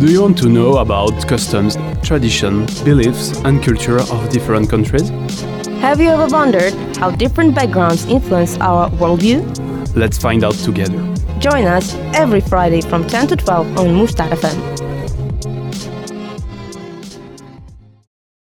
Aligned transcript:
Do 0.00 0.10
you 0.10 0.22
want 0.22 0.38
to 0.38 0.48
know 0.48 0.78
about 0.78 1.28
customs, 1.28 1.76
tradition, 2.02 2.64
beliefs, 2.86 3.36
and 3.44 3.62
culture 3.62 3.98
of 3.98 4.30
different 4.30 4.70
countries? 4.70 5.10
Have 5.82 6.00
you 6.00 6.08
ever 6.08 6.26
wondered 6.26 6.72
how 6.96 7.10
different 7.10 7.54
backgrounds 7.54 8.06
influence 8.06 8.56
our 8.60 8.88
worldview? 8.92 9.44
Let's 9.94 10.16
find 10.16 10.42
out 10.42 10.54
together. 10.54 10.96
Join 11.38 11.66
us 11.66 11.94
every 12.14 12.40
Friday 12.40 12.80
from 12.80 13.06
10 13.06 13.26
to 13.26 13.36
12 13.36 13.76
on 13.76 13.94
Mustard 13.94 14.30
FM. 14.30 14.79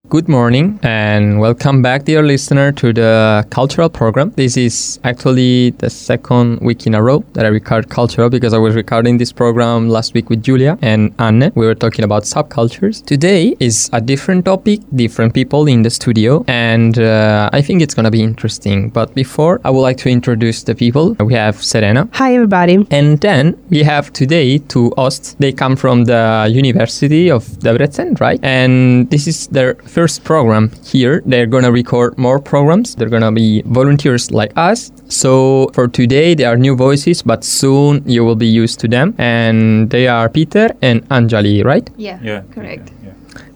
Good 0.10 0.28
morning 0.28 0.80
and 0.82 1.40
welcome 1.40 1.84
back, 1.84 2.06
dear 2.06 2.24
listener, 2.24 2.72
to 2.72 2.92
the 2.92 3.46
cultural 3.52 3.90
program. 3.90 4.32
This 4.32 4.58
is 4.58 5.00
actually 5.04 5.70
the 5.78 5.92
second 5.92 6.62
week 6.62 6.88
in 6.88 6.96
a 6.96 7.04
row 7.04 7.24
that 7.34 7.46
I 7.46 7.50
record 7.50 7.90
cultural 7.90 8.28
because 8.28 8.52
I 8.52 8.58
was 8.58 8.74
recording 8.74 9.20
this 9.20 9.32
program 9.32 9.88
last 9.88 10.16
week 10.16 10.32
with 10.32 10.42
Julia 10.42 10.80
and 10.82 11.14
Anne. 11.20 11.52
We 11.54 11.68
were 11.68 11.76
talking 11.76 12.04
about 12.04 12.24
subcultures. 12.24 13.06
Today 13.06 13.56
is 13.60 13.88
a 13.94 14.02
different 14.02 14.46
topic, 14.46 14.80
different 14.96 15.36
people 15.36 15.68
in 15.68 15.84
the 15.84 15.92
studio, 15.92 16.44
and 16.48 16.98
uh, 16.98 17.52
I 17.54 17.62
think 17.62 17.84
it's 17.84 17.94
going 17.94 18.06
to 18.06 18.12
be 18.12 18.24
interesting. 18.24 18.90
But 18.90 19.14
before, 19.14 19.62
I 19.64 19.70
would 19.70 19.82
like 19.82 19.98
to 19.98 20.10
introduce 20.10 20.64
the 20.64 20.74
people. 20.74 21.14
We 21.20 21.36
have 21.36 21.64
Serena. 21.64 22.10
Hi, 22.14 22.34
everybody. 22.34 22.84
And 22.90 23.22
then 23.22 23.64
we 23.70 23.84
have 23.84 24.12
today 24.12 24.58
two 24.58 24.92
hosts. 24.98 25.36
They 25.38 25.52
come 25.52 25.76
from 25.76 26.06
the 26.06 26.50
University 26.52 27.30
of 27.30 27.44
Debrecen, 27.60 28.20
right? 28.20 28.40
And 28.42 29.08
this 29.12 29.28
is 29.28 29.46
their 29.50 29.76
first 30.00 30.24
program 30.24 30.72
here. 30.94 31.22
They're 31.26 31.46
gonna 31.56 31.72
record 31.72 32.18
more 32.18 32.40
programs. 32.40 32.96
They're 32.96 33.10
gonna 33.16 33.32
be 33.34 33.62
volunteers 33.66 34.32
like 34.32 34.52
us. 34.56 34.92
So 35.10 35.32
for 35.76 35.88
today, 35.90 36.36
they 36.36 36.46
are 36.46 36.56
new 36.58 36.76
voices, 36.76 37.22
but 37.22 37.44
soon 37.44 37.94
you 38.06 38.24
will 38.24 38.36
be 38.38 38.48
used 38.64 38.80
to 38.82 38.88
them. 38.88 39.14
And 39.18 39.90
they 39.90 40.08
are 40.08 40.30
Peter 40.30 40.68
and 40.82 40.98
Anjali, 41.10 41.64
right? 41.66 41.90
Yeah, 41.98 42.18
Yeah. 42.24 42.42
correct. 42.56 42.86
Yeah. 42.92 42.99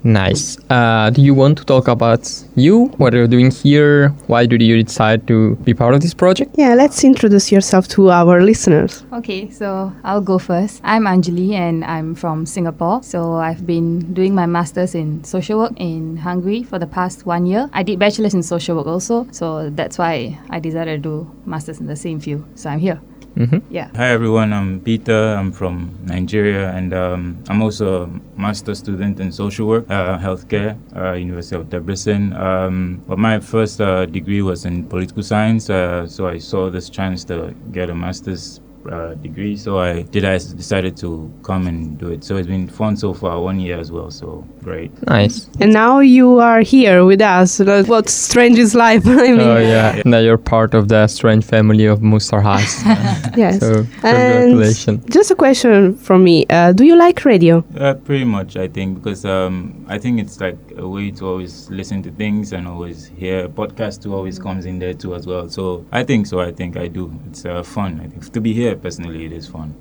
Nice. 0.04 0.58
Uh, 0.70 1.09
do 1.09 1.22
you 1.22 1.34
want 1.34 1.58
to 1.59 1.66
talk 1.66 1.88
about 1.88 2.30
you? 2.56 2.88
What 2.98 3.14
you're 3.14 3.28
doing 3.28 3.52
here? 3.52 4.09
Why 4.28 4.46
did 4.46 4.62
you 4.62 4.84
decide 4.84 5.28
to 5.28 5.56
be 5.58 5.73
part 5.73 5.94
of 5.94 6.02
this 6.02 6.14
project? 6.14 6.56
Yeah, 6.58 6.73
let's 6.76 7.04
introduce 7.04 7.52
yourself 7.52 7.88
to 7.90 8.12
our 8.12 8.42
listeners. 8.42 9.06
Okay, 9.14 9.50
so 9.50 9.94
I'll 10.04 10.22
go 10.22 10.38
first. 10.40 10.81
I'm 10.84 11.06
Anjali 11.06 11.54
and 11.54 11.86
I'm 11.86 12.16
from 12.16 12.46
Singapore. 12.46 13.02
So 13.02 13.36
I've 13.36 13.66
been 13.66 14.14
doing 14.14 14.36
my 14.36 14.46
master's 14.46 14.94
in 14.94 15.24
social 15.24 15.59
work 15.59 15.74
in 15.78 16.18
Hungary 16.18 16.64
for 16.64 16.80
the 16.80 16.88
past 16.88 17.26
one 17.26 17.46
year. 17.46 17.70
I 17.72 17.84
did 17.84 17.98
bachelor's 18.00 18.34
in 18.34 18.44
social 18.44 18.76
work 18.76 18.88
also, 18.88 19.28
so 19.31 19.70
that's 19.70 19.98
why 19.98 20.38
I 20.50 20.59
decided 20.59 21.04
to 21.04 21.09
do 21.09 21.31
master's 21.46 21.80
in 21.80 21.88
the 21.88 21.96
same 21.96 22.20
field. 22.20 22.44
So 22.56 22.70
I'm 22.70 22.80
here. 22.80 23.00
Hmm 23.36 23.58
Yeah. 23.70 23.89
Hi 23.95 24.09
everyone, 24.09 24.53
I'm 24.53 24.80
Peter. 24.80 25.34
I'm 25.36 25.52
from 25.52 25.98
Nigeria, 26.06 26.70
and 26.72 26.94
um, 26.94 27.44
I'm 27.50 27.62
also 27.64 28.03
a 28.03 28.40
master 28.40 28.75
student 28.75 29.20
in 29.20 29.31
social 29.31 29.67
work, 29.67 29.90
uh, 29.90 30.20
healthcare, 30.20 30.78
uh, 30.95 31.14
University 31.14 31.56
of 31.56 31.67
Debrecen. 31.70 32.34
Um, 32.40 33.02
but 33.08 33.17
my 33.17 33.40
first 33.40 33.81
uh, 33.81 34.06
degree 34.06 34.42
was 34.44 34.66
in 34.66 34.86
political 34.86 35.23
science, 35.23 35.70
uh, 35.70 36.06
so 36.08 36.28
I 36.28 36.38
saw 36.38 36.70
this 36.70 36.90
chance 36.90 37.23
to 37.25 37.56
get 37.72 37.90
a 37.90 37.95
master's 37.95 38.62
uh, 38.92 39.14
degree. 39.16 39.56
So 39.58 39.80
I 39.80 40.02
did. 40.03 40.26
I 40.26 40.34
decided 40.38 40.98
to 40.98 41.31
come 41.44 41.67
and 41.67 41.98
do 41.98 42.09
it. 42.09 42.23
So 42.23 42.38
it's 42.38 42.48
been 42.48 42.67
fun 42.67 42.98
so 42.98 43.14
far, 43.14 43.40
one 43.42 43.59
year 43.59 43.80
as 43.80 43.92
well. 43.92 44.12
So 44.12 44.45
great. 44.64 44.92
Nice. 45.08 45.50
And 45.59 45.73
now 45.73 46.00
you 46.00 46.40
are 46.40 46.62
here 46.62 47.06
with 47.06 47.22
us. 47.22 47.59
What 47.59 48.09
strange 48.09 48.58
is 48.59 48.75
life? 48.75 49.03
I 49.08 49.31
mean, 49.31 49.40
Oh 49.42 49.58
yeah. 49.58 50.02
Now 50.06 50.20
you're 50.20 50.38
part 50.38 50.73
of 50.73 50.88
the 50.90 51.08
strange 51.08 51.45
family 51.45 51.86
of 51.86 52.00
Mustar 52.00 52.42
Haas. 52.42 52.84
yes. 53.38 53.59
So 53.59 53.86
And 54.03 54.52
congratulations. 54.52 55.06
just 55.09 55.31
a 55.31 55.36
question 55.36 55.95
from 55.95 56.23
me. 56.23 56.45
Uh, 56.50 56.72
do 56.73 56.84
you 56.86 56.95
like 56.95 57.23
radio? 57.25 57.64
Uh, 57.78 57.94
pretty 57.95 58.25
much, 58.25 58.58
I 58.58 58.68
think, 58.68 58.95
because 59.02 59.25
um, 59.25 59.86
I 59.88 59.97
think 59.97 60.19
it's 60.19 60.40
like 60.40 60.58
a 60.78 60.88
way 60.88 61.12
to 61.12 61.28
always 61.28 61.69
listen 61.69 62.02
to 62.03 62.12
things 62.12 62.53
and 62.53 62.68
always 62.68 63.06
hear 63.08 63.47
podcast 63.50 64.03
too 64.03 64.13
always 64.13 64.40
comes 64.40 64.66
in 64.66 64.79
there 64.79 64.94
too 64.94 65.16
as 65.16 65.28
well. 65.28 65.50
So 65.50 65.85
I 65.91 66.03
think 66.03 66.28
so. 66.28 66.40
I 66.40 66.52
think 66.52 66.78
I 66.78 66.88
do. 66.88 67.13
It's 67.28 67.46
uh, 67.46 67.63
fun. 67.63 68.00
I 68.03 68.08
think 68.08 68.31
to 68.34 68.41
be 68.41 68.53
here 68.53 68.72
personally, 68.75 69.25
it 69.25 69.31
is 69.31 69.47
fun. 69.47 69.73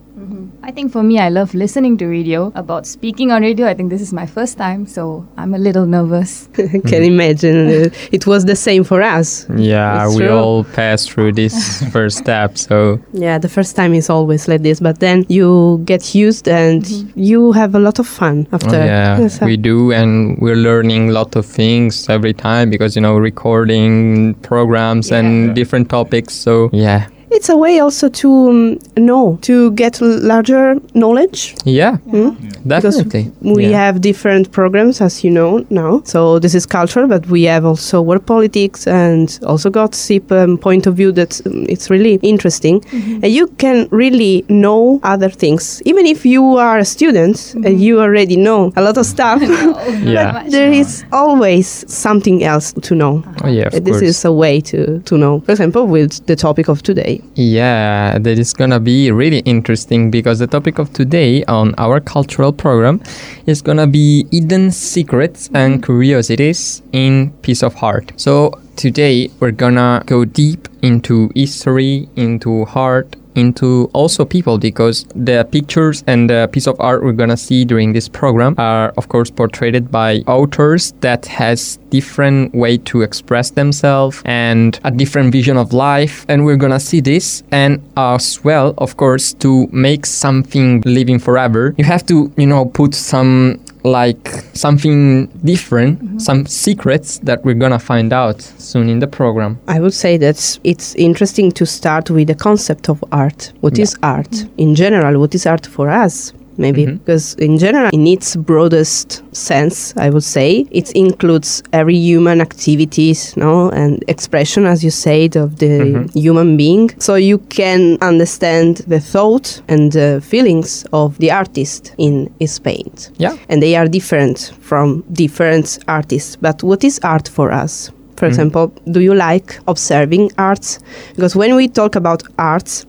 I 0.63 0.71
think 0.71 0.93
for 0.93 1.03
me, 1.03 1.19
I 1.19 1.31
love 1.31 1.53
listening 1.55 1.97
to 1.99 2.07
radio. 2.07 2.53
About 2.55 2.87
speaking 2.87 3.33
on 3.33 3.43
radio, 3.43 3.67
I 3.67 3.75
think 3.75 3.91
this 3.91 4.01
is 4.01 4.13
my 4.13 4.27
first 4.27 4.57
time, 4.57 4.87
so 4.87 5.27
I'm 5.37 5.53
a 5.55 5.59
little 5.59 5.85
nervous. 5.87 6.49
Can 6.55 7.03
imagine. 7.03 7.67
Uh, 7.69 7.89
it 8.13 8.27
was 8.27 8.45
the 8.45 8.55
same 8.55 8.85
for 8.85 9.03
us. 9.03 9.47
Yeah, 9.57 10.07
It's 10.07 10.15
we 10.17 10.23
true. 10.27 10.37
all 10.37 10.65
passed 10.65 11.11
through 11.11 11.33
this 11.33 11.83
first 11.93 12.19
step. 12.19 12.57
So 12.57 13.01
Yeah, 13.13 13.39
the 13.39 13.49
first 13.49 13.75
time 13.75 13.95
is 13.95 14.09
always 14.11 14.47
like 14.47 14.63
this, 14.63 14.79
but 14.81 15.01
then 15.01 15.27
you 15.29 15.83
get 15.87 16.15
used 16.15 16.47
and 16.47 16.87
you 17.17 17.51
have 17.53 17.75
a 17.75 17.81
lot 17.81 17.99
of 17.99 18.07
fun 18.07 18.47
oh, 18.53 18.57
after. 18.57 18.77
yeah, 18.77 19.19
Yes, 19.19 19.43
uh, 19.43 19.47
we 19.47 19.57
do, 19.57 19.91
and 19.93 20.39
we're 20.41 20.57
learning 20.57 21.09
a 21.09 21.13
lot 21.13 21.35
of 21.35 21.47
things 21.47 22.09
every 22.09 22.35
time 22.35 22.71
because 22.71 22.95
you 22.95 23.03
know 23.03 23.17
recording 23.17 24.35
programs 24.43 25.11
Yeah. 25.11 25.19
and 25.19 25.55
different 25.57 25.89
topics. 25.89 26.35
So 26.35 26.71
yeah, 26.73 27.09
It's 27.35 27.49
a 27.49 27.57
way 27.57 27.81
also 27.81 28.09
to 28.09 28.29
um, 28.51 28.79
know, 28.97 29.39
to 29.43 29.71
get 29.73 30.01
larger 30.01 30.77
knowledge. 30.95 31.55
yeah, 31.65 31.97
Hmm? 32.11 32.31
definitely. 32.67 33.33
We 33.41 33.67
yeah. 33.67 33.79
have 33.87 34.01
different 34.01 34.53
programs, 34.53 35.01
as 35.01 35.25
you 35.25 35.31
know 35.31 35.65
now. 35.71 36.03
So 36.05 36.39
this 36.39 36.55
is 36.55 36.67
culture, 36.67 37.07
but 37.07 37.27
we 37.27 37.45
have 37.45 37.65
also 37.65 38.03
work 38.03 38.27
politics 38.27 38.87
and 38.87 39.39
also 39.47 39.71
gossip 39.71 40.31
um, 40.31 40.59
point 40.59 40.87
of 40.87 40.95
view 40.97 41.11
that 41.13 41.41
um, 41.47 41.65
it's 41.69 41.89
really 41.91 42.19
interesting. 42.23 42.85
And 42.93 43.29
you 43.33 43.47
can 43.59 43.89
really 43.91 44.45
know 44.49 45.01
other 45.03 45.31
things, 45.31 45.83
even 45.87 46.07
if 46.07 46.27
you 46.27 46.59
are 46.59 46.79
a 46.79 46.85
student 46.85 47.55
and 47.65 47.81
you 47.81 48.01
already 48.01 48.37
know 48.37 48.73
a 48.77 48.83
lot 48.83 48.97
of 48.99 49.07
stuff. 49.07 49.41
yeah. 50.05 50.45
there 50.49 50.71
is 50.71 51.05
always 51.13 51.85
something 51.93 52.45
else 52.45 52.73
to 52.83 52.95
know. 52.95 53.23
Oh 53.43 53.49
yeah, 53.49 53.69
of 53.73 53.85
this 53.85 54.01
course. 54.01 54.03
is 54.03 54.25
a 54.25 54.33
way 54.33 54.61
to, 54.61 55.01
to 55.01 55.17
know. 55.17 55.41
For 55.41 55.53
example, 55.53 55.87
with 55.87 56.27
the 56.27 56.37
topic 56.37 56.69
of 56.69 56.83
today. 56.83 57.22
Yeah, 57.35 58.19
that 58.19 58.39
is 58.39 58.53
gonna 58.53 58.79
be 58.79 59.11
really 59.11 59.39
interesting 59.41 60.11
because 60.11 60.39
the 60.39 60.47
topic 60.47 60.79
of 60.79 60.93
today 60.93 61.43
on 61.45 61.75
our 61.79 61.99
cultural 61.99 62.53
program 62.53 63.01
is 63.47 63.63
gonna 63.63 63.87
be 63.87 64.27
hidden 64.31 64.71
secrets 64.71 65.49
and 65.55 65.83
curiosities 65.83 66.83
in 66.93 67.31
piece 67.41 67.63
of 67.63 67.75
Heart. 67.75 68.13
So 68.17 68.53
today 68.77 69.31
we're 69.41 69.53
gonna 69.53 70.03
go 70.05 70.27
deep 70.27 70.69
into 70.83 71.31
history, 71.35 72.09
into 72.17 72.67
art, 72.75 73.17
into 73.35 73.91
also 73.93 74.25
people 74.25 74.59
because 74.59 75.05
the 75.15 75.47
pictures 75.51 76.05
and 76.07 76.31
the 76.31 76.49
piece 76.53 76.67
of 76.67 76.77
art 76.81 77.03
we're 77.03 77.13
gonna 77.13 77.37
see 77.37 77.65
during 77.65 77.93
this 77.93 78.09
program 78.09 78.55
are 78.59 78.93
of 78.97 79.09
course 79.09 79.31
portrayed 79.31 79.91
by 79.91 80.19
authors 80.27 80.93
that 81.01 81.27
has 81.27 81.79
different 81.91 82.55
way 82.55 82.79
to 82.79 83.03
express 83.03 83.51
themselves 83.51 84.23
and 84.25 84.81
a 84.85 84.91
different 84.91 85.33
vision 85.33 85.57
of 85.57 85.73
life. 85.73 86.25
And 86.29 86.45
we're 86.45 86.57
gonna 86.57 86.81
see 86.81 87.01
this 87.01 87.43
and 87.53 87.83
as 87.97 88.43
well 88.45 88.75
of 88.79 88.97
course 88.97 89.35
to 89.35 89.69
make 89.73 90.07
something 90.07 90.83
living 90.85 91.19
forever. 91.19 91.75
You 91.79 91.85
have 91.85 92.07
to 92.07 92.33
you 92.37 92.47
know 92.47 92.67
put 92.67 92.95
some 92.95 93.61
like 93.85 94.29
something 94.55 95.27
different 95.45 96.01
mm-hmm. 96.01 96.19
some 96.19 96.47
secrets 96.47 97.19
that 97.19 97.45
we're 97.45 97.55
gonna 97.55 97.79
find 97.79 98.13
out 98.13 98.41
soon 98.41 98.89
in 98.89 99.01
the 99.01 99.07
program 99.07 99.59
I 99.67 99.81
would 99.81 99.95
say 99.95 100.17
that 100.19 100.59
it's 100.65 100.95
interesting 100.95 101.51
to 101.53 101.67
start 101.67 102.11
with 102.11 102.29
the 102.29 102.35
concept 102.35 102.89
of 102.89 103.03
art. 103.13 103.53
What 103.61 103.79
is 103.79 103.97
art? 104.03 104.47
In 104.59 104.75
general, 104.75 105.21
what 105.21 105.35
is 105.35 105.47
art 105.47 105.67
for 105.67 105.91
us? 105.91 106.33
Maybe 106.59 106.87
Mhm. 106.87 106.99
because, 107.05 107.35
in 107.39 107.59
general, 107.59 107.91
in 107.93 108.07
its 108.07 108.37
broadest 108.37 109.23
sense, 109.33 109.95
I 109.97 110.11
would 110.11 110.25
say 110.25 110.67
it 110.71 110.91
includes 110.93 111.63
every 111.73 111.97
human 111.97 112.41
activities, 112.41 113.35
no, 113.37 113.71
and 113.71 114.03
expression, 114.09 114.67
as 114.67 114.83
you 114.85 114.91
said, 114.91 115.37
of 115.37 115.57
the 115.59 115.79
Mhm. 115.81 116.15
human 116.15 116.57
being. 116.57 116.91
So 116.99 117.15
you 117.15 117.39
can 117.49 117.99
understand 118.01 118.83
the 118.89 119.01
thought 119.01 119.63
and 119.69 119.93
the 119.93 120.21
feelings 120.23 120.85
of 120.93 121.17
the 121.19 121.31
artist 121.31 121.93
in 121.99 122.29
his 122.41 122.59
paint 122.59 123.11
yeah 123.19 123.35
and 123.49 123.63
they 123.63 123.75
are 123.77 123.89
different 123.89 124.53
from 124.61 125.03
different 125.13 125.79
artists. 125.89 126.37
But 126.41 126.63
what 126.63 126.85
is 126.85 126.99
art 127.03 127.29
for 127.29 127.51
us? 127.65 127.91
For 128.17 128.27
Mhm. 128.27 128.33
example, 128.33 128.73
do 128.95 129.01
you 129.01 129.15
like 129.15 129.59
observing 129.67 130.31
arts? 130.39 130.79
Because 131.17 131.35
when 131.39 131.55
we 131.57 131.67
talk 131.69 131.97
about 131.97 132.23
arts, 132.39 132.85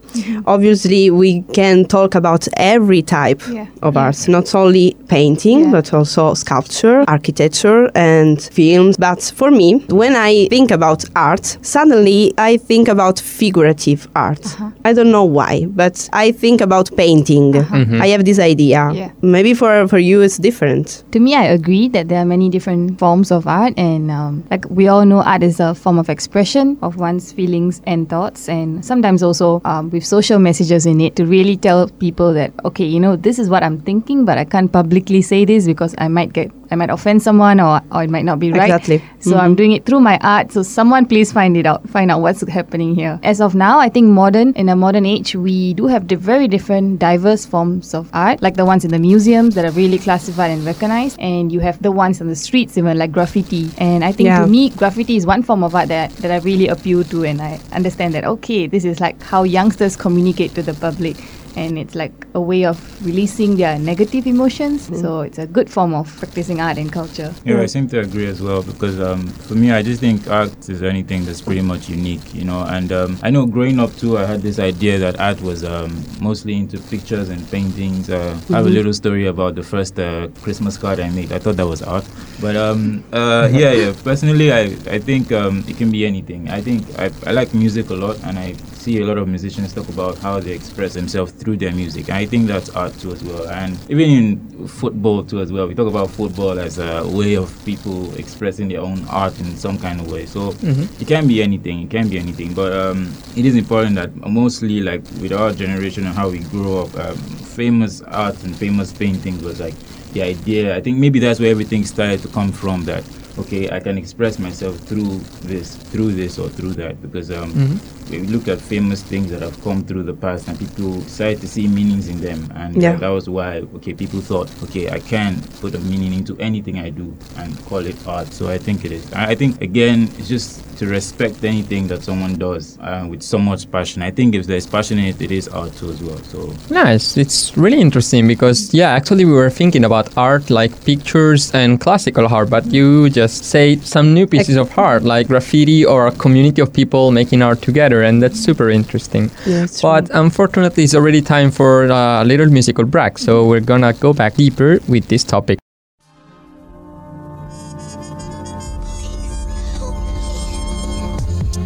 obviously 0.45 1.09
we 1.11 1.41
can 1.53 1.85
talk 1.85 2.15
about 2.15 2.47
every 2.57 3.01
type 3.01 3.41
Yeah. 3.51 3.65
of 3.81 3.97
art, 3.97 4.27
not 4.27 4.53
only 4.55 4.95
painting, 5.07 5.59
Yeah. 5.65 5.71
but 5.71 5.93
also 5.93 6.33
sculpture, 6.33 7.03
architecture, 7.07 7.89
and 7.95 8.41
films. 8.41 8.97
But 8.97 9.21
for 9.35 9.51
me, 9.51 9.83
when 9.89 10.15
I 10.15 10.47
think 10.49 10.71
about 10.71 11.05
art, 11.15 11.57
suddenly 11.61 12.33
I 12.37 12.57
think 12.57 12.87
about 12.87 13.19
figurative 13.19 14.07
art. 14.15 14.45
Uh-huh. 14.45 14.69
I 14.85 14.93
don't 14.93 15.11
know 15.11 15.23
why, 15.25 15.65
but 15.69 16.09
I 16.13 16.31
think 16.31 16.61
about 16.61 16.89
painting. 16.95 17.55
Uh-huh. 17.57 17.75
Mhm. 17.75 18.01
I 18.01 18.07
have 18.07 18.25
this 18.25 18.39
idea. 18.39 18.91
Yeah. 18.93 19.09
Maybe 19.21 19.53
for, 19.53 19.87
for 19.87 19.99
you 19.99 20.21
it's 20.21 20.37
different. 20.37 21.03
To 21.11 21.19
me, 21.19 21.35
I 21.35 21.43
agree 21.45 21.87
that 21.89 22.07
there 22.09 22.19
are 22.19 22.25
many 22.25 22.49
different 22.49 22.99
forms 22.99 23.31
of 23.31 23.47
art, 23.47 23.73
and 23.77 24.11
um, 24.11 24.43
like 24.51 24.65
we 24.69 24.87
all 24.87 25.05
know, 25.05 25.21
art 25.21 25.43
is 25.43 25.59
a 25.59 25.73
form 25.75 25.97
of 25.99 26.09
expression 26.09 26.77
of 26.81 26.97
one's 26.97 27.31
feelings 27.31 27.81
and 27.85 28.09
thoughts. 28.09 28.49
And 28.49 28.83
sometimes 28.85 29.23
also, 29.23 29.61
um, 29.65 29.89
we've 29.89 30.02
social 30.03 30.39
messages 30.39 30.85
in 30.85 31.01
it 31.01 31.15
to 31.15 31.25
really 31.25 31.57
tell 31.57 31.89
people 31.89 32.33
that 32.33 32.53
okay, 32.65 32.85
you 32.85 32.99
know, 32.99 33.15
this 33.15 33.39
is 33.39 33.49
what 33.49 33.63
I'm 33.63 33.79
thinking, 33.81 34.25
but 34.25 34.37
I 34.37 34.45
can't 34.45 34.71
publicly 34.71 35.21
say 35.21 35.45
this 35.45 35.65
because 35.65 35.95
I 35.97 36.07
might 36.07 36.33
get 36.33 36.51
I 36.73 36.75
might 36.75 36.89
offend 36.89 37.21
someone 37.21 37.59
or, 37.59 37.81
or 37.91 38.03
it 38.03 38.09
might 38.09 38.25
not 38.25 38.39
be 38.39 38.51
right. 38.51 38.63
Exactly. 38.63 39.03
So 39.19 39.37
I'm 39.37 39.51
mm-hmm. 39.51 39.55
doing 39.55 39.71
it 39.73 39.85
through 39.85 40.01
my 40.01 40.17
art. 40.21 40.51
So 40.51 40.63
someone 40.63 41.05
please 41.05 41.31
find 41.31 41.55
it 41.55 41.65
out, 41.65 41.87
find 41.87 42.11
out 42.11 42.21
what's 42.21 42.45
happening 42.47 42.95
here. 42.95 43.19
As 43.23 43.39
of 43.39 43.55
now, 43.55 43.79
I 43.79 43.89
think 43.89 44.07
modern 44.09 44.53
in 44.53 44.67
a 44.69 44.75
modern 44.75 45.05
age, 45.05 45.35
we 45.35 45.73
do 45.75 45.85
have 45.87 46.07
di- 46.07 46.15
very 46.15 46.47
different, 46.47 46.99
diverse 46.99 47.45
forms 47.45 47.93
of 47.93 48.09
art, 48.13 48.41
like 48.41 48.55
the 48.55 48.65
ones 48.65 48.83
in 48.83 48.91
the 48.91 48.99
museums 48.99 49.55
that 49.55 49.65
are 49.65 49.71
really 49.71 49.99
classified 49.99 50.51
and 50.51 50.65
recognized, 50.65 51.19
and 51.19 51.51
you 51.51 51.59
have 51.59 51.81
the 51.81 51.91
ones 51.91 52.19
on 52.19 52.27
the 52.27 52.35
streets, 52.35 52.77
even 52.77 52.97
like 52.97 53.11
graffiti. 53.11 53.69
And 53.77 54.03
I 54.03 54.11
think 54.11 54.27
Yeah. 54.27 54.41
to 54.41 54.47
me, 54.47 54.69
graffiti 54.71 55.15
is 55.15 55.25
one 55.25 55.43
form 55.43 55.63
of 55.63 55.75
art 55.75 55.89
that 55.89 56.11
that 56.17 56.31
I 56.31 56.37
really 56.39 56.67
appeal 56.67 57.03
to, 57.05 57.23
and 57.23 57.41
I 57.41 57.59
understand 57.71 58.13
that 58.15 58.25
okay, 58.25 58.67
this 58.67 58.83
is 58.83 58.99
like 58.99 59.21
how 59.21 59.43
youngsters 59.43 59.95
communicate 59.95 60.55
to 60.55 60.63
the 60.63 60.73
public. 60.73 61.17
And 61.55 61.77
it's 61.77 61.95
like 61.95 62.13
a 62.33 62.41
way 62.41 62.65
of 62.65 62.77
releasing 63.05 63.57
their 63.57 63.77
negative 63.77 64.25
emotions. 64.25 64.87
So 64.99 65.21
it's 65.21 65.37
a 65.37 65.47
good 65.47 65.69
form 65.69 65.93
of 65.93 66.07
practicing 66.17 66.61
art 66.61 66.77
and 66.77 66.91
culture. 66.91 67.33
Yeah, 67.45 67.61
I 67.61 67.67
seem 67.67 67.87
to 67.89 67.99
agree 67.99 68.25
as 68.25 68.41
well 68.41 68.63
because 68.63 68.99
um, 68.99 69.27
for 69.27 69.55
me, 69.55 69.71
I 69.71 69.81
just 69.83 69.99
think 69.99 70.27
art 70.27 70.69
is 70.69 70.81
anything 70.83 71.25
that's 71.25 71.41
pretty 71.41 71.61
much 71.61 71.89
unique, 71.89 72.33
you 72.33 72.43
know. 72.43 72.63
And 72.63 72.91
um, 72.91 73.17
I 73.21 73.29
know 73.29 73.45
growing 73.45 73.79
up 73.79 73.95
too, 73.95 74.17
I 74.17 74.25
had 74.25 74.41
this 74.41 74.59
idea 74.59 74.97
that 74.99 75.19
art 75.19 75.41
was 75.41 75.63
um, 75.63 76.03
mostly 76.21 76.55
into 76.57 76.79
pictures 76.79 77.29
and 77.29 77.49
paintings. 77.51 78.09
Uh, 78.09 78.39
I 78.49 78.57
have 78.57 78.65
a 78.65 78.69
little 78.69 78.93
story 78.93 79.27
about 79.27 79.55
the 79.55 79.63
first 79.63 79.99
uh, 79.99 80.27
Christmas 80.41 80.77
card 80.77 80.99
I 80.99 81.09
made. 81.09 81.31
I 81.31 81.39
thought 81.39 81.57
that 81.57 81.67
was 81.67 81.81
art, 81.81 82.05
but 82.41 82.55
um, 82.55 83.03
uh, 83.13 83.49
yeah, 83.53 83.71
yeah. 83.71 83.93
Personally, 84.03 84.51
I 84.51 84.75
I 84.89 84.99
think 84.99 85.31
um, 85.31 85.63
it 85.67 85.77
can 85.77 85.91
be 85.91 86.05
anything. 86.05 86.49
I 86.49 86.61
think 86.61 86.83
I, 86.97 87.11
I 87.25 87.31
like 87.31 87.53
music 87.53 87.89
a 87.89 87.95
lot, 87.95 88.17
and 88.23 88.39
I 88.39 88.55
see 88.83 88.99
a 89.01 89.05
lot 89.05 89.17
of 89.17 89.27
musicians 89.27 89.73
talk 89.73 89.87
about 89.89 90.17
how 90.17 90.39
they 90.39 90.51
express 90.51 90.93
themselves 90.93 91.31
through 91.31 91.57
their 91.57 91.71
music. 91.71 92.09
And 92.09 92.17
I 92.17 92.25
think 92.25 92.47
that's 92.47 92.69
art 92.71 92.93
too 92.99 93.13
as 93.13 93.23
well. 93.23 93.47
And 93.47 93.77
even 93.89 94.09
in 94.09 94.67
football 94.67 95.23
too 95.23 95.39
as 95.39 95.51
well. 95.51 95.67
We 95.67 95.75
talk 95.75 95.87
about 95.87 96.09
football 96.09 96.59
as 96.59 96.79
a 96.79 97.07
way 97.07 97.35
of 97.35 97.49
people 97.65 98.13
expressing 98.15 98.67
their 98.67 98.81
own 98.81 99.05
art 99.07 99.39
in 99.39 99.55
some 99.55 99.77
kind 99.77 99.99
of 100.01 100.11
way. 100.11 100.25
So 100.25 100.53
it 100.99 101.07
can 101.07 101.27
be 101.27 101.41
anything. 101.41 101.83
It 101.83 101.89
can 101.89 102.09
be 102.09 102.19
anything. 102.19 102.53
But 102.53 102.73
um, 102.73 103.13
it 103.35 103.45
is 103.45 103.55
important 103.55 103.95
that 103.95 104.15
mostly 104.15 104.81
like 104.81 105.01
with 105.21 105.31
our 105.31 105.51
generation 105.53 106.05
and 106.05 106.15
how 106.15 106.29
we 106.29 106.39
grow 106.39 106.83
up, 106.83 106.95
um, 106.97 107.17
famous 107.17 108.01
art 108.01 108.41
and 108.43 108.55
famous 108.55 108.91
paintings 108.91 109.43
was 109.43 109.59
like 109.59 109.75
the 110.13 110.21
idea. 110.21 110.75
I 110.75 110.81
think 110.81 110.97
maybe 110.97 111.19
that's 111.19 111.39
where 111.39 111.51
everything 111.51 111.85
started 111.85 112.21
to 112.21 112.27
come 112.27 112.51
from. 112.51 112.83
That 112.85 113.03
okay, 113.39 113.69
I 113.71 113.79
can 113.79 113.97
express 113.97 114.39
myself 114.39 114.77
through 114.77 115.17
this, 115.41 115.75
through 115.75 116.13
this, 116.13 116.37
or 116.39 116.49
through 116.49 116.73
that. 116.73 117.01
Because 117.01 117.31
um, 117.31 117.79
we 118.09 118.19
look 118.19 118.47
at 118.47 118.59
famous 118.61 119.01
things 119.01 119.31
that 119.31 119.41
have 119.41 119.61
come 119.63 119.83
through 119.83 120.03
the 120.03 120.13
past, 120.13 120.47
and 120.47 120.57
people 120.59 121.01
started 121.03 121.41
to 121.41 121.47
see 121.47 121.67
meanings 121.67 122.07
in 122.09 122.19
them, 122.21 122.51
and 122.55 122.77
uh, 122.77 122.81
Yeah. 122.81 122.95
that 122.97 123.09
was 123.09 123.29
why 123.29 123.63
okay, 123.77 123.93
people 123.93 124.21
thought 124.21 124.49
okay, 124.63 124.89
I 124.89 124.99
can 124.99 125.41
put 125.61 125.73
a 125.75 125.79
meaning 125.79 126.13
into 126.13 126.37
anything 126.39 126.79
I 126.79 126.89
do 126.89 127.13
and 127.37 127.49
call 127.65 127.85
it 127.85 127.95
art. 128.07 128.33
So 128.33 128.49
I 128.49 128.57
think 128.57 128.85
it 128.85 128.91
is. 128.91 129.03
I 129.13 129.31
I 129.33 129.35
think 129.35 129.61
again, 129.61 130.09
it's 130.19 130.27
just 130.27 130.61
to 130.79 130.87
respect 130.87 131.43
anything 131.43 131.87
that 131.87 132.01
someone 132.03 132.33
does 132.35 132.77
uh, 132.81 133.05
with 133.09 133.21
so 133.21 133.37
much 133.37 133.69
passion. 133.71 134.01
I 134.01 134.11
think 134.11 134.33
if 134.35 134.47
there's 134.47 134.65
passion 134.67 134.97
in 134.99 135.05
it, 135.05 135.21
it 135.21 135.31
is 135.31 135.47
art 135.47 135.71
too 135.77 135.89
as 135.91 136.01
well. 136.01 136.17
So 136.33 136.39
Nice. 136.69 137.15
It's 137.15 137.55
really 137.55 137.79
interesting 137.79 138.27
because, 138.27 138.73
yeah, 138.73 138.89
actually, 138.89 139.23
we 139.25 139.33
were 139.33 139.51
thinking 139.51 139.85
about 139.85 140.05
art 140.17 140.49
like 140.49 140.71
pictures 140.83 141.51
and 141.53 141.79
classical 141.79 142.25
art, 142.27 142.49
but 142.49 142.65
you 142.77 143.09
just 143.09 143.22
say 143.27 143.77
some 143.77 144.13
new 144.13 144.27
pieces 144.27 144.55
of 144.55 144.77
art 144.77 145.03
like 145.03 145.27
graffiti 145.27 145.85
or 145.85 146.07
a 146.07 146.11
community 146.11 146.61
of 146.61 146.71
people 146.73 147.11
making 147.11 147.41
art 147.41 147.61
together, 147.61 148.01
and 148.01 148.21
that's 148.21 148.39
super 148.39 148.69
interesting. 148.69 149.29
Yeah, 149.45 149.63
it's 149.63 149.81
But 149.81 150.09
unfortunately, 150.13 150.83
it's 150.83 150.95
already 150.95 151.21
time 151.21 151.51
for 151.51 151.85
a 151.85 152.23
little 152.25 152.47
musical 152.47 152.85
break, 152.85 153.17
so 153.17 153.41
mm-hmm. 153.41 153.49
we're 153.49 153.59
gonna 153.61 153.93
go 153.93 154.13
back 154.13 154.35
deeper 154.35 154.79
with 154.87 155.07
this 155.07 155.23
topic. 155.23 155.59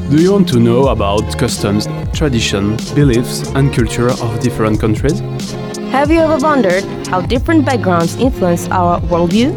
Do 0.10 0.22
you 0.22 0.32
want 0.32 0.48
to 0.50 0.60
know 0.60 0.88
about 0.88 1.38
customs, 1.38 1.86
tradition, 2.14 2.78
beliefs, 2.96 3.46
and 3.56 3.74
culture 3.74 4.10
of 4.10 4.40
different 4.40 4.80
countries? 4.80 5.20
Have 5.92 6.10
you 6.10 6.20
ever 6.20 6.38
wondered 6.38 6.86
how 7.08 7.20
different 7.20 7.66
backgrounds 7.66 8.16
influence 8.16 8.70
our 8.70 9.02
worldview? 9.02 9.52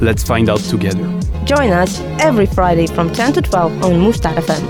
Let's 0.00 0.24
find 0.24 0.50
out 0.50 0.58
together. 0.58 1.21
Join 1.54 1.70
us 1.70 2.00
every 2.18 2.46
Friday 2.46 2.86
from 2.86 3.12
10 3.12 3.34
to 3.34 3.42
12 3.42 3.84
on 3.84 4.00
Mustard 4.00 4.36
FM. 4.36 4.62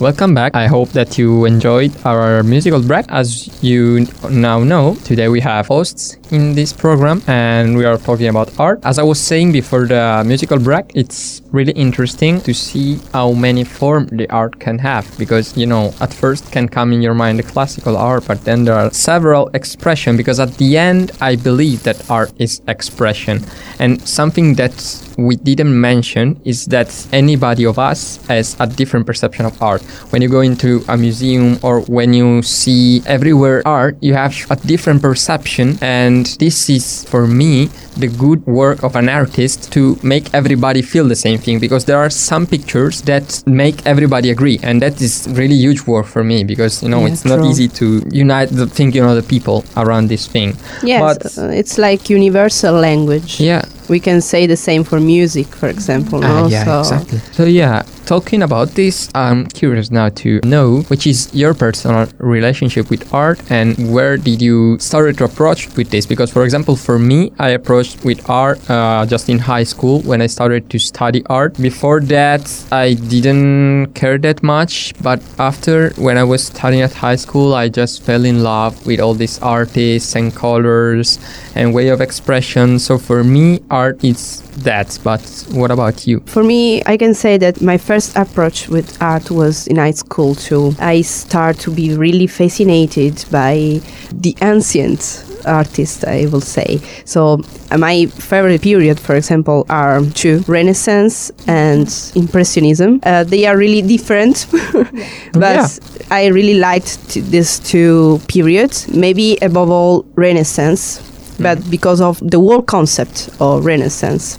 Welcome 0.00 0.34
back. 0.34 0.56
I 0.56 0.66
hope 0.66 0.88
that 0.90 1.16
you 1.16 1.44
enjoyed 1.44 1.94
our 2.04 2.42
musical 2.42 2.82
break. 2.82 3.06
As 3.08 3.62
you 3.62 4.08
now 4.28 4.64
know, 4.64 4.96
today 5.04 5.28
we 5.28 5.38
have 5.38 5.68
hosts 5.68 6.17
in 6.32 6.54
this 6.54 6.72
program 6.72 7.22
and 7.26 7.76
we 7.76 7.84
are 7.84 7.98
talking 7.98 8.28
about 8.28 8.58
art. 8.58 8.80
As 8.84 8.98
I 8.98 9.02
was 9.02 9.20
saying 9.20 9.52
before 9.52 9.86
the 9.86 10.22
musical 10.26 10.58
break, 10.58 10.92
it's 10.94 11.42
really 11.52 11.72
interesting 11.72 12.40
to 12.42 12.52
see 12.52 12.98
how 13.12 13.32
many 13.32 13.64
forms 13.64 14.10
the 14.10 14.28
art 14.30 14.58
can 14.60 14.78
have 14.78 15.06
because 15.18 15.56
you 15.56 15.66
know 15.66 15.94
at 16.00 16.12
first 16.12 16.50
can 16.52 16.68
come 16.68 16.92
in 16.92 17.00
your 17.00 17.14
mind 17.14 17.38
the 17.38 17.42
classical 17.42 17.96
art 17.96 18.26
but 18.26 18.44
then 18.44 18.64
there 18.64 18.74
are 18.74 18.92
several 18.92 19.48
expression 19.54 20.16
because 20.16 20.38
at 20.38 20.52
the 20.58 20.76
end 20.76 21.12
I 21.20 21.36
believe 21.36 21.82
that 21.84 22.10
art 22.10 22.32
is 22.38 22.60
expression 22.68 23.44
and 23.78 24.00
something 24.06 24.54
that 24.54 24.74
we 25.18 25.34
didn't 25.34 25.78
mention 25.78 26.40
is 26.44 26.66
that 26.66 26.88
anybody 27.12 27.66
of 27.66 27.78
us 27.78 28.24
has 28.28 28.56
a 28.60 28.66
different 28.66 29.04
perception 29.04 29.44
of 29.44 29.60
art. 29.60 29.82
When 30.10 30.22
you 30.22 30.28
go 30.28 30.40
into 30.40 30.84
a 30.88 30.96
museum 30.96 31.58
or 31.62 31.80
when 31.82 32.14
you 32.14 32.40
see 32.42 33.02
everywhere 33.04 33.66
art, 33.66 33.96
you 34.00 34.14
have 34.14 34.34
a 34.48 34.56
different 34.56 35.02
perception, 35.02 35.76
and 35.82 36.17
this 36.38 36.68
is 36.70 37.04
for 37.04 37.26
me 37.26 37.68
the 37.96 38.08
good 38.08 38.46
work 38.46 38.82
of 38.84 38.94
an 38.96 39.08
artist 39.08 39.72
to 39.72 39.98
make 40.02 40.32
everybody 40.32 40.82
feel 40.82 41.06
the 41.08 41.16
same 41.16 41.38
thing 41.38 41.58
because 41.58 41.84
there 41.84 41.98
are 41.98 42.10
some 42.10 42.46
pictures 42.46 43.02
that 43.02 43.42
make 43.46 43.84
everybody 43.86 44.30
agree, 44.30 44.58
and 44.62 44.80
that 44.82 45.00
is 45.00 45.26
really 45.30 45.56
huge 45.56 45.82
work 45.86 46.06
for 46.06 46.22
me 46.24 46.44
because 46.44 46.82
you 46.82 46.88
know 46.88 47.00
Yeah, 47.00 47.12
it's 47.12 47.24
not 47.24 47.44
easy 47.44 47.68
to 47.80 48.02
unite 48.10 48.50
the 48.50 48.66
thinking 48.66 49.02
of 49.04 49.16
the 49.16 49.22
people 49.22 49.64
around 49.76 50.08
this 50.08 50.26
thing. 50.26 50.56
Yes, 50.82 51.00
But- 51.00 51.38
uh, 51.38 51.48
it's 51.60 51.78
like 51.78 52.08
universal 52.10 52.74
language. 52.74 53.40
Yeah, 53.40 53.62
We 53.88 54.00
can 54.00 54.20
say 54.20 54.46
the 54.46 54.56
same 54.56 54.84
for 54.84 55.00
music, 55.00 55.46
for 55.60 55.68
example. 55.68 56.20
Ah, 56.22 56.42
no? 56.42 56.48
yeah, 56.48 56.64
so 56.64 56.78
exactly. 56.80 57.20
So 57.32 57.44
yeah, 57.44 57.82
talking 58.08 58.42
about 58.42 58.68
this, 58.68 59.10
I'm 59.14 59.46
curious 59.48 59.90
now 59.90 60.08
to 60.22 60.40
know 60.42 60.80
which 60.88 61.06
is 61.06 61.28
your 61.34 61.52
personal 61.52 62.08
relationship 62.16 62.88
with 62.88 63.12
art 63.12 63.38
and 63.50 63.92
where 63.92 64.16
did 64.16 64.40
you 64.40 64.78
start 64.78 65.18
to 65.18 65.24
approach 65.24 65.68
with 65.76 65.90
this? 65.90 66.06
Because 66.06 66.32
for 66.32 66.42
example, 66.44 66.74
for 66.74 66.98
me, 66.98 67.32
I 67.38 67.50
approached 67.50 68.06
with 68.06 68.18
art 68.30 68.58
uh, 68.70 69.04
just 69.04 69.28
in 69.28 69.38
high 69.38 69.64
school 69.64 70.00
when 70.00 70.22
I 70.22 70.26
started 70.26 70.70
to 70.70 70.78
study 70.78 71.22
art. 71.26 71.60
Before 71.60 72.00
that, 72.00 72.44
I 72.72 72.94
didn't 72.94 73.92
care 73.92 74.16
that 74.16 74.42
much, 74.42 74.94
but 75.02 75.20
after 75.38 75.90
when 75.98 76.16
I 76.16 76.24
was 76.24 76.46
studying 76.46 76.82
at 76.82 76.94
high 76.94 77.16
school, 77.16 77.54
I 77.54 77.68
just 77.68 78.02
fell 78.02 78.24
in 78.24 78.42
love 78.42 78.86
with 78.86 79.00
all 79.00 79.12
these 79.12 79.38
artists 79.42 80.16
and 80.16 80.34
colors 80.34 81.18
and 81.54 81.74
way 81.74 81.88
of 81.88 82.00
expression. 82.00 82.78
So 82.78 82.96
for 82.96 83.22
me, 83.22 83.60
art 83.70 84.02
is 84.02 84.42
that. 84.64 84.98
But 85.02 85.22
what 85.50 85.70
about 85.70 86.06
you? 86.06 86.20
For 86.26 86.42
me, 86.42 86.82
I 86.86 86.96
can 86.96 87.14
say 87.14 87.36
that 87.38 87.60
my 87.60 87.78
first 87.78 87.97
approach 88.16 88.68
with 88.68 89.00
art 89.02 89.30
was 89.30 89.66
in 89.66 89.76
high 89.76 89.92
school 89.92 90.34
too. 90.34 90.74
I 90.78 91.02
start 91.02 91.58
to 91.60 91.70
be 91.70 91.94
really 91.96 92.26
fascinated 92.26 93.24
by 93.30 93.80
the 94.12 94.34
ancient 94.42 95.24
artists, 95.46 96.04
I 96.04 96.26
will 96.26 96.40
say. 96.40 96.80
So 97.04 97.40
uh, 97.70 97.78
my 97.78 98.06
favorite 98.06 98.62
period, 98.62 98.98
for 99.00 99.14
example, 99.16 99.64
are 99.68 100.02
two: 100.14 100.42
Renaissance 100.46 101.30
and 101.46 101.88
Impressionism. 102.14 103.00
Uh, 103.02 103.24
they 103.24 103.46
are 103.46 103.56
really 103.56 103.82
different, 103.82 104.46
but 105.32 105.56
Yeah. 105.56 105.68
I 106.10 106.26
really 106.28 106.54
liked 106.54 107.14
these 107.30 107.58
two 107.58 108.20
periods. 108.28 108.88
Maybe 108.88 109.38
above 109.42 109.70
all, 109.70 110.04
Renaissance, 110.16 111.00
but 111.38 111.58
because 111.70 112.00
of 112.00 112.18
the 112.20 112.38
whole 112.38 112.62
concept 112.62 113.28
of 113.40 113.64
Renaissance. 113.64 114.38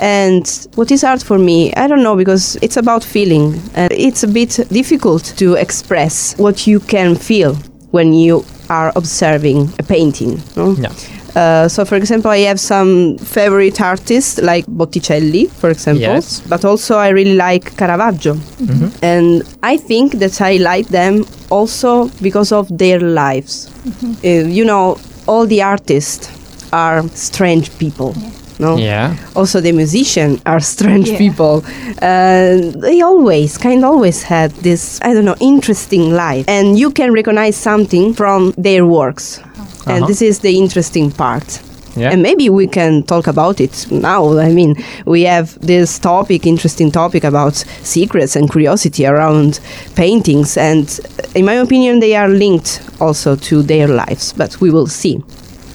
And 0.00 0.46
what 0.76 0.90
is 0.90 1.04
art 1.04 1.22
for 1.22 1.38
me? 1.38 1.72
I 1.74 1.86
don't 1.88 2.02
know 2.02 2.16
because 2.16 2.56
it's 2.62 2.76
about 2.76 3.04
feeling. 3.04 3.60
And 3.74 3.92
it's 3.92 4.22
a 4.22 4.28
bit 4.28 4.58
difficult 4.70 5.24
to 5.38 5.54
express 5.54 6.34
what 6.38 6.66
you 6.66 6.80
can 6.80 7.14
feel 7.16 7.54
when 7.90 8.12
you 8.12 8.44
are 8.68 8.92
observing 8.96 9.70
a 9.78 9.82
painting. 9.82 10.40
no? 10.56 10.72
Yeah. 10.72 10.92
Uh, 11.36 11.68
so, 11.68 11.84
for 11.84 11.94
example, 11.96 12.30
I 12.30 12.38
have 12.48 12.58
some 12.58 13.16
favorite 13.18 13.80
artists 13.80 14.38
like 14.42 14.64
Botticelli, 14.66 15.46
for 15.46 15.70
example, 15.70 16.02
Yes. 16.02 16.40
but 16.48 16.64
also 16.64 16.96
I 16.96 17.08
really 17.10 17.34
like 17.36 17.76
Caravaggio. 17.76 18.36
And 19.02 19.42
I 19.62 19.76
think 19.76 20.12
that 20.18 20.40
I 20.40 20.56
like 20.56 20.88
them 20.88 21.24
also 21.50 22.08
because 22.22 22.50
of 22.52 22.66
their 22.76 22.98
lives. 23.00 23.68
Uh, 24.24 24.28
you 24.48 24.64
know, 24.64 24.98
all 25.26 25.46
the 25.46 25.62
artists 25.62 26.28
are 26.72 27.06
strange 27.14 27.70
people. 27.78 28.14
No. 28.58 28.76
Yeah. 28.76 29.14
Also, 29.36 29.60
the 29.60 29.72
musicians 29.72 30.40
are 30.44 30.60
strange 30.60 31.08
Yeah. 31.10 31.18
people. 31.18 31.64
Uh, 32.02 32.72
they 32.80 33.00
always, 33.02 33.56
kind 33.58 33.84
of 33.84 33.90
always 33.90 34.22
had 34.24 34.50
this, 34.62 34.98
I 35.02 35.14
don't 35.14 35.24
know, 35.24 35.36
interesting 35.40 36.10
life, 36.12 36.44
and 36.48 36.78
you 36.78 36.90
can 36.90 37.12
recognize 37.12 37.56
something 37.56 38.14
from 38.14 38.52
their 38.58 38.84
works. 38.84 39.40
And 39.86 39.98
Uh-huh. 40.02 40.06
this 40.08 40.22
is 40.22 40.38
the 40.40 40.58
interesting 40.58 41.10
part. 41.12 41.60
Yeah. 41.96 42.12
And 42.12 42.22
maybe 42.22 42.48
we 42.50 42.66
can 42.66 43.02
talk 43.02 43.26
about 43.26 43.60
it 43.60 43.86
now. 43.90 44.38
I 44.38 44.52
mean, 44.52 44.74
we 45.06 45.22
have 45.26 45.48
this 45.66 45.98
topic, 45.98 46.46
interesting 46.46 46.90
topic 46.92 47.24
about 47.24 47.64
secrets 47.82 48.36
and 48.36 48.48
curiosity 48.50 49.06
around 49.06 49.58
paintings, 49.94 50.56
and 50.56 50.86
in 51.34 51.44
my 51.44 51.54
opinion, 51.54 52.00
they 52.00 52.14
are 52.16 52.28
linked 52.28 52.80
also 53.00 53.36
to 53.36 53.62
their 53.62 53.88
lives. 53.88 54.32
But 54.36 54.60
we 54.60 54.70
will 54.70 54.86
see. 54.88 55.16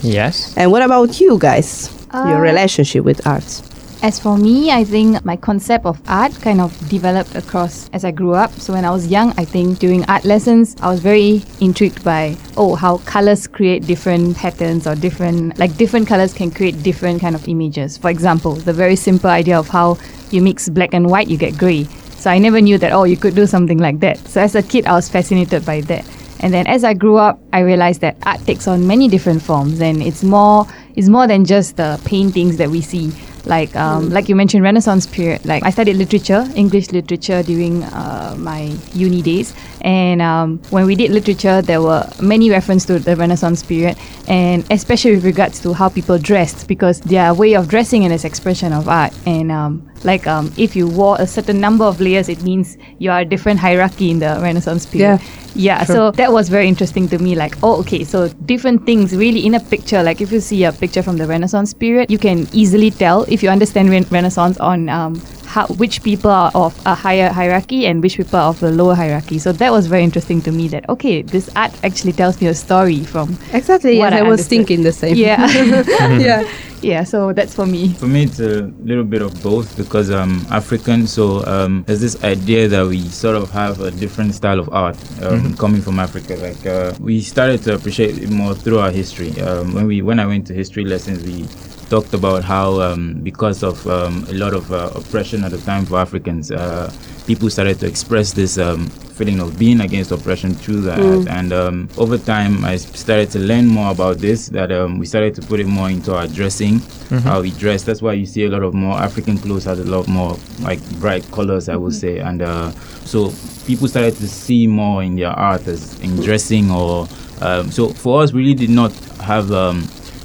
yes. 0.02 0.54
And 0.58 0.72
what 0.72 0.82
about 0.82 1.20
you 1.22 1.38
guys? 1.40 1.90
Your 2.14 2.38
Uh, 2.38 2.42
relationship 2.42 3.04
with 3.04 3.26
arts? 3.26 3.64
As 4.04 4.20
for 4.20 4.38
me, 4.38 4.70
I 4.70 4.84
think 4.84 5.24
my 5.24 5.38
concept 5.38 5.86
of 5.86 5.98
art 6.08 6.34
kind 6.42 6.60
of 6.60 6.72
developed 6.90 7.36
across 7.36 7.90
as 7.94 8.04
I 8.04 8.12
grew 8.12 8.34
up. 8.34 8.52
So 8.60 8.74
when 8.74 8.84
I 8.86 8.92
was 8.92 9.08
young, 9.08 9.34
I 9.38 9.46
think 9.46 9.80
during 9.80 10.04
art 10.06 10.26
lessons, 10.26 10.76
I 10.82 10.90
was 10.92 11.00
very 11.00 11.42
intrigued 11.62 12.04
by 12.04 12.36
oh 12.58 12.76
how 12.76 12.98
colors 13.06 13.48
create 13.48 13.88
different 13.88 14.36
patterns 14.36 14.86
or 14.86 14.94
different 14.96 15.58
like 15.58 15.78
different 15.78 16.08
colors 16.08 16.34
can 16.34 16.52
create 16.52 16.84
different 16.84 17.22
kind 17.22 17.34
of 17.34 17.48
images. 17.48 17.98
For 17.98 18.10
example, 18.12 18.54
the 18.56 18.74
very 18.74 18.98
simple 18.98 19.30
idea 19.30 19.58
of 19.58 19.70
how 19.70 19.98
you 20.32 20.42
mix 20.42 20.68
black 20.70 20.94
and 20.94 21.10
white, 21.10 21.30
you 21.30 21.38
get 21.38 21.58
gray. 21.58 21.88
So 22.20 22.30
I 22.30 22.38
never 22.40 22.60
knew 22.62 22.78
that 22.78 22.92
oh 22.92 23.06
you 23.06 23.16
could 23.18 23.36
do 23.36 23.48
something 23.48 23.80
like 23.80 24.02
that. 24.02 24.20
So 24.28 24.42
as 24.42 24.54
a 24.54 24.62
kid, 24.62 24.86
I 24.86 24.94
was 24.94 25.08
fascinated 25.10 25.66
by 25.66 25.80
that. 25.82 26.06
And 26.44 26.54
then 26.54 26.68
as 26.68 26.84
I 26.84 26.94
grew 26.94 27.16
up, 27.16 27.40
I 27.54 27.60
realized 27.62 28.02
that 28.02 28.18
art 28.26 28.46
takes 28.46 28.68
on 28.68 28.86
many 28.86 29.08
different 29.08 29.42
forms, 29.42 29.80
and 29.80 30.04
it's 30.04 30.24
more 30.24 30.68
it's 30.96 31.08
more 31.08 31.26
than 31.26 31.46
just 31.46 31.78
the 31.78 32.00
paintings 32.04 32.58
that 32.58 32.70
we 32.70 32.82
see. 32.82 33.12
Like 33.46 33.74
um, 33.76 34.10
like 34.10 34.28
you 34.28 34.36
mentioned, 34.36 34.62
Renaissance 34.64 35.08
period. 35.08 35.46
Like 35.46 35.64
I 35.64 35.70
studied 35.70 35.96
literature, 35.96 36.46
English 36.56 36.92
literature 36.92 37.44
during 37.44 37.84
uh, 37.84 38.36
my 38.38 38.76
uni 38.94 39.22
days, 39.22 39.54
and 39.82 40.22
um, 40.22 40.60
when 40.70 40.86
we 40.86 40.96
did 40.96 41.12
literature, 41.12 41.62
there 41.62 41.82
were 41.82 42.10
many 42.22 42.50
reference 42.50 42.86
to 42.86 43.00
the 43.00 43.16
Renaissance 43.16 43.64
period, 43.64 43.98
and 44.28 44.66
especially 44.70 45.16
with 45.16 45.24
regards 45.24 45.62
to 45.62 45.74
how 45.74 45.88
people 45.88 46.18
dressed, 46.18 46.68
because 46.68 47.00
their 47.02 47.34
way 47.34 47.56
of 47.56 47.70
dressing 47.70 48.04
is 48.04 48.26
expression 48.26 48.74
of 48.74 48.90
art. 48.90 49.14
And 49.26 49.50
um, 49.50 49.90
like 50.04 50.28
um, 50.28 50.52
if 50.58 50.76
you 50.76 50.88
wore 50.88 51.16
a 51.20 51.28
certain 51.28 51.60
number 51.60 51.86
of 51.86 52.00
layers, 52.00 52.30
it 52.30 52.44
means 52.44 52.78
you 53.00 53.12
are 53.12 53.22
a 53.22 53.26
different 53.26 53.60
hierarchy 53.60 54.12
in 54.12 54.20
the 54.20 54.38
Renaissance 54.42 54.86
period. 54.86 55.20
Yeah. 55.22 55.28
Yeah, 55.56 55.84
so 55.84 56.10
that 56.12 56.34
was 56.34 56.50
very 56.50 56.68
interesting 56.68 57.08
to 57.10 57.20
me. 57.20 57.36
Like, 57.36 57.56
oh, 57.62 57.80
okay, 57.82 58.04
so 58.04 58.28
different 58.46 58.88
things 58.88 59.16
really 59.16 59.46
in 59.46 59.54
a 59.54 59.60
picture. 59.60 60.02
Like, 60.02 60.20
if 60.20 60.32
you 60.32 60.40
see 60.40 60.64
a 60.64 60.72
picture 60.72 61.04
from 61.04 61.18
the 61.18 61.28
Renaissance 61.28 61.76
period, 61.76 62.10
you 62.10 62.18
can 62.18 62.48
easily 62.54 62.90
tell 62.90 63.24
if 63.26 63.44
you 63.44 63.50
understand 63.50 63.92
re- 63.92 64.02
Renaissance 64.10 64.58
on 64.58 64.90
um, 64.90 65.22
how 65.54 65.68
which 65.68 66.02
people 66.02 66.32
are 66.32 66.52
of 66.56 66.74
a 66.88 66.96
higher 66.96 67.30
hierarchy 67.30 67.86
and 67.86 68.02
which 68.02 68.18
people 68.18 68.40
are 68.40 68.50
of 68.50 68.64
a 68.64 68.72
lower 68.72 68.96
hierarchy. 68.96 69.38
So 69.38 69.52
that 69.52 69.72
was 69.72 69.86
very 69.86 70.04
interesting 70.04 70.42
to 70.42 70.52
me. 70.52 70.68
That 70.68 70.90
okay, 70.90 71.22
this 71.22 71.48
art 71.56 71.72
actually 71.84 72.14
tells 72.14 72.42
me 72.42 72.48
a 72.48 72.56
story 72.56 73.04
from 73.04 73.38
Exactly. 73.54 74.00
what 74.00 74.14
Yes, 74.14 74.22
I, 74.24 74.28
was 74.28 74.48
thinking 74.48 74.82
the 74.82 74.92
same. 74.92 75.16
Yeah, 75.16 75.46
yeah. 76.18 76.50
yeah. 76.82 77.04
So 77.04 77.34
that's 77.34 77.54
for 77.54 77.68
me. 77.68 77.94
For 77.94 78.08
me, 78.08 78.24
it's 78.24 78.40
a 78.40 78.64
little 78.90 79.04
bit 79.04 79.22
of 79.22 79.32
both 79.44 79.78
because 79.78 80.10
I'm 80.10 80.42
African. 80.52 81.06
So 81.06 81.46
um, 81.46 81.84
there's 81.86 82.02
this 82.02 82.24
idea 82.24 82.68
that 82.70 82.88
we 82.88 83.08
sort 83.10 83.36
of 83.36 83.52
have 83.52 83.80
a 83.82 83.92
different 83.92 84.34
style 84.34 84.60
of 84.60 84.70
art 84.74 84.98
um, 85.22 85.56
coming 85.58 85.84
from 85.84 86.00
Africa. 86.00 86.34
Like 86.36 86.66
uh, 86.66 86.94
we 87.00 87.22
started 87.22 87.62
to 87.66 87.76
appreciate 87.76 88.18
it 88.18 88.32
more 88.32 88.56
through 88.56 88.80
our 88.80 88.90
history. 88.92 89.40
Um, 89.42 89.76
when 89.76 89.86
we 89.86 90.02
when 90.02 90.20
I 90.20 90.26
went 90.26 90.48
to 90.48 90.54
history 90.56 90.84
lessons, 90.84 91.24
we 91.24 91.46
talked 91.94 92.16
about 92.16 92.44
how 92.44 92.82
um, 92.82 93.14
because 93.22 93.62
of 93.62 93.86
um, 93.86 94.26
a 94.28 94.34
lot 94.34 94.52
of 94.56 94.74
uh, 94.74 94.90
oppression 94.96 95.44
at 95.44 95.52
the 95.52 95.60
time 95.60 95.86
for 95.86 96.00
Africans, 96.00 96.50
uh, 96.52 96.92
people 97.28 97.52
started 97.52 97.80
to 97.82 97.86
express 97.86 98.34
this 98.34 98.58
um, 98.58 98.88
feeling 99.18 99.40
of 99.40 99.60
being 99.60 99.80
against 99.80 100.10
oppression 100.12 100.56
through 100.56 100.82
that. 100.82 101.00
art. 101.00 101.28
And 101.28 101.54
um, 101.54 101.88
over 102.00 102.18
time, 102.18 102.66
I 102.66 102.78
started 102.78 103.30
to 103.34 103.40
learn 103.40 103.68
more 103.68 103.92
about 103.92 104.18
this. 104.18 104.48
That 104.48 104.72
um, 104.72 104.98
we 104.98 105.06
started 105.06 105.36
to 105.36 105.42
put 105.44 105.60
it 105.60 105.68
more 105.68 105.88
into 105.88 106.16
our 106.16 106.26
dressing, 106.26 106.80
how 107.22 107.42
we 107.42 107.52
dress. 107.52 107.84
That's 107.84 108.02
why 108.02 108.14
you 108.14 108.26
see 108.26 108.46
a 108.46 108.50
lot 108.50 108.64
of 108.64 108.74
more 108.74 108.96
African 108.98 109.38
clothes 109.38 109.66
has 109.66 109.78
a 109.78 109.86
lot 109.86 110.08
more 110.08 110.36
like 110.62 110.82
bright 111.00 111.24
colors, 111.32 111.70
I 111.70 111.76
would 111.76 111.94
say. 111.94 112.18
And 112.18 112.42
uh, 112.42 112.72
so 113.06 113.32
people 113.68 113.88
started 113.88 114.16
to 114.16 114.28
see 114.28 114.66
more 114.66 115.04
in 115.04 115.16
their 115.16 115.30
art 115.30 115.68
as 115.68 116.00
in 116.00 116.16
dressing 116.16 116.72
or. 116.72 117.08
Um, 117.42 117.72
so 117.72 117.90
for 117.90 118.24
us, 118.24 118.32
we 118.32 118.42
really 118.42 118.56
did 118.56 118.72
not 118.72 118.94
have. 119.22 119.52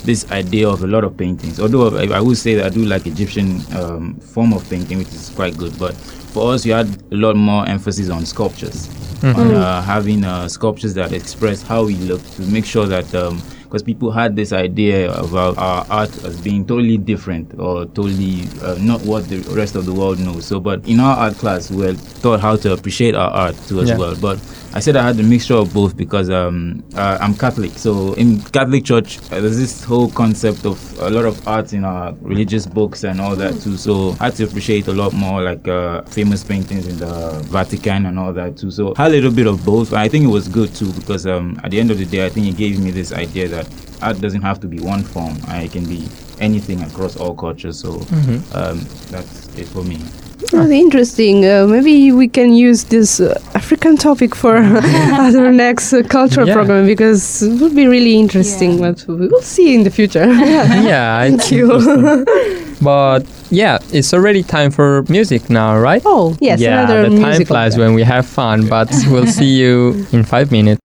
Um, 0.01 0.07
this 0.07 0.31
idea 0.31 0.69
of 0.69 0.83
a 0.83 0.87
lot 0.87 1.05
of 1.05 1.17
paintings. 1.17 1.61
Although 1.61 1.97
I, 1.99 2.07
I 2.17 2.21
would 2.21 2.39
say 2.39 2.55
that 2.55 2.67
I 2.67 2.69
do 2.69 2.85
like 2.85 3.07
Egyptian 3.07 3.61
um, 3.77 4.15
form 4.17 4.53
of 4.53 4.69
painting, 4.71 4.99
which 4.99 5.09
is 5.09 5.31
quite 5.31 5.57
good. 5.57 5.79
But 5.79 5.95
for 6.33 6.53
us, 6.53 6.65
you 6.67 6.73
had 6.73 6.89
a 7.13 7.17
lot 7.17 7.37
more 7.37 7.67
emphasis 7.67 8.11
on 8.11 8.25
sculptures, 8.27 8.89
on 9.23 9.55
uh, 9.55 9.83
having 9.83 10.25
uh, 10.25 10.49
sculptures 10.49 10.95
that 10.95 11.13
express 11.13 11.63
how 11.63 11.85
we 11.85 11.95
look 11.97 12.23
to 12.37 12.43
make 12.43 12.65
sure 12.65 12.87
that. 12.87 13.07
because 13.69 13.83
people 13.83 14.11
had 14.11 14.35
this 14.35 14.53
idea 14.55 15.13
about 15.13 15.59
our 15.59 15.85
art 15.91 16.09
as 16.25 16.41
being 16.41 16.65
totally 16.67 16.97
different 16.97 17.53
or 17.59 17.85
totally 17.85 18.45
uh, 18.63 18.77
not 18.81 18.99
what 19.03 19.29
the 19.29 19.41
rest 19.55 19.77
of 19.77 19.85
the 19.85 19.93
world 19.93 20.19
knows. 20.19 20.47
So, 20.47 20.59
but 20.59 20.87
in 20.89 21.01
our 21.01 21.15
art 21.15 21.35
class, 21.37 21.71
we 21.71 21.77
were 21.85 21.93
taught 22.23 22.41
how 22.41 22.57
to 22.57 22.73
appreciate 22.73 23.15
our 23.15 23.29
art 23.31 23.55
too 23.69 23.81
as 23.83 23.91
Yeah. 23.91 23.99
well. 23.99 24.17
But 24.17 24.41
I 24.79 24.81
said 24.81 24.95
I 24.95 25.03
had 25.03 25.19
a 25.19 25.25
mixture 25.25 25.57
of 25.57 25.75
both 25.75 25.97
because 25.97 26.31
um, 26.31 26.85
uh, 26.95 27.19
I'm 27.21 27.35
Catholic. 27.35 27.73
So 27.73 28.13
in 28.13 28.41
Catholic 28.41 28.85
Church, 28.85 29.19
uh, 29.33 29.41
there's 29.41 29.59
this 29.59 29.83
whole 29.83 30.09
concept 30.09 30.65
of 30.65 30.79
a 31.01 31.11
lot 31.11 31.25
of 31.25 31.49
art 31.49 31.73
in 31.73 31.85
our 31.85 32.13
religious 32.21 32.65
books 32.65 33.03
and 33.03 33.21
all 33.21 33.35
that 33.35 33.61
too. 33.61 33.77
So 33.77 34.15
I 34.21 34.27
had 34.27 34.37
to 34.37 34.45
appreciate 34.45 34.87
a 34.87 34.93
lot 34.93 35.15
more 35.15 35.43
like 35.43 35.67
uh, 35.67 36.03
famous 36.03 36.45
paintings 36.45 36.87
in 36.87 36.97
the 36.97 37.41
Vatican 37.47 38.07
and 38.07 38.21
all 38.21 38.33
that 38.35 38.57
too. 38.57 38.71
So 38.71 38.95
I 38.97 39.03
had 39.03 39.11
a 39.11 39.15
little 39.17 39.33
bit 39.33 39.49
of 39.49 39.65
both. 39.65 39.93
I 39.93 40.07
think 40.07 40.25
it 40.25 40.29
was 40.29 40.47
good 40.47 40.73
too 40.77 40.93
because 40.93 41.27
um, 41.27 41.61
at 41.65 41.73
the 41.73 41.81
end 41.81 41.91
of 41.91 41.99
the 41.99 42.07
day, 42.07 42.25
I 42.25 42.29
think 42.29 42.47
it 42.47 42.57
gave 42.57 42.79
me 42.79 42.93
this 42.93 43.13
idea 43.13 43.49
that 43.49 43.69
art 44.01 44.21
doesn't 44.21 44.43
have 44.43 44.61
to 44.61 44.69
be 44.69 44.79
one 44.79 45.03
form. 45.03 45.39
I 45.49 45.67
can 45.67 45.87
be 45.87 46.07
anything 46.39 46.83
across 46.83 47.17
all 47.17 47.35
cultures. 47.35 47.81
So 47.81 47.95
um, 48.53 48.87
that's 49.11 49.49
it 49.59 49.67
for 49.67 49.83
me. 49.83 49.99
Oh, 50.53 50.71
interesting. 50.71 51.45
Uh, 51.45 51.67
maybe 51.67 52.13
we 52.13 52.29
can 52.29 52.55
use 52.55 52.85
this 52.85 53.21
uh, 53.21 53.39
African 53.55 53.97
topic 53.97 54.35
for 54.35 54.57
our 54.57 55.53
next 55.53 55.93
uh, 55.93 56.03
cultural 56.05 56.47
Yeah. 56.47 56.55
program 56.55 56.87
because 56.87 57.43
it 57.43 57.61
would 57.61 57.75
be 57.75 57.87
really 57.89 58.15
interesting. 58.19 58.73
Yeah. 58.79 58.93
But 58.93 59.05
we 59.09 59.27
will 59.29 59.43
see 59.43 59.75
in 59.75 59.83
the 59.85 59.91
future. 59.91 60.25
yeah, 60.93 61.19
I 61.19 61.31
Thank 61.37 61.51
you. 61.51 62.25
But 62.81 63.27
yeah, 63.51 63.79
it's 63.93 64.15
already 64.15 64.43
time 64.45 64.71
for 64.71 65.05
music 65.09 65.51
now, 65.51 65.77
right? 65.79 66.03
oh, 66.07 66.37
yes, 66.41 66.61
yeah, 66.61 66.85
another 66.85 67.11
the 67.11 67.21
time 67.21 67.45
flies 67.45 67.75
track. 67.75 67.81
when 67.87 67.95
we 67.95 68.05
have 68.05 68.25
fun, 68.25 68.69
but 68.69 68.89
we'll 69.11 69.27
see 69.27 69.57
you 69.59 70.07
in 70.13 70.23
five 70.23 70.53
minutes. 70.53 70.81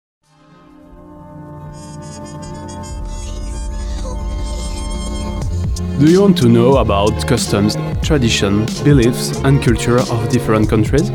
Do 6.02 6.10
you 6.10 6.20
want 6.20 6.36
to 6.38 6.48
know 6.48 6.78
about 6.78 7.28
customs, 7.28 7.76
tradition, 8.02 8.66
beliefs, 8.82 9.36
and 9.44 9.62
culture 9.62 10.00
of 10.00 10.28
different 10.30 10.68
countries? 10.68 11.10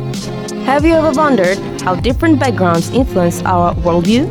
Have 0.63 0.86
you 0.86 0.94
ever 0.94 1.12
wondered 1.12 1.58
how 1.82 1.96
different 1.96 2.39
backgrounds 2.39 2.89
influence 2.91 3.44
our 3.44 3.75
worldview? 3.84 4.25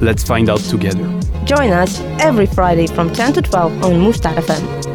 Let's 0.00 0.24
find 0.24 0.48
out 0.48 0.60
together. 0.60 1.04
Join 1.44 1.72
us 1.72 2.00
every 2.20 2.46
Friday 2.46 2.86
from 2.86 3.12
10 3.12 3.34
to 3.34 3.42
12 3.42 3.84
on 3.84 3.92
Mustar 4.00 4.34
FM. 4.36 4.87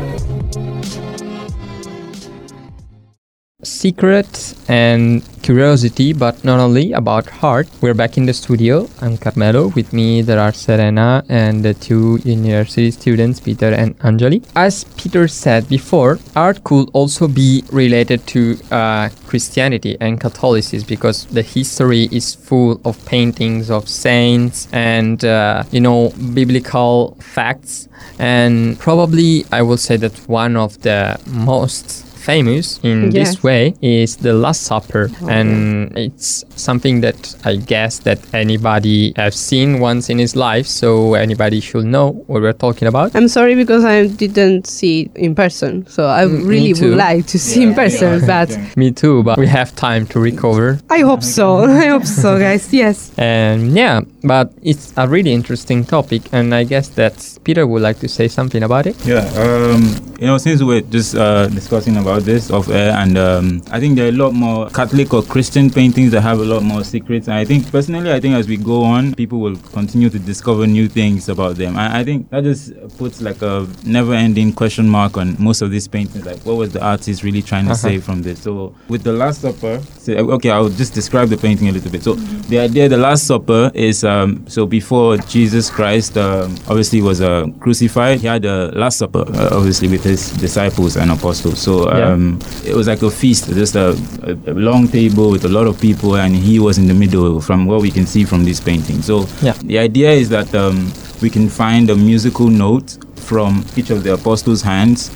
Secret 3.84 4.56
and 4.70 5.22
curiosity, 5.42 6.13
but 6.13 6.42
not 6.46 6.58
only 6.58 6.94
about 6.94 7.28
heart. 7.28 7.68
We're 7.82 7.94
back 7.94 8.16
in 8.16 8.25
the 8.25 8.34
studio. 8.34 8.88
I'm 9.02 9.18
Carmelo. 9.18 9.68
With 9.75 9.92
me, 9.92 10.22
there 10.22 10.40
are 10.40 10.54
Serena 10.54 11.25
and 11.28 11.66
the 11.66 11.74
two 11.74 12.18
university 12.24 12.92
students, 12.92 13.42
Peter 13.42 13.74
and 13.74 14.00
Anjali. 14.00 14.42
As 14.56 14.86
Peter 14.96 15.28
said 15.28 15.68
before, 15.68 16.18
art 16.34 16.63
could 16.63 16.90
also 16.94 17.28
be 17.28 17.66
related 17.74 18.25
to 18.28 18.58
uh, 18.72 19.10
Christianity 19.28 19.98
and 20.00 20.18
Catholicism 20.18 20.88
because 20.88 21.25
the 21.25 21.42
history 21.42 22.08
is 22.10 22.36
full 22.36 22.80
of 22.86 23.06
paintings 23.06 23.70
of 23.70 23.90
saints 23.90 24.70
and, 24.72 25.25
uh, 25.25 25.63
you 25.72 25.82
know, 25.82 26.13
biblical 26.34 27.18
facts. 27.20 27.90
And 28.18 28.80
probably 28.80 29.44
I 29.52 29.62
will 29.62 29.82
say 29.88 29.98
that 29.98 30.16
one 30.30 30.56
of 30.56 30.82
the 30.84 31.20
most 31.28 32.12
famous 32.24 32.80
in 32.84 33.12
Yes. 33.12 33.13
this 33.36 33.44
way 33.44 33.74
is 33.82 34.15
the 34.18 34.34
Last 34.34 34.62
Supper, 34.63 35.10
and 35.27 35.92
it's 35.98 36.46
something 36.56 37.01
that 37.01 37.36
I 37.44 37.58
guess 37.58 38.00
that 38.08 38.20
anybody 38.34 39.13
has 39.15 39.36
seen 39.36 39.80
once 39.80 40.10
in 40.10 40.20
his 40.20 40.36
life, 40.36 40.65
so 40.68 41.13
anybody 41.15 41.60
should 41.60 41.86
know 41.86 42.12
what 42.27 42.42
we're 42.42 42.53
talking 42.68 42.88
about. 42.88 43.12
I'm 43.15 43.27
sorry 43.27 43.56
because 43.56 43.84
I 43.84 44.08
didn't 44.08 44.68
see 44.68 45.01
it 45.03 45.12
in 45.15 45.36
person, 45.36 45.86
so 45.88 46.08
I 46.08 46.24
Mm, 46.24 46.48
really 46.48 46.74
would 46.74 46.98
like 46.98 47.25
to 47.34 47.38
see 47.39 47.63
in 47.63 47.74
person, 47.74 48.22
but 48.25 48.50
Me 48.77 48.92
too, 48.92 49.24
but 49.24 49.38
we 49.38 49.48
have 49.48 49.75
time 49.75 50.06
to 50.08 50.20
recover. 50.20 50.80
I 50.89 51.00
hope 51.00 51.24
so. 51.24 51.46
I 51.84 51.88
hope 51.88 52.06
so, 52.06 52.39
guys. 52.39 52.72
Yes. 52.74 53.12
And 53.18 53.75
yeah, 53.75 54.01
but 54.24 54.51
it's 54.63 54.94
a 54.98 55.06
really 55.08 55.34
interesting 55.34 55.84
topic, 55.84 56.22
and 56.32 56.53
I 56.56 56.63
guess 56.63 56.88
that 57.00 57.15
Peter 57.44 57.65
would 57.68 57.82
like 57.82 58.00
to 58.00 58.08
say 58.08 58.27
something 58.27 58.63
about 58.63 58.86
it. 58.88 58.96
Yeah, 59.06 59.25
um, 59.44 59.82
you 60.20 60.27
know, 60.27 60.38
since 60.38 60.62
we're 60.63 60.82
just 60.82 61.15
uh, 61.15 61.48
discussing 61.48 61.98
about 61.98 62.12
this 62.20 62.51
off 62.51 62.70
air, 62.70 62.91
and 62.91 63.17
um, 63.17 63.62
I 63.72 63.79
think 63.79 63.96
there 63.96 64.05
are 64.05 64.10
a 64.10 64.12
lot 64.12 64.34
more 64.34 64.70
Catholic 64.70 65.13
or 65.13 65.22
Christian 65.24 65.70
paintings 65.70 66.12
that 66.12 66.22
have 66.22 66.39
a 66.39 66.43
lot 66.46 66.63
more 66.63 66.84
secrets. 66.84 67.27
And 67.27 67.36
I 67.38 67.46
think 67.46 67.72
personally, 67.72 68.12
I 68.12 68.20
think 68.20 68.36
as 68.36 68.48
we 68.48 68.58
go 68.58 68.84
on, 68.84 69.13
people 69.15 69.39
will 69.39 69.55
continue 69.72 70.10
to 70.10 70.20
discover 70.20 70.67
new 70.67 70.88
things 70.88 71.29
about 71.29 71.55
them. 71.55 71.77
I, 71.77 72.00
I 72.00 72.03
think 72.03 72.29
that 72.29 72.43
just 72.43 72.74
puts 72.98 73.22
like 73.22 73.41
a 73.41 73.67
never-ending 73.86 74.53
question 74.53 74.88
mark 74.89 75.17
on 75.17 75.36
most 75.39 75.62
of 75.62 75.72
these 75.72 75.88
paintings. 75.88 76.25
Like, 76.25 76.39
what 76.46 76.55
was 76.58 76.74
the 76.74 76.84
artist 76.84 77.24
really 77.24 77.41
trying 77.41 77.65
to 77.65 77.72
Uh-huh. 77.72 77.89
say 77.89 78.00
from 78.00 78.22
this? 78.24 78.39
So 78.41 78.75
with 78.88 79.03
the 79.03 79.13
Last 79.13 79.41
Supper, 79.41 79.82
so, 80.00 80.13
okay, 80.34 80.50
I'll 80.50 80.70
just 80.70 80.93
describe 80.93 81.29
the 81.29 81.38
painting 81.38 81.70
a 81.70 81.72
little 81.72 81.91
bit. 81.91 82.03
So 82.03 82.13
the 82.50 82.60
idea, 82.60 82.89
the 82.89 82.98
Last 82.98 83.25
Supper 83.27 83.72
is 83.74 84.03
um, 84.03 84.46
so 84.48 84.65
before 84.65 85.17
Jesus 85.17 85.70
Christ 85.70 86.17
um, 86.17 86.55
obviously 86.67 87.01
was 87.01 87.22
uh, 87.22 87.48
crucified, 87.60 88.20
he 88.20 88.27
had 88.27 88.46
a 88.46 88.72
Last 88.75 88.98
Supper, 88.98 89.24
uh, 89.34 89.50
obviously 89.58 89.88
with 89.88 90.03
his 90.03 90.32
disciples 90.34 90.98
and 90.98 91.12
apostles. 91.12 91.60
So 91.60 91.89
Yeah. 91.89 92.02
Um, 92.07 92.39
it 92.65 92.75
was 92.75 92.88
like 92.88 93.01
a 93.01 93.10
feast, 93.12 93.48
just 93.53 93.75
a, 93.75 93.89
a, 94.24 94.51
a 94.51 94.53
long 94.53 94.88
table 94.88 95.29
with 95.31 95.45
a 95.45 95.50
lot 95.50 95.67
of 95.67 95.79
people, 95.79 96.15
and 96.17 96.36
he 96.36 96.60
was 96.60 96.77
in 96.77 96.88
the 96.88 96.93
middle. 96.93 97.41
From 97.41 97.65
what 97.65 97.81
we 97.81 97.91
can 97.91 98.05
see 98.05 98.24
from 98.25 98.43
this 98.45 98.60
painting, 98.60 99.01
so 99.01 99.25
Yeah. 99.41 99.53
the 99.63 99.77
idea 99.79 100.12
is 100.12 100.29
that 100.29 100.53
um, 100.55 100.91
we 101.22 101.29
can 101.29 101.50
find 101.50 101.89
a 101.89 101.95
musical 101.95 102.48
note 102.50 102.98
from 103.15 103.63
each 103.77 103.89
of 103.89 104.03
the 104.03 104.13
apostles' 104.13 104.62
hands 104.62 105.10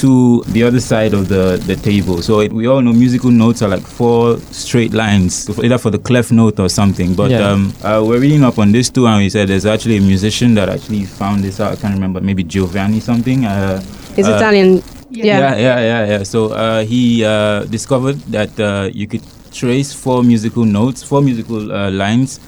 to 0.00 0.42
the 0.48 0.62
other 0.62 0.78
side 0.80 1.14
of 1.14 1.28
the, 1.28 1.56
the 1.66 1.74
table. 1.76 2.20
So 2.22 2.40
it, 2.40 2.52
we 2.52 2.66
all 2.68 2.82
know 2.82 2.92
musical 2.92 3.30
notes 3.30 3.62
are 3.62 3.68
like 3.68 3.82
four 3.82 4.38
straight 4.52 4.92
lines, 4.92 5.48
either 5.58 5.78
for 5.78 5.90
the 5.90 5.98
clef 5.98 6.30
note 6.30 6.60
or 6.60 6.68
something. 6.68 7.14
But 7.14 7.30
Yeah. 7.30 7.50
um, 7.50 7.72
uh, 7.82 8.02
we're 8.06 8.20
reading 8.20 8.44
up 8.44 8.58
on 8.58 8.70
this 8.72 8.90
too, 8.90 9.06
and 9.06 9.22
we 9.22 9.30
said 9.30 9.48
there's 9.48 9.66
actually 9.66 9.96
a 9.96 10.00
musician 10.02 10.54
that 10.54 10.68
actually 10.68 11.04
found 11.06 11.42
this 11.42 11.58
out. 11.58 11.72
I 11.72 11.76
can't 11.76 11.94
remember, 11.94 12.20
maybe 12.20 12.44
Giovanni 12.44 13.00
something. 13.00 13.46
Uh, 13.46 13.82
It's 14.16 14.28
uh, 14.28 14.36
Italian. 14.36 14.82
Yeah, 15.14 15.24
Yeah. 15.38 15.56
yeah, 15.56 15.78
yeah, 15.80 16.02
yeah. 16.18 16.22
So 16.24 16.52
uh, 16.52 16.84
he 16.84 17.24
uh, 17.24 17.64
discovered 17.64 18.18
that 18.32 18.52
uh, 18.60 18.90
you 18.92 19.06
could 19.06 19.22
trace 19.52 19.92
four 19.94 20.22
musical 20.22 20.64
notes, 20.64 21.02
four 21.02 21.22
musical 21.22 21.70
uh, 21.70 21.90
lines 21.90 22.40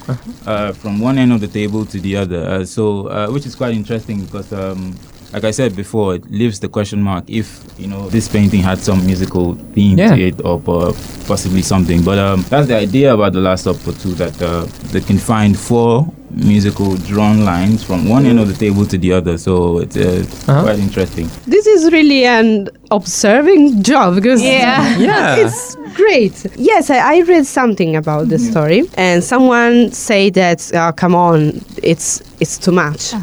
uh, 0.45 0.73
from 0.73 0.99
one 0.99 1.17
end 1.17 1.31
of 1.31 1.39
the 1.39 1.47
table 1.47 1.85
to 1.85 1.99
the 1.99 2.17
other. 2.17 2.43
Uh, 2.43 2.65
so, 2.65 3.07
uh, 3.07 3.27
which 3.31 3.45
is 3.45 3.55
quite 3.55 3.73
interesting 3.73 4.21
because, 4.25 4.51
um, 4.51 4.93
like 5.33 5.43
I 5.45 5.51
said 5.51 5.75
before, 5.75 6.15
it 6.15 6.29
leaves 6.31 6.59
the 6.59 6.67
question 6.67 7.01
mark 7.01 7.23
if 7.27 7.63
you 7.77 7.87
know 7.87 8.09
this 8.09 8.27
painting 8.27 8.61
had 8.61 8.79
some 8.79 9.05
musical 9.05 9.55
theme 9.75 9.97
Yeah. 9.97 10.15
to 10.15 10.21
it 10.21 10.35
or 10.43 10.61
uh, 10.67 10.93
possibly 11.27 11.61
something. 11.61 12.01
But 12.03 12.17
um, 12.19 12.43
that's 12.49 12.67
the 12.67 12.75
idea 12.77 13.13
about 13.13 13.33
the 13.33 13.41
Last 13.41 13.63
Supper 13.63 13.91
too. 13.93 14.13
That 14.15 14.35
uh, 14.41 14.65
they 14.91 15.01
can 15.01 15.17
find 15.17 15.57
four 15.57 16.07
musical 16.29 16.95
drawn 16.97 17.45
lines 17.45 17.83
from 17.83 18.07
one 18.09 18.25
end 18.25 18.39
of 18.39 18.47
the 18.47 18.53
table 18.53 18.85
to 18.85 18.97
the 18.97 19.13
other. 19.13 19.37
So 19.37 19.79
it's 19.79 19.95
uh, 19.97 20.25
Uh-huh. 20.47 20.63
quite 20.63 20.79
interesting. 20.79 21.29
This 21.45 21.65
is 21.67 21.91
really 21.91 22.25
an 22.25 22.69
observing 22.91 23.83
job 23.83 24.15
because 24.15 24.41
Yeah. 24.41 24.97
Yeah. 25.07 25.35
it's 25.37 25.75
great. 25.95 26.45
Yes, 26.57 26.89
I, 26.89 26.99
I 27.17 27.21
read 27.21 27.45
something 27.45 27.95
about 27.95 28.29
the 28.29 28.37
story, 28.39 28.83
and 28.97 29.23
someone 29.23 29.91
say 29.91 30.29
that, 30.31 30.59
uh, 30.73 30.91
come 30.91 31.15
on, 31.15 31.61
it's 31.83 32.21
it's 32.39 32.57
too 32.57 32.71
much. 32.71 33.13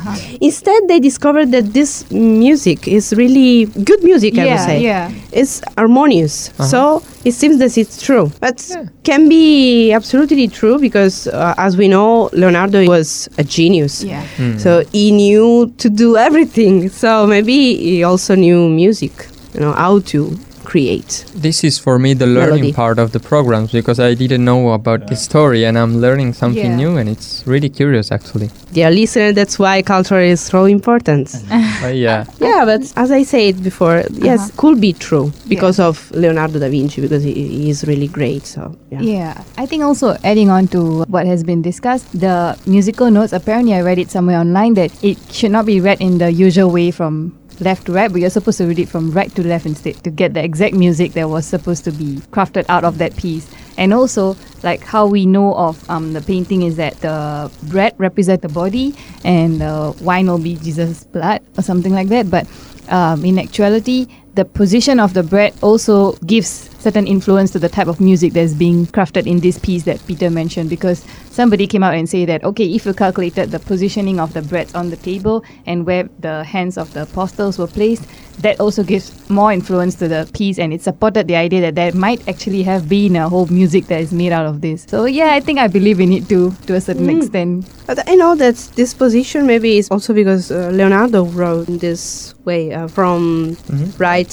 Instead, 0.40 0.88
they 0.88 1.00
discovered 1.00 1.50
that 1.52 1.72
this 1.72 2.10
music 2.10 2.88
is 2.88 3.12
really 3.14 3.66
good 3.84 4.02
music. 4.02 4.36
I 4.38 4.46
would 4.46 4.60
say, 4.60 4.82
yeah. 4.82 5.12
it's 5.32 5.62
harmonious. 5.76 6.50
Uh-huh. 6.50 6.64
So 6.64 7.02
it 7.24 7.32
seems 7.32 7.58
that 7.58 7.76
it's 7.78 8.02
true, 8.02 8.30
but 8.40 8.70
can 9.04 9.28
be 9.28 9.92
absolutely 9.92 10.48
true 10.48 10.78
because, 10.78 11.26
uh, 11.28 11.54
as 11.56 11.76
we 11.76 11.88
know, 11.88 12.28
Leonardo 12.32 12.86
was 12.86 13.28
a 13.38 13.44
genius. 13.44 14.02
Yeah. 14.02 14.26
Hmm. 14.36 14.58
So 14.58 14.84
he 14.92 15.12
knew 15.12 15.72
to 15.78 15.88
do 15.88 16.16
everything. 16.16 16.88
So 16.88 17.26
maybe 17.26 17.76
he 17.76 18.04
also 18.04 18.34
knew 18.34 18.68
music, 18.68 19.28
you 19.54 19.60
know, 19.60 19.72
how 19.72 20.00
to 20.00 20.38
create. 20.64 21.24
This 21.34 21.62
is 21.64 21.78
for 21.78 21.98
me 21.98 22.14
the 22.14 22.26
learning 22.26 22.60
Melody. 22.60 22.72
part 22.72 22.98
of 22.98 23.12
the 23.12 23.20
programs 23.20 23.70
because 23.72 24.00
I 24.00 24.14
didn't 24.14 24.44
know 24.44 24.72
about 24.72 25.06
this 25.08 25.22
story 25.22 25.64
and 25.64 25.78
I'm 25.78 26.00
learning 26.00 26.32
something 26.34 26.70
Yeah. 26.72 26.76
new 26.76 26.96
and 26.96 27.08
it's 27.08 27.42
really 27.46 27.68
curious 27.68 28.10
actually. 28.10 28.50
Dear 28.72 28.90
listener, 28.90 29.32
that's 29.32 29.58
why 29.58 29.82
culture 29.82 30.20
is 30.20 30.40
so 30.40 30.64
important. 30.64 31.34
Uh-huh. 31.54 31.80
But 31.82 31.94
yeah. 31.96 32.24
yeah, 32.40 32.64
but 32.64 32.80
as 32.96 33.10
I 33.10 33.22
said 33.22 33.62
before, 33.62 34.02
yes, 34.10 34.40
uh-huh. 34.40 34.50
could 34.56 34.80
be 34.80 34.92
true 34.92 35.32
because 35.48 35.78
of 35.78 36.10
Leonardo 36.10 36.58
da 36.58 36.68
Vinci 36.68 37.00
because 37.00 37.22
he, 37.22 37.32
he 37.34 37.70
is 37.70 37.84
really 37.86 38.08
great. 38.08 38.44
So 38.46 38.74
yeah. 38.90 39.00
Yeah, 39.00 39.44
I 39.58 39.66
think 39.66 39.84
also 39.84 40.16
adding 40.24 40.50
on 40.50 40.66
to 40.68 41.04
what 41.04 41.26
has 41.26 41.44
been 41.44 41.62
discussed, 41.62 42.06
the 42.18 42.58
musical 42.66 43.10
notes, 43.10 43.32
apparently 43.32 43.74
I 43.74 43.82
read 43.82 43.98
it 43.98 44.10
somewhere 44.10 44.38
online 44.38 44.74
that 44.74 44.90
it 45.04 45.18
should 45.30 45.52
not 45.52 45.66
be 45.66 45.80
read 45.80 46.00
in 46.00 46.18
the 46.18 46.32
usual 46.32 46.70
way 46.70 46.90
from 46.90 47.36
left 47.60 47.86
to 47.86 47.92
right, 47.92 48.10
but 48.10 48.20
you're 48.20 48.30
supposed 48.30 48.58
to 48.58 48.66
read 48.66 48.78
it 48.78 48.88
from 48.88 49.10
right 49.10 49.34
to 49.34 49.46
left 49.46 49.66
instead 49.66 50.02
to 50.04 50.10
get 50.10 50.34
the 50.34 50.42
exact 50.42 50.74
music 50.74 51.12
that 51.12 51.28
was 51.28 51.46
supposed 51.46 51.84
to 51.84 51.92
be 51.92 52.16
crafted 52.30 52.64
out 52.68 52.84
of 52.84 52.98
that 52.98 53.16
piece. 53.16 53.50
And 53.76 53.92
also, 53.92 54.36
like 54.62 54.82
how 54.82 55.06
we 55.06 55.26
know 55.26 55.54
of 55.54 55.88
um, 55.90 56.12
the 56.12 56.20
painting 56.20 56.62
is 56.62 56.76
that 56.76 56.94
the 57.00 57.50
bread 57.64 57.94
represents 57.98 58.42
the 58.42 58.48
body 58.48 58.94
and 59.24 59.60
the 59.60 59.96
wine 60.00 60.26
will 60.26 60.38
be 60.38 60.56
Jesus' 60.56 61.04
blood 61.04 61.42
or 61.58 61.62
something 61.62 61.92
like 61.92 62.08
that. 62.08 62.30
But 62.30 62.46
um, 62.88 63.24
in 63.24 63.38
actuality, 63.38 64.06
the 64.34 64.44
position 64.44 64.98
of 64.98 65.14
the 65.14 65.22
bread 65.22 65.54
also 65.62 66.12
gives 66.26 66.70
certain 66.84 67.06
influence 67.06 67.50
to 67.52 67.58
the 67.58 67.68
type 67.68 67.86
of 67.86 67.98
music 67.98 68.34
that's 68.34 68.52
being 68.52 68.86
crafted 68.86 69.26
in 69.26 69.40
this 69.40 69.58
piece 69.58 69.84
that 69.84 70.04
Peter 70.06 70.28
mentioned 70.28 70.68
because 70.68 71.04
somebody 71.30 71.66
came 71.66 71.82
out 71.82 71.94
and 71.94 72.08
say 72.08 72.24
that 72.26 72.44
okay 72.44 72.66
if 72.74 72.84
you 72.84 72.92
calculated 72.92 73.50
the 73.50 73.58
positioning 73.58 74.20
of 74.20 74.34
the 74.34 74.42
breads 74.42 74.74
on 74.74 74.90
the 74.90 74.96
table 74.96 75.42
and 75.66 75.86
where 75.86 76.04
the 76.20 76.44
hands 76.44 76.76
of 76.76 76.92
the 76.92 77.02
apostles 77.02 77.58
were 77.58 77.66
placed 77.66 78.04
that 78.40 78.60
also 78.60 78.82
gives 78.82 79.12
more 79.30 79.52
influence 79.52 79.94
to 79.94 80.08
the 80.08 80.28
piece 80.34 80.58
and 80.58 80.72
it 80.72 80.82
supported 80.82 81.26
the 81.26 81.36
idea 81.36 81.60
that 81.60 81.74
there 81.74 81.92
might 81.92 82.26
actually 82.28 82.62
have 82.62 82.88
been 82.88 83.16
a 83.16 83.28
whole 83.28 83.46
music 83.46 83.86
that 83.86 84.00
is 84.00 84.12
made 84.12 84.32
out 84.32 84.44
of 84.44 84.60
this. 84.60 84.84
So 84.88 85.06
yeah 85.06 85.32
I 85.32 85.40
think 85.40 85.58
I 85.58 85.68
believe 85.68 86.00
in 86.00 86.12
it 86.12 86.28
too 86.28 86.54
to 86.66 86.74
a 86.74 86.80
certain 86.80 87.08
extent. 87.08 87.66
But 87.86 88.06
I 88.08 88.14
know 88.14 88.34
that 88.34 88.56
this 88.74 88.92
position 88.92 89.46
maybe 89.46 89.78
is 89.78 89.90
also 89.90 90.12
because 90.12 90.50
uh, 90.50 90.70
Leonardo 90.72 91.24
wrote 91.24 91.68
in 91.68 91.78
this 91.78 92.34
way 92.44 92.72
uh, 92.72 92.88
from 92.88 93.56
right 93.98 94.23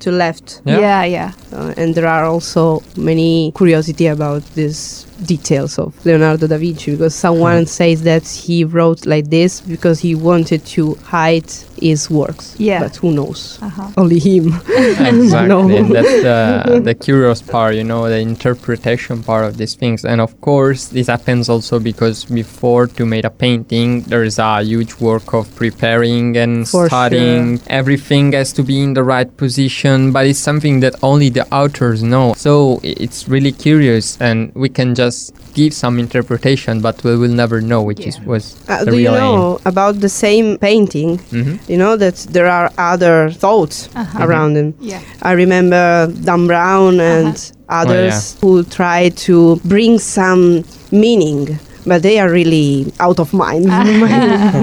to 0.00 0.10
left. 0.10 0.60
Yeah. 0.64 0.80
yeah 0.80 1.04
yeah, 1.04 1.32
Uh, 1.52 1.74
and 1.76 1.94
there 1.94 2.06
are 2.06 2.24
also 2.24 2.82
many 2.96 3.52
curiosity 3.56 4.06
about 4.06 4.42
these 4.54 5.06
details 5.26 5.78
of 5.78 6.04
Leonardo 6.04 6.46
da 6.46 6.58
Vinci 6.58 6.92
because 6.92 7.14
someone 7.14 7.66
says 7.66 8.02
that 8.02 8.26
he 8.26 8.64
wrote 8.64 9.06
like 9.06 9.30
this 9.30 9.60
because 9.60 10.00
he 10.00 10.14
wanted 10.14 10.64
to 10.66 10.94
hide 11.04 11.50
his 11.80 12.08
works. 12.10 12.54
Yeah. 12.58 12.80
But 12.80 12.96
who 12.96 13.12
knows? 13.12 13.58
Uh-huh. 13.60 13.90
Only 13.96 14.18
him. 14.18 14.54
exactly. 14.68 15.48
No. 15.52 15.68
And 15.68 15.90
that's 15.94 16.22
the, 16.22 16.80
the 16.84 16.94
curious 16.94 17.42
part, 17.42 17.74
you 17.74 17.84
know, 17.84 18.08
the 18.08 18.18
interpretation 18.18 19.22
part 19.22 19.44
of 19.44 19.56
these 19.56 19.74
things. 19.74 20.04
And 20.04 20.20
of 20.20 20.40
course, 20.40 20.88
this 20.88 21.08
happens 21.08 21.48
also 21.48 21.78
because 21.80 22.24
before 22.24 22.86
to 22.86 23.04
make 23.04 23.24
a 23.24 23.30
painting, 23.30 24.02
there 24.02 24.22
is 24.22 24.38
a 24.38 24.62
huge 24.62 24.94
work 25.00 25.34
of 25.34 25.54
preparing 25.56 26.36
and 26.36 26.68
For 26.68 26.86
studying. 26.86 27.60
Everything 27.66 28.32
has 28.32 28.52
to 28.54 28.62
be 28.62 28.80
in 28.80 28.94
the 28.94 29.02
right 29.02 29.30
position, 29.36 30.12
but 30.12 30.26
it's 30.26 30.38
something 30.38 30.80
that 30.80 30.94
only 31.02 31.28
the 31.28 31.46
authors 31.52 32.02
know. 32.02 32.34
So 32.36 32.80
it's 32.82 33.28
really 33.28 33.52
curious, 33.52 34.20
and 34.20 34.52
we 34.54 34.68
can 34.68 34.94
just 34.94 35.11
give 35.54 35.72
some 35.74 35.94
interpretation, 36.06 36.80
but 36.86 36.96
we 37.04 37.12
will 37.22 37.34
never 37.42 37.58
know 37.70 37.80
which 37.90 38.00
is 38.10 38.16
was 38.32 38.44
Uh, 38.68 38.84
the 38.84 38.90
do 38.92 38.96
you 38.96 39.10
real 39.10 39.20
know 39.22 39.58
about 39.72 39.94
the 40.00 40.08
same 40.24 40.46
painting? 40.68 41.10
aim. 41.32 41.44
Mhm. 41.44 41.54
You 41.70 41.78
know 41.82 41.94
that 42.04 42.16
there 42.34 42.48
are 42.58 42.68
other 42.92 43.16
thoughts 43.44 43.76
Uh-huh. 43.94 44.24
around 44.24 44.52
him. 44.60 44.68
yeah 44.80 45.00
I 45.30 45.32
remember 45.44 45.84
Dan 46.26 46.42
Brown 46.50 46.92
and 47.00 47.34
others 47.80 48.36
who 48.40 48.52
try 48.78 49.00
to 49.26 49.36
bring 49.64 49.98
some 49.98 50.42
meaning, 50.90 51.58
but 51.90 51.98
they 52.02 52.16
are 52.22 52.30
really 52.40 52.92
out 53.06 53.18
of 53.18 53.28
mind, 53.32 53.66
my, 54.04 54.12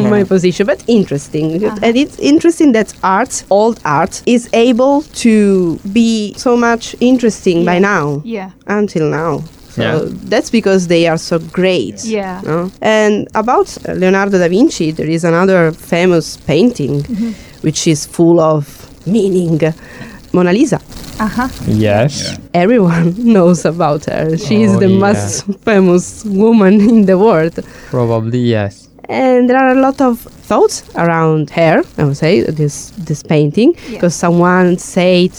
my 0.16 0.24
position. 0.34 0.66
But 0.72 0.80
interesting. 0.88 1.48
And 1.86 1.94
it's 2.04 2.18
interesting 2.32 2.74
that 2.78 2.90
art, 3.04 3.34
old 3.50 3.78
art, 3.86 4.14
is 4.26 4.44
able 4.54 4.96
to 5.26 5.34
be 6.00 6.34
so 6.38 6.52
much 6.58 6.96
interesting 7.00 7.66
by 7.66 7.78
now, 7.80 8.22
yeah 8.24 8.50
until 8.68 9.06
now. 9.22 9.34
So 9.76 9.82
Yeah. 9.82 10.00
that's 10.30 10.50
because 10.52 10.88
they 10.88 11.08
are 11.08 11.18
so 11.18 11.40
great. 11.40 12.04
yeah 12.06 12.42
No? 12.46 12.72
And 12.82 13.28
about 13.36 13.78
Leonardo 13.88 14.38
da 14.40 14.48
Vinci, 14.50 14.92
there 14.92 15.10
is 15.10 15.24
another 15.24 15.72
famous 15.72 16.38
painting 16.48 17.06
which 17.62 17.88
is 17.88 18.06
full 18.06 18.40
of 18.40 18.66
meaning 19.06 19.60
Mona 20.34 20.52
Lisa. 20.54 20.80
Uh 21.20 21.28
huh. 21.28 21.48
Yes. 21.68 22.38
Everyone 22.54 23.14
knows 23.34 23.66
about 23.66 24.06
her. 24.06 24.38
She 24.38 24.64
is 24.64 24.72
Oh, 24.76 24.80
the 24.80 24.88
yeah. 24.90 25.00
most 25.08 25.44
famous 25.66 26.24
woman 26.26 26.74
in 26.82 27.06
the 27.06 27.18
world. 27.18 27.60
Probably 27.90 28.40
yes. 28.40 28.88
and 29.10 29.50
there 29.50 29.58
are 29.58 29.72
a 29.78 29.82
lot 29.82 30.00
of 30.02 30.20
thoughts 30.50 30.84
around 30.96 31.50
her 31.50 31.82
i 31.98 32.04
would 32.06 32.16
say 32.26 32.34
this 32.62 32.76
this 33.08 33.22
painting 33.24 33.74
Yeah. 33.74 33.92
because 33.94 34.14
someone 34.26 34.78
said 34.78 35.32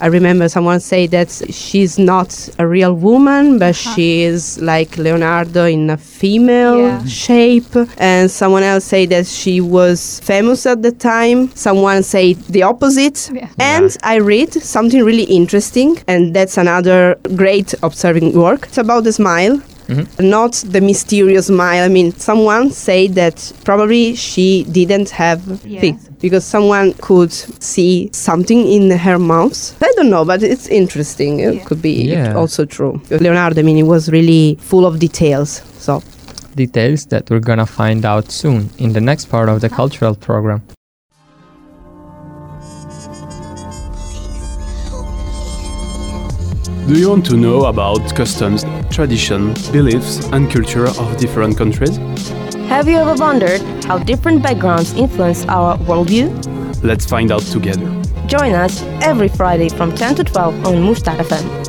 i 0.00 0.06
remember 0.06 0.48
someone 0.48 0.80
say 0.80 1.06
that 1.06 1.30
she's 1.50 1.98
not 1.98 2.48
a 2.58 2.66
real 2.66 2.94
woman 2.94 3.58
but 3.58 3.74
uh-huh. 3.74 3.94
she 3.94 4.22
is 4.22 4.60
like 4.60 4.96
leonardo 4.98 5.64
in 5.66 5.90
a 5.90 5.96
female 5.96 6.78
Yeah. 6.78 7.04
shape. 7.06 7.74
And 7.98 8.30
someone 8.30 8.62
else 8.62 8.84
say 8.84 9.06
that 9.06 9.26
she 9.26 9.60
was 9.60 10.20
famous 10.20 10.66
at 10.66 10.82
the 10.82 10.92
time. 10.92 11.50
Someone 11.54 12.02
say 12.02 12.34
the 12.34 12.62
opposite. 12.62 13.30
Yeah. 13.32 13.48
and 13.58 13.96
i 14.02 14.16
read 14.16 14.52
something 14.52 15.02
really 15.04 15.24
interesting 15.40 15.98
and 16.06 16.34
that's 16.34 16.56
another 16.58 17.16
great 17.36 17.74
observing 17.82 18.32
work. 18.32 18.66
It's 18.68 18.78
about 18.78 19.04
the 19.04 19.12
smile. 19.12 19.56
Mm-hmm. 19.88 20.28
Not 20.28 20.52
the 20.74 20.80
mysterious 20.82 21.46
smile. 21.46 21.82
I 21.84 21.88
mean, 21.88 22.12
someone 22.12 22.70
said 22.70 23.14
that 23.14 23.36
probably 23.64 24.14
she 24.14 24.64
didn't 24.64 25.10
have 25.10 25.40
Yeah. 25.64 25.80
Teeth 26.18 26.30
because 26.30 26.44
someone 26.44 26.92
could 27.00 27.32
see 27.62 28.10
something 28.12 28.66
in 28.66 28.90
her 28.98 29.18
mouth. 29.18 29.76
I 29.82 29.92
don't 29.96 30.10
know, 30.10 30.24
but 30.24 30.42
it's 30.42 30.68
interesting. 30.68 31.40
It 31.40 31.54
Yeah. 31.54 31.64
could 31.64 31.82
be 31.82 31.92
Yeah. 32.04 32.34
also 32.36 32.64
true. 32.64 33.00
Leonardo, 33.10 33.60
I 33.60 33.62
mean, 33.62 33.76
he 33.76 33.82
was 33.82 34.08
really 34.08 34.58
full 34.60 34.84
of 34.86 34.98
details. 34.98 35.62
So 35.78 36.02
Details 36.56 37.06
that 37.06 37.30
we're 37.30 37.40
gonna 37.40 37.66
find 37.66 38.04
out 38.04 38.32
soon 38.32 38.70
in 38.78 38.92
the 38.92 39.00
next 39.00 39.26
part 39.30 39.48
of 39.48 39.60
the 39.60 39.68
cultural 39.68 40.14
program. 40.16 40.60
Do 46.86 46.94
you 46.98 47.10
want 47.10 47.26
to 47.26 47.36
know 47.36 47.66
about 47.66 48.14
customs, 48.16 48.64
tradition, 48.90 49.52
beliefs, 49.72 50.24
and 50.32 50.50
culture 50.50 50.86
of 50.86 51.16
different 51.18 51.56
countries? 51.58 51.98
Have 52.68 52.86
you 52.86 52.98
ever 52.98 53.14
wondered 53.14 53.62
how 53.86 53.96
different 53.96 54.42
backgrounds 54.42 54.92
influence 54.92 55.46
our 55.46 55.78
worldview? 55.78 56.28
Let's 56.84 57.06
find 57.06 57.32
out 57.32 57.40
together. 57.40 57.86
Join 58.26 58.52
us 58.54 58.82
every 59.00 59.28
Friday 59.28 59.70
from 59.70 59.94
10 59.94 60.16
to 60.16 60.24
12 60.24 60.66
on 60.66 60.74
Mustar 60.74 61.16
FM. 61.16 61.68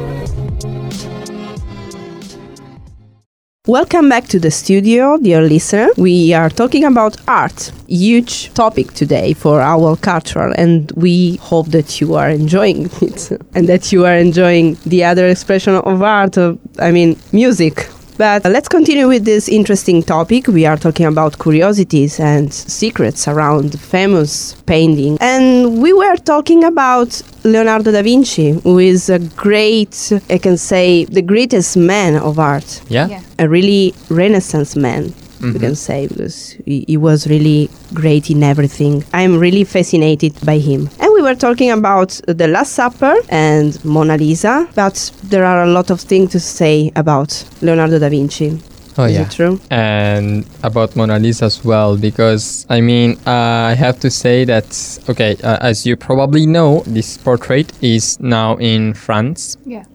Welcome 3.66 4.10
back 4.10 4.28
to 4.28 4.40
the 4.42 4.52
studio, 4.52 5.18
dear 5.18 5.42
listener. 5.42 5.88
We 5.96 6.34
are 6.34 6.50
talking 6.50 6.84
about 6.84 7.16
art, 7.30 7.72
huge 7.88 8.54
topic 8.54 8.92
today 8.94 9.32
for 9.32 9.62
our 9.62 9.96
culture, 9.96 10.54
and 10.58 10.92
we 10.98 11.38
hope 11.38 11.68
that 11.68 12.02
you 12.02 12.16
are 12.16 12.30
enjoying 12.30 12.90
it 13.02 13.32
and 13.56 13.70
that 13.70 13.94
you 13.94 14.06
are 14.06 14.18
enjoying 14.18 14.78
the 14.86 15.06
other 15.06 15.30
expression 15.30 15.76
of 15.76 16.02
art, 16.04 16.38
uh, 16.38 16.56
I 16.78 16.92
mean, 16.92 17.18
music. 17.32 17.90
But 18.20 18.44
let's 18.44 18.68
continue 18.68 19.08
with 19.08 19.24
this 19.24 19.48
interesting 19.48 20.04
topic. 20.04 20.48
We 20.48 20.66
are 20.66 20.76
talking 20.76 21.06
about 21.06 21.40
curiosities 21.40 22.20
and 22.20 22.54
secrets 22.54 23.30
around 23.30 23.80
famous 23.80 24.56
painting. 24.66 25.18
And 25.22 25.82
we 25.82 25.94
were 25.94 26.18
talking 26.18 26.66
about 26.66 27.22
Leonardo 27.46 27.94
da 27.94 28.02
Vinci, 28.02 28.50
who 28.52 28.78
is 28.78 29.10
a 29.10 29.20
great, 29.20 30.12
I 30.30 30.38
can 30.38 30.58
say, 30.58 31.06
the 31.06 31.22
greatest 31.22 31.78
man 31.78 32.18
of 32.18 32.40
art 32.40 32.82
Yeah? 32.90 33.08
Yeah. 33.08 33.22
a 33.40 33.48
really 33.48 33.94
renaissance 34.10 34.76
man 34.76 35.14
we 35.42 35.60
can 35.60 35.76
say 35.76 36.08
because 36.08 36.52
he, 36.66 36.86
he 36.88 36.98
was 36.98 37.28
really 37.28 37.70
great 37.94 38.30
in 38.30 38.44
everything. 38.44 39.04
I'm 39.14 39.38
really 39.38 39.64
fascinated 39.64 40.34
by 40.46 40.58
him. 40.60 40.90
And 41.00 41.14
we 41.14 41.22
were 41.22 41.36
talking 41.36 41.72
about 41.72 42.20
the 42.28 42.48
last 42.48 42.74
supper 42.74 43.16
and 43.30 43.84
mona 43.86 44.18
lisa 44.18 44.68
but 44.76 45.12
there 45.24 45.46
are 45.46 45.64
a 45.64 45.68
lot 45.68 45.90
of 45.90 46.00
things 46.02 46.32
to 46.32 46.40
say 46.40 46.92
about 46.96 47.44
leonardo 47.62 48.00
da 48.00 48.10
vinci. 48.10 48.60
Oh 48.98 49.06
is 49.06 49.14
yeah. 49.14 49.22
it 49.22 49.32
true? 49.32 49.62
And 49.70 50.46
about 50.62 50.94
Mona 50.98 51.20
Lisa 51.20 51.46
as 51.46 51.64
well 51.64 51.96
because 51.96 52.66
I 52.70 52.82
mean 52.82 53.18
uh, 53.26 53.72
I 53.72 53.74
have 53.74 53.98
to 54.02 54.12
say 54.12 54.44
that 54.46 55.00
okay 55.08 55.38
uh, 55.42 55.58
as 55.62 55.86
you 55.86 55.96
probably 55.96 56.46
know 56.46 56.84
this 56.86 57.18
portrait 57.18 57.72
is 57.82 58.20
now 58.20 58.58
in 58.58 58.94
France. 58.94 59.56
Yeah. 59.66 59.86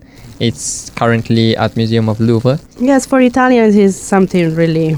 it's 0.41 0.91
currently 0.91 1.57
at 1.57 1.77
Museum 1.77 2.09
of 2.09 2.19
Louvre. 2.21 2.59
Yes 2.79 3.07
for 3.07 3.21
italians 3.21 3.77
is 3.77 4.01
something 4.01 4.55
really 4.55 4.97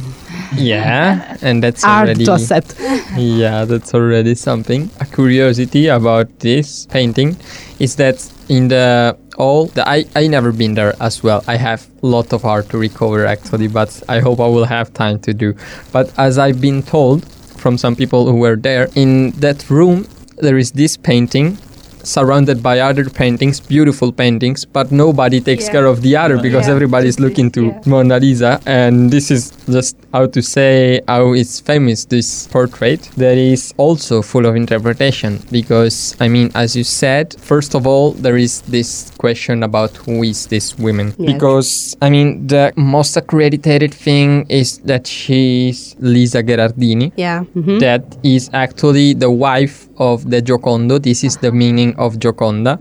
yeah 0.54 1.36
and 1.42 1.62
that's 1.62 1.82
hard 1.82 2.08
already 2.08 2.24
to 2.24 2.34
accept 2.34 2.74
yeah 3.16 3.64
that's 3.64 3.94
already 3.94 4.34
something. 4.34 4.90
A 5.00 5.06
curiosity 5.06 5.88
about 5.88 6.38
this 6.40 6.86
painting 6.86 7.36
is 7.78 7.96
that 7.96 8.30
in 8.48 8.68
the 8.68 9.16
all 9.38 9.66
the 9.66 9.86
I, 9.88 10.04
I 10.14 10.26
never 10.28 10.52
been 10.52 10.74
there 10.74 10.94
as 11.00 11.22
well. 11.22 11.42
I 11.46 11.56
have 11.56 11.86
a 12.02 12.06
lot 12.06 12.32
of 12.32 12.44
art 12.44 12.68
to 12.70 12.78
recover 12.78 13.26
actually 13.26 13.68
but 13.68 14.02
i 14.08 14.20
hope 14.20 14.40
i 14.40 14.46
will 14.46 14.64
have 14.64 14.92
time 14.92 15.18
to 15.20 15.34
do. 15.34 15.54
But 15.92 16.12
as 16.18 16.38
i've 16.38 16.60
been 16.60 16.82
told 16.82 17.24
from 17.56 17.78
some 17.78 17.96
people 17.96 18.26
who 18.30 18.36
were 18.36 18.56
there 18.56 18.88
in 18.94 19.32
that 19.40 19.68
room 19.70 20.06
there 20.38 20.58
is 20.58 20.72
this 20.72 20.96
painting 20.96 21.58
surrounded 22.06 22.62
by 22.62 22.78
other 22.80 23.04
paintings 23.20 23.60
beautiful 23.60 24.10
paintings 24.12 24.64
but 24.64 24.86
nobody 24.92 25.40
takes 25.40 25.64
Yeah. 25.66 25.72
care 25.72 25.86
of 25.86 26.00
the 26.02 26.16
other 26.16 26.36
because 26.46 26.66
Yeah. 26.66 26.74
everybody 26.76 27.08
is 27.08 27.18
looking 27.18 27.50
to 27.56 27.62
yeah. 27.66 27.80
Mona 27.92 28.18
Lisa, 28.18 28.52
and 28.66 29.10
this 29.10 29.30
is 29.30 29.52
just 29.76 29.96
how 30.14 30.26
to 30.26 30.40
say 30.42 31.00
how 31.08 31.32
it's 31.40 31.60
famous. 31.60 32.04
This 32.06 32.46
portrait 32.56 33.00
that 33.16 33.36
is 33.36 33.74
also 33.76 34.22
full 34.22 34.46
of 34.46 34.54
interpretation 34.56 35.40
because 35.50 35.96
I 36.20 36.28
mean, 36.28 36.50
as 36.54 36.76
you 36.78 36.84
said, 36.84 37.34
first 37.40 37.74
of 37.74 37.86
all, 37.86 38.12
there 38.12 38.36
is 38.36 38.62
this 38.76 39.10
question 39.18 39.62
about 39.62 39.96
who 40.06 40.22
is 40.22 40.46
this 40.46 40.78
woman 40.78 41.14
Yeah. 41.18 41.32
because 41.32 41.96
I 42.00 42.08
mean, 42.10 42.46
the 42.46 42.72
most 42.76 43.16
accredited 43.16 43.92
thing 43.94 44.46
is 44.48 44.78
that 44.84 45.06
she's 45.06 45.96
Lisa 46.00 46.42
Gherardini. 46.42 47.10
yeah 47.16 47.42
mhm. 47.56 47.80
That 47.80 48.02
is 48.22 48.50
actually 48.52 49.14
the 49.14 49.30
wife 49.30 49.88
of 49.98 50.28
the 50.30 50.40
Giocondo. 50.42 50.98
This 51.02 51.24
is 51.24 51.36
the 51.38 51.50
meaning 51.52 51.94
of 51.96 52.18
Gioconda. 52.18 52.78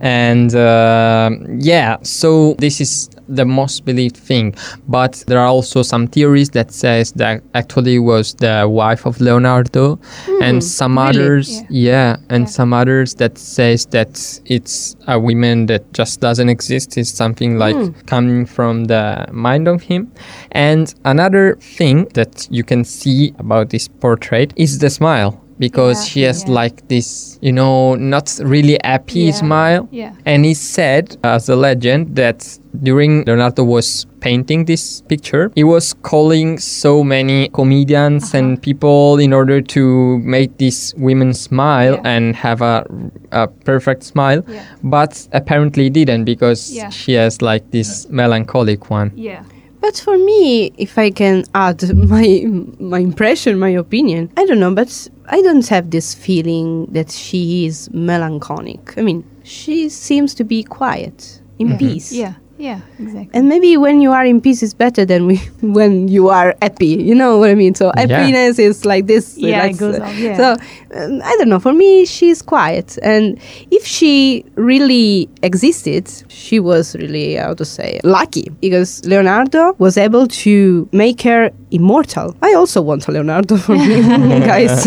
And 0.00 0.54
uh, 0.54 1.30
yeah, 1.58 1.96
so 2.02 2.54
this 2.58 2.80
is 2.80 3.08
the 3.28 3.44
most 3.44 3.84
believed 3.84 4.16
thing. 4.16 4.54
But 4.88 5.22
there 5.26 5.38
are 5.38 5.46
also 5.46 5.82
some 5.82 6.06
theories 6.06 6.50
that 6.50 6.72
says 6.72 7.12
that 7.12 7.42
actually 7.54 7.98
was 7.98 8.34
the 8.34 8.66
wife 8.68 9.06
of 9.06 9.20
Leonardo, 9.20 9.98
and 10.42 10.62
some 10.62 10.96
really? 10.98 11.08
others, 11.10 11.60
Yeah. 11.60 11.66
yeah, 11.70 12.16
and 12.30 12.42
Yeah. 12.44 12.50
some 12.50 12.72
others 12.72 13.14
that 13.16 13.38
says 13.38 13.86
that 13.86 14.40
it's 14.46 14.96
a 15.06 15.18
woman 15.18 15.66
that 15.66 15.82
just 15.92 16.20
doesn't 16.20 16.48
exist. 16.48 16.96
It's 16.96 17.10
something 17.10 17.58
like 17.58 17.76
coming 18.06 18.46
from 18.46 18.84
the 18.86 19.26
mind 19.32 19.68
of 19.68 19.82
him. 19.82 20.10
And 20.52 20.94
another 21.04 21.56
thing 21.60 22.06
that 22.14 22.46
you 22.50 22.64
can 22.64 22.84
see 22.84 23.34
about 23.38 23.70
this 23.70 23.88
portrait 23.88 24.52
is 24.56 24.78
the 24.78 24.90
smile. 24.90 25.40
Because 25.58 25.98
Yeah, 25.98 26.10
she 26.10 26.20
has 26.22 26.44
yeah. 26.44 26.54
like 26.54 26.88
this, 26.88 27.38
you 27.42 27.52
know, 27.52 27.94
not 27.96 28.38
really 28.44 28.78
happy 28.84 29.20
Yeah, 29.20 29.32
smile. 29.32 29.88
yeah. 29.90 30.12
And 30.24 30.46
it's 30.46 30.60
said 30.60 31.16
as 31.24 31.48
a 31.48 31.56
legend 31.56 32.14
that 32.16 32.58
during 32.82 33.24
Leonardo 33.24 33.64
was 33.64 34.06
painting 34.20 34.64
this 34.66 35.00
picture, 35.08 35.50
he 35.54 35.64
was 35.64 35.94
calling 36.02 36.58
so 36.58 37.02
many 37.02 37.48
comedians 37.48 38.24
Uh-huh. 38.24 38.38
and 38.38 38.62
people 38.62 39.18
in 39.18 39.32
order 39.32 39.60
to 39.60 40.18
make 40.18 40.58
this 40.58 40.94
women 40.96 41.32
smile 41.34 41.94
Yeah. 41.94 42.12
and 42.16 42.36
have 42.36 42.62
a, 42.62 42.84
a 43.32 43.46
perfect 43.64 44.02
smile. 44.04 44.42
Yeah. 44.48 44.62
But 44.82 45.26
apparently 45.32 45.90
didn't 45.90 46.24
because 46.24 46.70
Yeah. 46.70 46.90
she 46.90 47.12
has 47.14 47.42
like 47.42 47.64
this 47.70 48.06
melancholic 48.10 48.90
one. 48.90 49.10
Yeah. 49.16 49.42
But 49.80 49.96
for 49.98 50.18
me, 50.18 50.72
if 50.76 50.98
I 50.98 51.10
can 51.10 51.44
add 51.54 51.94
my 52.08 52.44
my 52.78 52.98
impression, 52.98 53.58
my 53.58 53.70
opinion, 53.70 54.30
I 54.36 54.44
don't 54.46 54.60
know, 54.60 54.74
but 54.74 55.08
I 55.26 55.40
don't 55.42 55.66
have 55.68 55.90
this 55.90 56.14
feeling 56.14 56.86
that 56.86 57.10
she 57.10 57.66
is 57.66 57.90
melancholic. 57.92 58.96
I 58.98 59.02
mean, 59.02 59.24
she 59.44 59.88
seems 59.88 60.34
to 60.34 60.44
be 60.44 60.62
quiet, 60.62 61.40
in 61.58 61.68
mm-hmm. 61.68 61.78
peace. 61.78 62.12
Yeah. 62.12 62.34
Yeah. 62.58 62.80
Exactly. 62.98 63.30
And 63.32 63.48
maybe 63.48 63.76
when 63.76 64.00
you 64.00 64.10
are 64.12 64.24
in 64.24 64.40
peace 64.40 64.62
is 64.62 64.74
better 64.74 65.04
than 65.04 65.26
we, 65.26 65.36
when 65.62 66.08
you 66.08 66.28
are 66.28 66.54
happy. 66.60 66.86
You 66.88 67.14
know 67.14 67.38
what 67.38 67.50
I 67.50 67.54
mean? 67.54 67.74
So 67.74 67.92
Yeah. 67.96 68.06
happiness 68.06 68.58
is 68.58 68.84
like 68.84 69.06
this. 69.06 69.38
Yeah, 69.38 69.62
like, 69.62 69.74
it 69.76 69.78
goes 69.78 69.98
up, 69.98 70.12
yeah. 70.16 70.36
So 70.36 70.52
um, 70.96 71.20
I 71.22 71.36
don't 71.38 71.48
know. 71.48 71.60
For 71.60 71.72
me, 71.72 72.04
she's 72.04 72.42
quiet, 72.42 72.98
and 73.02 73.38
if 73.70 73.86
she 73.86 74.44
really 74.56 75.28
existed, 75.42 76.10
she 76.28 76.58
was 76.58 76.96
really 76.96 77.34
how 77.36 77.54
to 77.54 77.64
say 77.64 78.00
lucky 78.04 78.50
because 78.60 79.04
Leonardo 79.06 79.74
was 79.78 79.96
able 79.96 80.26
to 80.26 80.88
make 80.92 81.22
her 81.22 81.50
immortal. 81.70 82.34
I 82.42 82.54
also 82.54 82.82
want 82.82 83.06
a 83.06 83.12
Leonardo 83.12 83.56
for 83.56 83.76
me, 83.76 84.00
guys. 84.52 84.86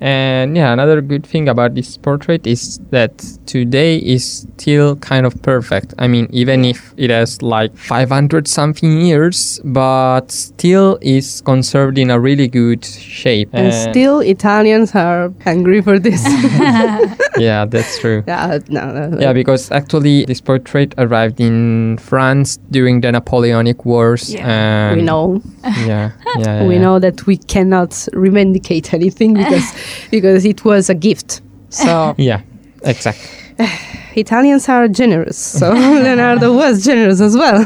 And 0.00 0.56
yeah, 0.56 0.72
another 0.72 1.00
good 1.00 1.26
thing 1.26 1.48
about 1.48 1.74
this 1.74 1.96
portrait 1.96 2.46
is 2.46 2.78
that 2.90 3.18
today 3.46 3.98
is 3.98 4.46
still 4.56 4.96
kind 4.96 5.26
of 5.26 5.40
perfect. 5.42 5.94
I 5.98 6.08
mean, 6.08 6.28
even 6.30 6.63
even 6.64 6.70
if 6.70 6.94
it 6.96 7.10
has 7.10 7.42
like 7.42 7.76
500 7.76 8.48
something 8.48 9.00
years, 9.00 9.60
but 9.64 10.30
still 10.30 10.98
is 11.00 11.40
conserved 11.42 11.98
in 11.98 12.10
a 12.10 12.18
really 12.18 12.48
good 12.48 12.84
shape. 12.84 13.48
And 13.52 13.72
still, 13.72 14.20
Italians 14.20 14.94
are 14.94 15.32
hungry 15.42 15.82
for 15.82 15.98
this. 15.98 16.22
yeah, 17.38 17.64
that's 17.64 17.98
true. 17.98 18.22
yeah, 18.28 18.58
no, 18.68 18.92
no, 18.92 19.08
no. 19.08 19.20
Yeah, 19.20 19.32
because 19.32 19.70
actually 19.70 20.24
this 20.24 20.40
portrait 20.40 20.94
arrived 20.98 21.40
in 21.40 21.98
France 21.98 22.58
during 22.70 23.00
the 23.00 23.12
Napoleonic 23.12 23.84
Wars. 23.84 24.32
Yeah. 24.32 24.48
and 24.48 24.96
we 25.00 25.02
know. 25.02 25.42
Yeah, 25.84 26.12
yeah, 26.36 26.38
yeah, 26.38 26.66
we 26.66 26.74
yeah. 26.74 26.82
know 26.82 26.98
that 26.98 27.26
we 27.26 27.36
cannot 27.36 27.90
revendicate 28.12 28.94
anything 28.94 29.34
because 29.34 29.72
because 30.10 30.44
it 30.44 30.64
was 30.64 30.88
a 30.88 30.94
gift. 30.94 31.42
So 31.68 32.14
Yeah, 32.16 32.42
exactly. 32.82 33.43
Italians 34.16 34.68
are 34.68 34.86
generous. 34.88 35.36
So 35.36 35.72
Leonardo 36.04 36.52
was 36.54 36.84
generous 36.84 37.20
as 37.20 37.36
well. 37.36 37.64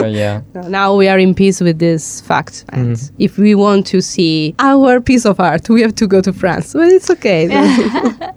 Uh, 0.00 0.06
yeah. 0.06 0.42
now 0.68 0.94
we 0.96 1.08
are 1.08 1.18
in 1.18 1.34
peace 1.34 1.60
with 1.60 1.78
this 1.78 2.20
fact. 2.20 2.64
And 2.68 2.96
Mhm. 2.96 3.10
if 3.18 3.36
we 3.38 3.54
want 3.54 3.86
to 3.88 4.00
see 4.00 4.54
our 4.58 5.00
piece 5.00 5.24
of 5.26 5.40
art, 5.40 5.68
we 5.68 5.82
have 5.82 5.94
to 5.96 6.06
go 6.06 6.20
to 6.20 6.32
France. 6.32 6.72
But 6.72 6.88
it's 6.92 7.10
okay. 7.10 7.48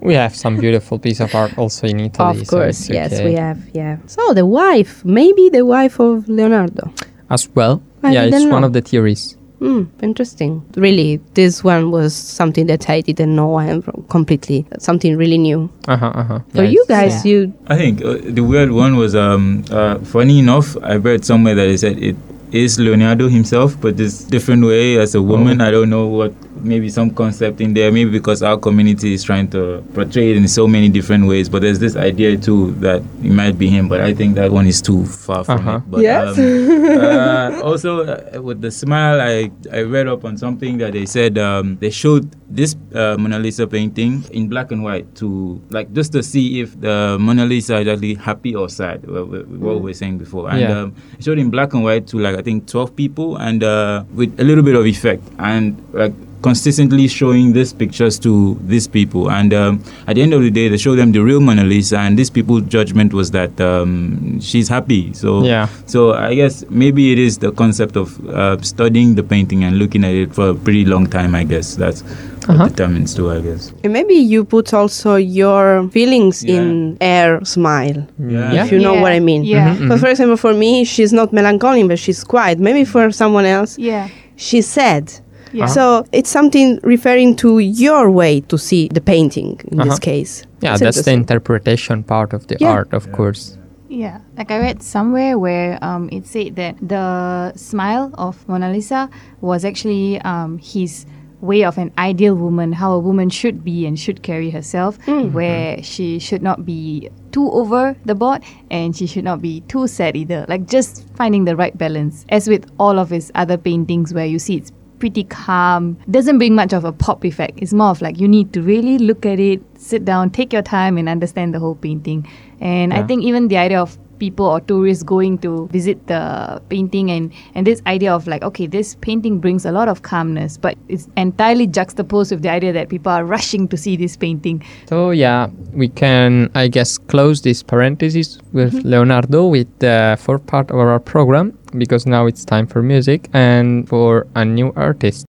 We 0.00 0.14
have 0.14 0.34
some 0.34 0.56
beautiful 0.58 0.98
piece 0.98 1.20
of 1.20 1.34
art 1.34 1.56
also 1.58 1.86
in 1.86 2.00
Italy. 2.00 2.40
of 2.40 2.46
course, 2.48 2.80
it's 2.80 2.90
yes, 2.90 3.12
okay. 3.12 3.24
we 3.24 3.34
have. 3.34 3.58
Yeah. 3.74 3.96
So 4.06 4.32
the 4.34 4.46
wife, 4.46 5.04
maybe 5.04 5.48
the 5.50 5.64
wife 5.64 6.00
of 6.00 6.28
Leonardo. 6.28 6.90
As 7.30 7.48
well. 7.54 7.80
I 8.02 8.12
yeah, 8.12 8.22
it's 8.24 8.36
didn't 8.36 8.52
one 8.52 8.64
of 8.64 8.72
the 8.72 8.80
theories. 8.82 9.36
Hmm, 9.58 9.84
interesting. 10.02 10.62
Really, 10.76 11.16
this 11.32 11.64
one 11.64 11.90
was 11.90 12.14
something 12.14 12.66
that 12.66 12.90
I 12.90 13.00
didn't 13.00 13.34
know. 13.34 13.54
I 13.54 13.66
am 13.66 13.82
completely 14.10 14.66
something 14.78 15.16
really 15.16 15.38
new. 15.38 15.70
Uh 15.88 15.96
huh. 15.96 16.12
Uh 16.14 16.22
huh. 16.24 16.38
For 16.54 16.62
you 16.64 16.84
guys, 16.88 17.24
Yeah. 17.24 17.30
you 17.32 17.54
I 17.68 17.76
think 17.76 18.04
uh, 18.04 18.18
the 18.22 18.42
weird 18.42 18.70
one 18.72 18.96
was 18.96 19.14
um 19.14 19.64
uh, 19.70 19.98
funny 20.00 20.38
enough. 20.40 20.76
I 20.82 20.96
read 20.96 21.24
somewhere 21.24 21.54
that 21.54 21.68
it 21.68 21.78
said 21.78 21.98
it 22.02 22.16
is 22.52 22.78
Leonardo 22.78 23.28
himself, 23.28 23.80
but 23.80 23.96
this 23.96 24.24
different 24.24 24.62
way 24.64 24.98
as 24.98 25.14
a 25.14 25.22
woman. 25.22 25.60
I 25.62 25.70
don't 25.70 25.88
know 25.88 26.06
what 26.06 26.32
maybe 26.66 26.88
some 26.90 27.10
concept 27.10 27.60
in 27.60 27.72
there. 27.74 27.90
Maybe 27.92 28.10
because 28.10 28.42
our 28.42 28.58
community 28.58 29.14
is 29.14 29.22
trying 29.24 29.48
to 29.50 29.82
portray 29.94 30.30
it 30.32 30.36
in 30.36 30.48
so 30.48 30.66
many 30.66 30.88
different 30.88 31.26
ways. 31.26 31.48
But 31.48 31.62
there's 31.62 31.78
this 31.78 31.96
idea 31.96 32.36
too 32.36 32.72
that 32.84 33.00
it 33.22 33.30
might 33.32 33.56
be 33.58 33.68
him. 33.68 33.88
But 33.88 34.00
I 34.00 34.12
think 34.14 34.34
that 34.34 34.50
one 34.50 34.66
is 34.66 34.82
too 34.82 35.06
far 35.06 35.44
from 35.44 35.58
Uh-huh. 35.60 35.76
it. 35.78 35.90
But, 35.90 36.00
Yes. 36.02 36.38
um, 36.38 37.00
uh, 37.00 37.60
also 37.62 38.04
uh, 38.04 38.42
with 38.42 38.60
the 38.60 38.70
smile, 38.70 39.20
I 39.20 39.50
I 39.72 39.82
read 39.82 40.06
up 40.08 40.24
on 40.24 40.36
something 40.36 40.78
that 40.78 40.92
they 40.92 41.06
said 41.06 41.38
um, 41.38 41.78
they 41.80 41.90
showed 41.90 42.28
this 42.50 42.76
uh, 42.94 43.16
Mona 43.18 43.38
Lisa 43.38 43.66
painting 43.66 44.22
in 44.30 44.48
black 44.48 44.70
and 44.70 44.82
white 44.82 45.06
to 45.22 45.60
like 45.70 45.92
just 45.92 46.12
to 46.12 46.22
see 46.22 46.60
if 46.60 46.78
the 46.80 47.16
Mona 47.18 47.44
Lisa 47.46 47.78
is 47.78 47.88
actually 47.88 48.14
happy 48.14 48.54
or 48.54 48.68
sad. 48.68 49.06
What, 49.06 49.28
what 49.28 49.46
what 49.48 49.74
we 49.80 49.90
were 49.90 49.98
saying 49.98 50.18
before, 50.18 50.50
and 50.50 50.60
Yeah. 50.60 50.80
um, 50.86 50.94
it 51.18 51.24
showed 51.24 51.38
in 51.38 51.50
black 51.50 51.74
and 51.74 51.82
white 51.82 52.06
to 52.14 52.18
like 52.18 52.36
I 52.38 52.42
think 52.42 52.66
twelve 52.66 52.94
people, 52.96 53.36
and 53.36 53.62
uh, 53.62 54.04
with 54.14 54.34
a 54.40 54.44
little 54.44 54.62
bit 54.64 54.74
of 54.74 54.86
effect, 54.86 55.22
and 55.38 55.76
like 55.92 56.12
consistently 56.42 57.08
showing 57.08 57.52
these 57.52 57.72
pictures 57.72 58.18
to 58.20 58.58
these 58.66 58.86
people 58.86 59.30
and 59.30 59.52
um, 59.54 59.82
at 60.06 60.14
the 60.16 60.22
end 60.22 60.32
of 60.32 60.42
the 60.42 60.50
day 60.50 60.68
they 60.68 60.76
show 60.76 60.94
them 60.94 61.12
the 61.12 61.18
real 61.22 61.40
Mona 61.40 61.64
Lisa 61.64 61.98
and 61.98 62.18
these 62.18 62.30
people's 62.30 62.62
judgment 62.62 63.12
was 63.12 63.30
that 63.32 63.58
um, 63.60 64.40
she's 64.40 64.68
happy 64.68 65.12
so 65.12 65.42
Yeah. 65.44 65.68
so 65.86 66.12
I 66.14 66.34
guess 66.34 66.64
maybe 66.70 67.12
it 67.12 67.18
is 67.18 67.38
the 67.38 67.52
concept 67.52 67.96
of 67.96 68.18
uh, 68.28 68.60
studying 68.62 69.14
the 69.14 69.22
painting 69.22 69.64
and 69.64 69.78
looking 69.78 70.04
at 70.04 70.14
it 70.14 70.34
for 70.34 70.50
a 70.50 70.54
pretty 70.54 70.84
long 70.84 71.06
time. 71.06 71.34
I 71.34 71.44
guess 71.44 71.74
that's 71.76 72.02
Uh-huh. 72.48 72.62
what 72.62 72.76
determines 72.76 73.12
too. 73.12 73.28
I 73.30 73.40
guess. 73.40 73.72
and 73.82 73.92
maybe 73.92 74.14
you 74.14 74.44
put 74.44 74.72
also 74.72 75.16
your 75.16 75.88
feelings 75.90 76.44
Yeah. 76.44 76.60
in 76.62 76.96
her 77.00 77.40
smile. 77.44 78.06
Yeah. 78.22 78.62
If 78.64 78.70
you 78.70 78.78
know 78.78 78.94
Yeah. 78.94 79.02
what 79.02 79.10
I 79.12 79.18
mean. 79.18 79.42
Yeah. 79.42 79.74
Mhm. 79.74 79.88
But 79.88 79.98
for 79.98 80.06
example, 80.06 80.36
for 80.36 80.54
me, 80.54 80.84
she's 80.84 81.12
not 81.12 81.32
melancholic, 81.32 81.88
but 81.88 81.98
she's 81.98 82.22
quiet. 82.22 82.60
Maybe 82.60 82.84
for 82.84 83.10
someone 83.10 83.46
else, 83.46 83.76
Yeah. 83.78 84.06
she's 84.36 84.66
sad. 84.68 85.10
Yeah. 85.56 85.66
So 85.66 86.04
it's 86.12 86.30
something 86.30 86.78
referring 86.82 87.36
to 87.36 87.58
your 87.58 88.10
way 88.10 88.40
to 88.50 88.56
see 88.58 88.88
the 88.92 89.00
painting 89.00 89.60
in 89.70 89.78
this 89.78 89.86
Uh-huh. 89.98 89.98
case. 90.10 90.32
Yeah, 90.60 90.72
It's 90.74 90.80
that's 90.82 91.02
the 91.02 91.12
interpretation 91.12 92.02
part 92.04 92.32
of 92.32 92.46
the 92.48 92.56
Yeah. 92.60 92.72
art, 92.76 92.92
of 92.92 93.04
course. 93.12 93.56
Yeah, 93.88 94.18
like 94.36 94.50
I 94.50 94.58
read 94.58 94.82
somewhere 94.82 95.38
where 95.38 95.78
um, 95.80 96.08
it 96.12 96.26
said 96.26 96.56
that 96.56 96.74
the 96.82 97.52
smile 97.56 98.10
of 98.18 98.34
Mona 98.48 98.68
Lisa 98.72 99.08
was 99.40 99.64
actually 99.64 100.20
um, 100.22 100.58
his 100.58 101.06
way 101.40 101.62
of 101.64 101.78
an 101.78 101.92
ideal 101.96 102.34
woman, 102.34 102.72
how 102.72 102.92
a 102.92 102.98
woman 102.98 103.28
should 103.30 103.62
be 103.62 103.86
and 103.86 103.96
should 103.98 104.22
carry 104.22 104.50
herself, 104.50 104.98
where 105.06 105.80
she 105.82 106.18
should 106.18 106.42
not 106.42 106.64
be 106.66 107.08
too 107.30 107.48
over 107.52 107.94
the 108.04 108.14
board 108.14 108.40
and 108.70 108.96
she 108.96 109.06
should 109.06 109.22
not 109.24 109.40
be 109.40 109.60
too 109.68 109.86
sad 109.86 110.16
either. 110.16 110.44
Like 110.48 110.66
just 110.66 111.04
finding 111.14 111.44
the 111.44 111.54
right 111.54 111.76
balance. 111.76 112.24
As 112.28 112.48
with 112.48 112.64
all 112.78 112.98
of 112.98 113.10
his 113.10 113.30
other 113.34 113.56
paintings, 113.58 114.12
where 114.12 114.26
you 114.26 114.38
see 114.38 114.56
it's 114.56 114.72
pretty 114.98 115.24
calm, 115.24 115.98
doesn't 116.10 116.38
bring 116.38 116.54
much 116.54 116.72
of 116.72 116.84
a 116.84 116.92
pop 116.92 117.24
effect. 117.24 117.58
It's 117.58 117.72
more 117.72 117.90
of 117.90 118.00
like 118.00 118.18
you 118.20 118.28
need 118.28 118.52
to 118.54 118.62
really 118.62 118.98
look 118.98 119.26
at 119.26 119.38
it, 119.38 119.62
sit 119.78 120.04
down, 120.04 120.30
take 120.30 120.52
your 120.52 120.62
time, 120.62 120.98
and 120.98 121.08
understand 121.08 121.54
the 121.54 121.58
whole 121.58 121.74
painting. 121.74 122.26
And 122.60 122.92
I 122.92 123.02
think 123.02 123.22
even 123.22 123.48
the 123.48 123.58
idea 123.58 123.80
of 123.80 123.98
people 124.18 124.46
or 124.46 124.60
tourists 124.60 125.02
going 125.02 125.38
to 125.38 125.68
visit 125.68 126.06
the 126.06 126.62
painting 126.68 127.10
and 127.10 127.32
and 127.54 127.66
this 127.66 127.82
idea 127.86 128.12
of 128.14 128.26
like 128.26 128.42
okay 128.42 128.66
this 128.66 128.94
painting 129.00 129.38
brings 129.38 129.64
a 129.64 129.72
lot 129.72 129.88
of 129.88 130.02
calmness 130.02 130.56
but 130.56 130.76
it's 130.88 131.08
entirely 131.16 131.66
juxtaposed 131.66 132.30
with 132.32 132.42
the 132.42 132.50
idea 132.50 132.72
that 132.72 132.88
people 132.88 133.12
are 133.12 133.24
rushing 133.36 133.68
to 133.68 133.76
see 133.76 133.96
this 133.96 134.16
painting. 134.16 134.64
So 134.88 135.10
yeah, 135.10 135.48
we 135.72 135.88
can, 135.88 136.50
I 136.54 136.68
guess, 136.68 136.98
close 136.98 137.42
this 137.42 137.62
parenthesis 137.62 138.38
with 138.52 138.72
mm-hmm. 138.72 138.88
Leonardo 138.88 139.46
with 139.46 139.68
the 139.78 140.16
fourth 140.20 140.46
part 140.46 140.70
of 140.70 140.78
our 140.78 140.98
program 140.98 141.58
because 141.78 142.06
now 142.06 142.26
it's 142.26 142.44
time 142.44 142.66
for 142.66 142.82
music 142.82 143.28
and 143.32 143.88
for 143.88 144.26
a 144.34 144.44
new 144.44 144.72
artist. 144.76 145.26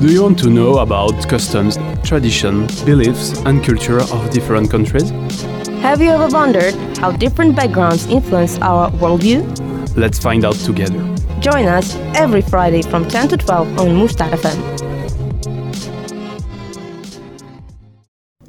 Do 0.00 0.12
you 0.12 0.22
want 0.22 0.38
to 0.40 0.50
know 0.50 0.78
about 0.78 1.26
customs, 1.26 1.78
tradition, 2.04 2.66
beliefs, 2.84 3.40
and 3.46 3.64
culture 3.64 4.00
of 4.00 4.30
different 4.30 4.70
countries? 4.70 5.10
Have 5.80 6.02
you 6.02 6.10
ever 6.10 6.28
wondered 6.28 6.74
how 6.98 7.12
different 7.12 7.56
backgrounds 7.56 8.06
influence 8.06 8.58
our 8.58 8.90
worldview? 8.90 9.40
Let's 9.96 10.18
find 10.18 10.44
out 10.44 10.56
together. 10.56 11.00
Join 11.40 11.66
us 11.66 11.96
every 12.14 12.42
Friday 12.42 12.82
from 12.82 13.08
10 13.08 13.28
to 13.28 13.36
12 13.36 13.80
on 13.80 13.86
Mustar 13.88 14.28
FM. 14.30 14.75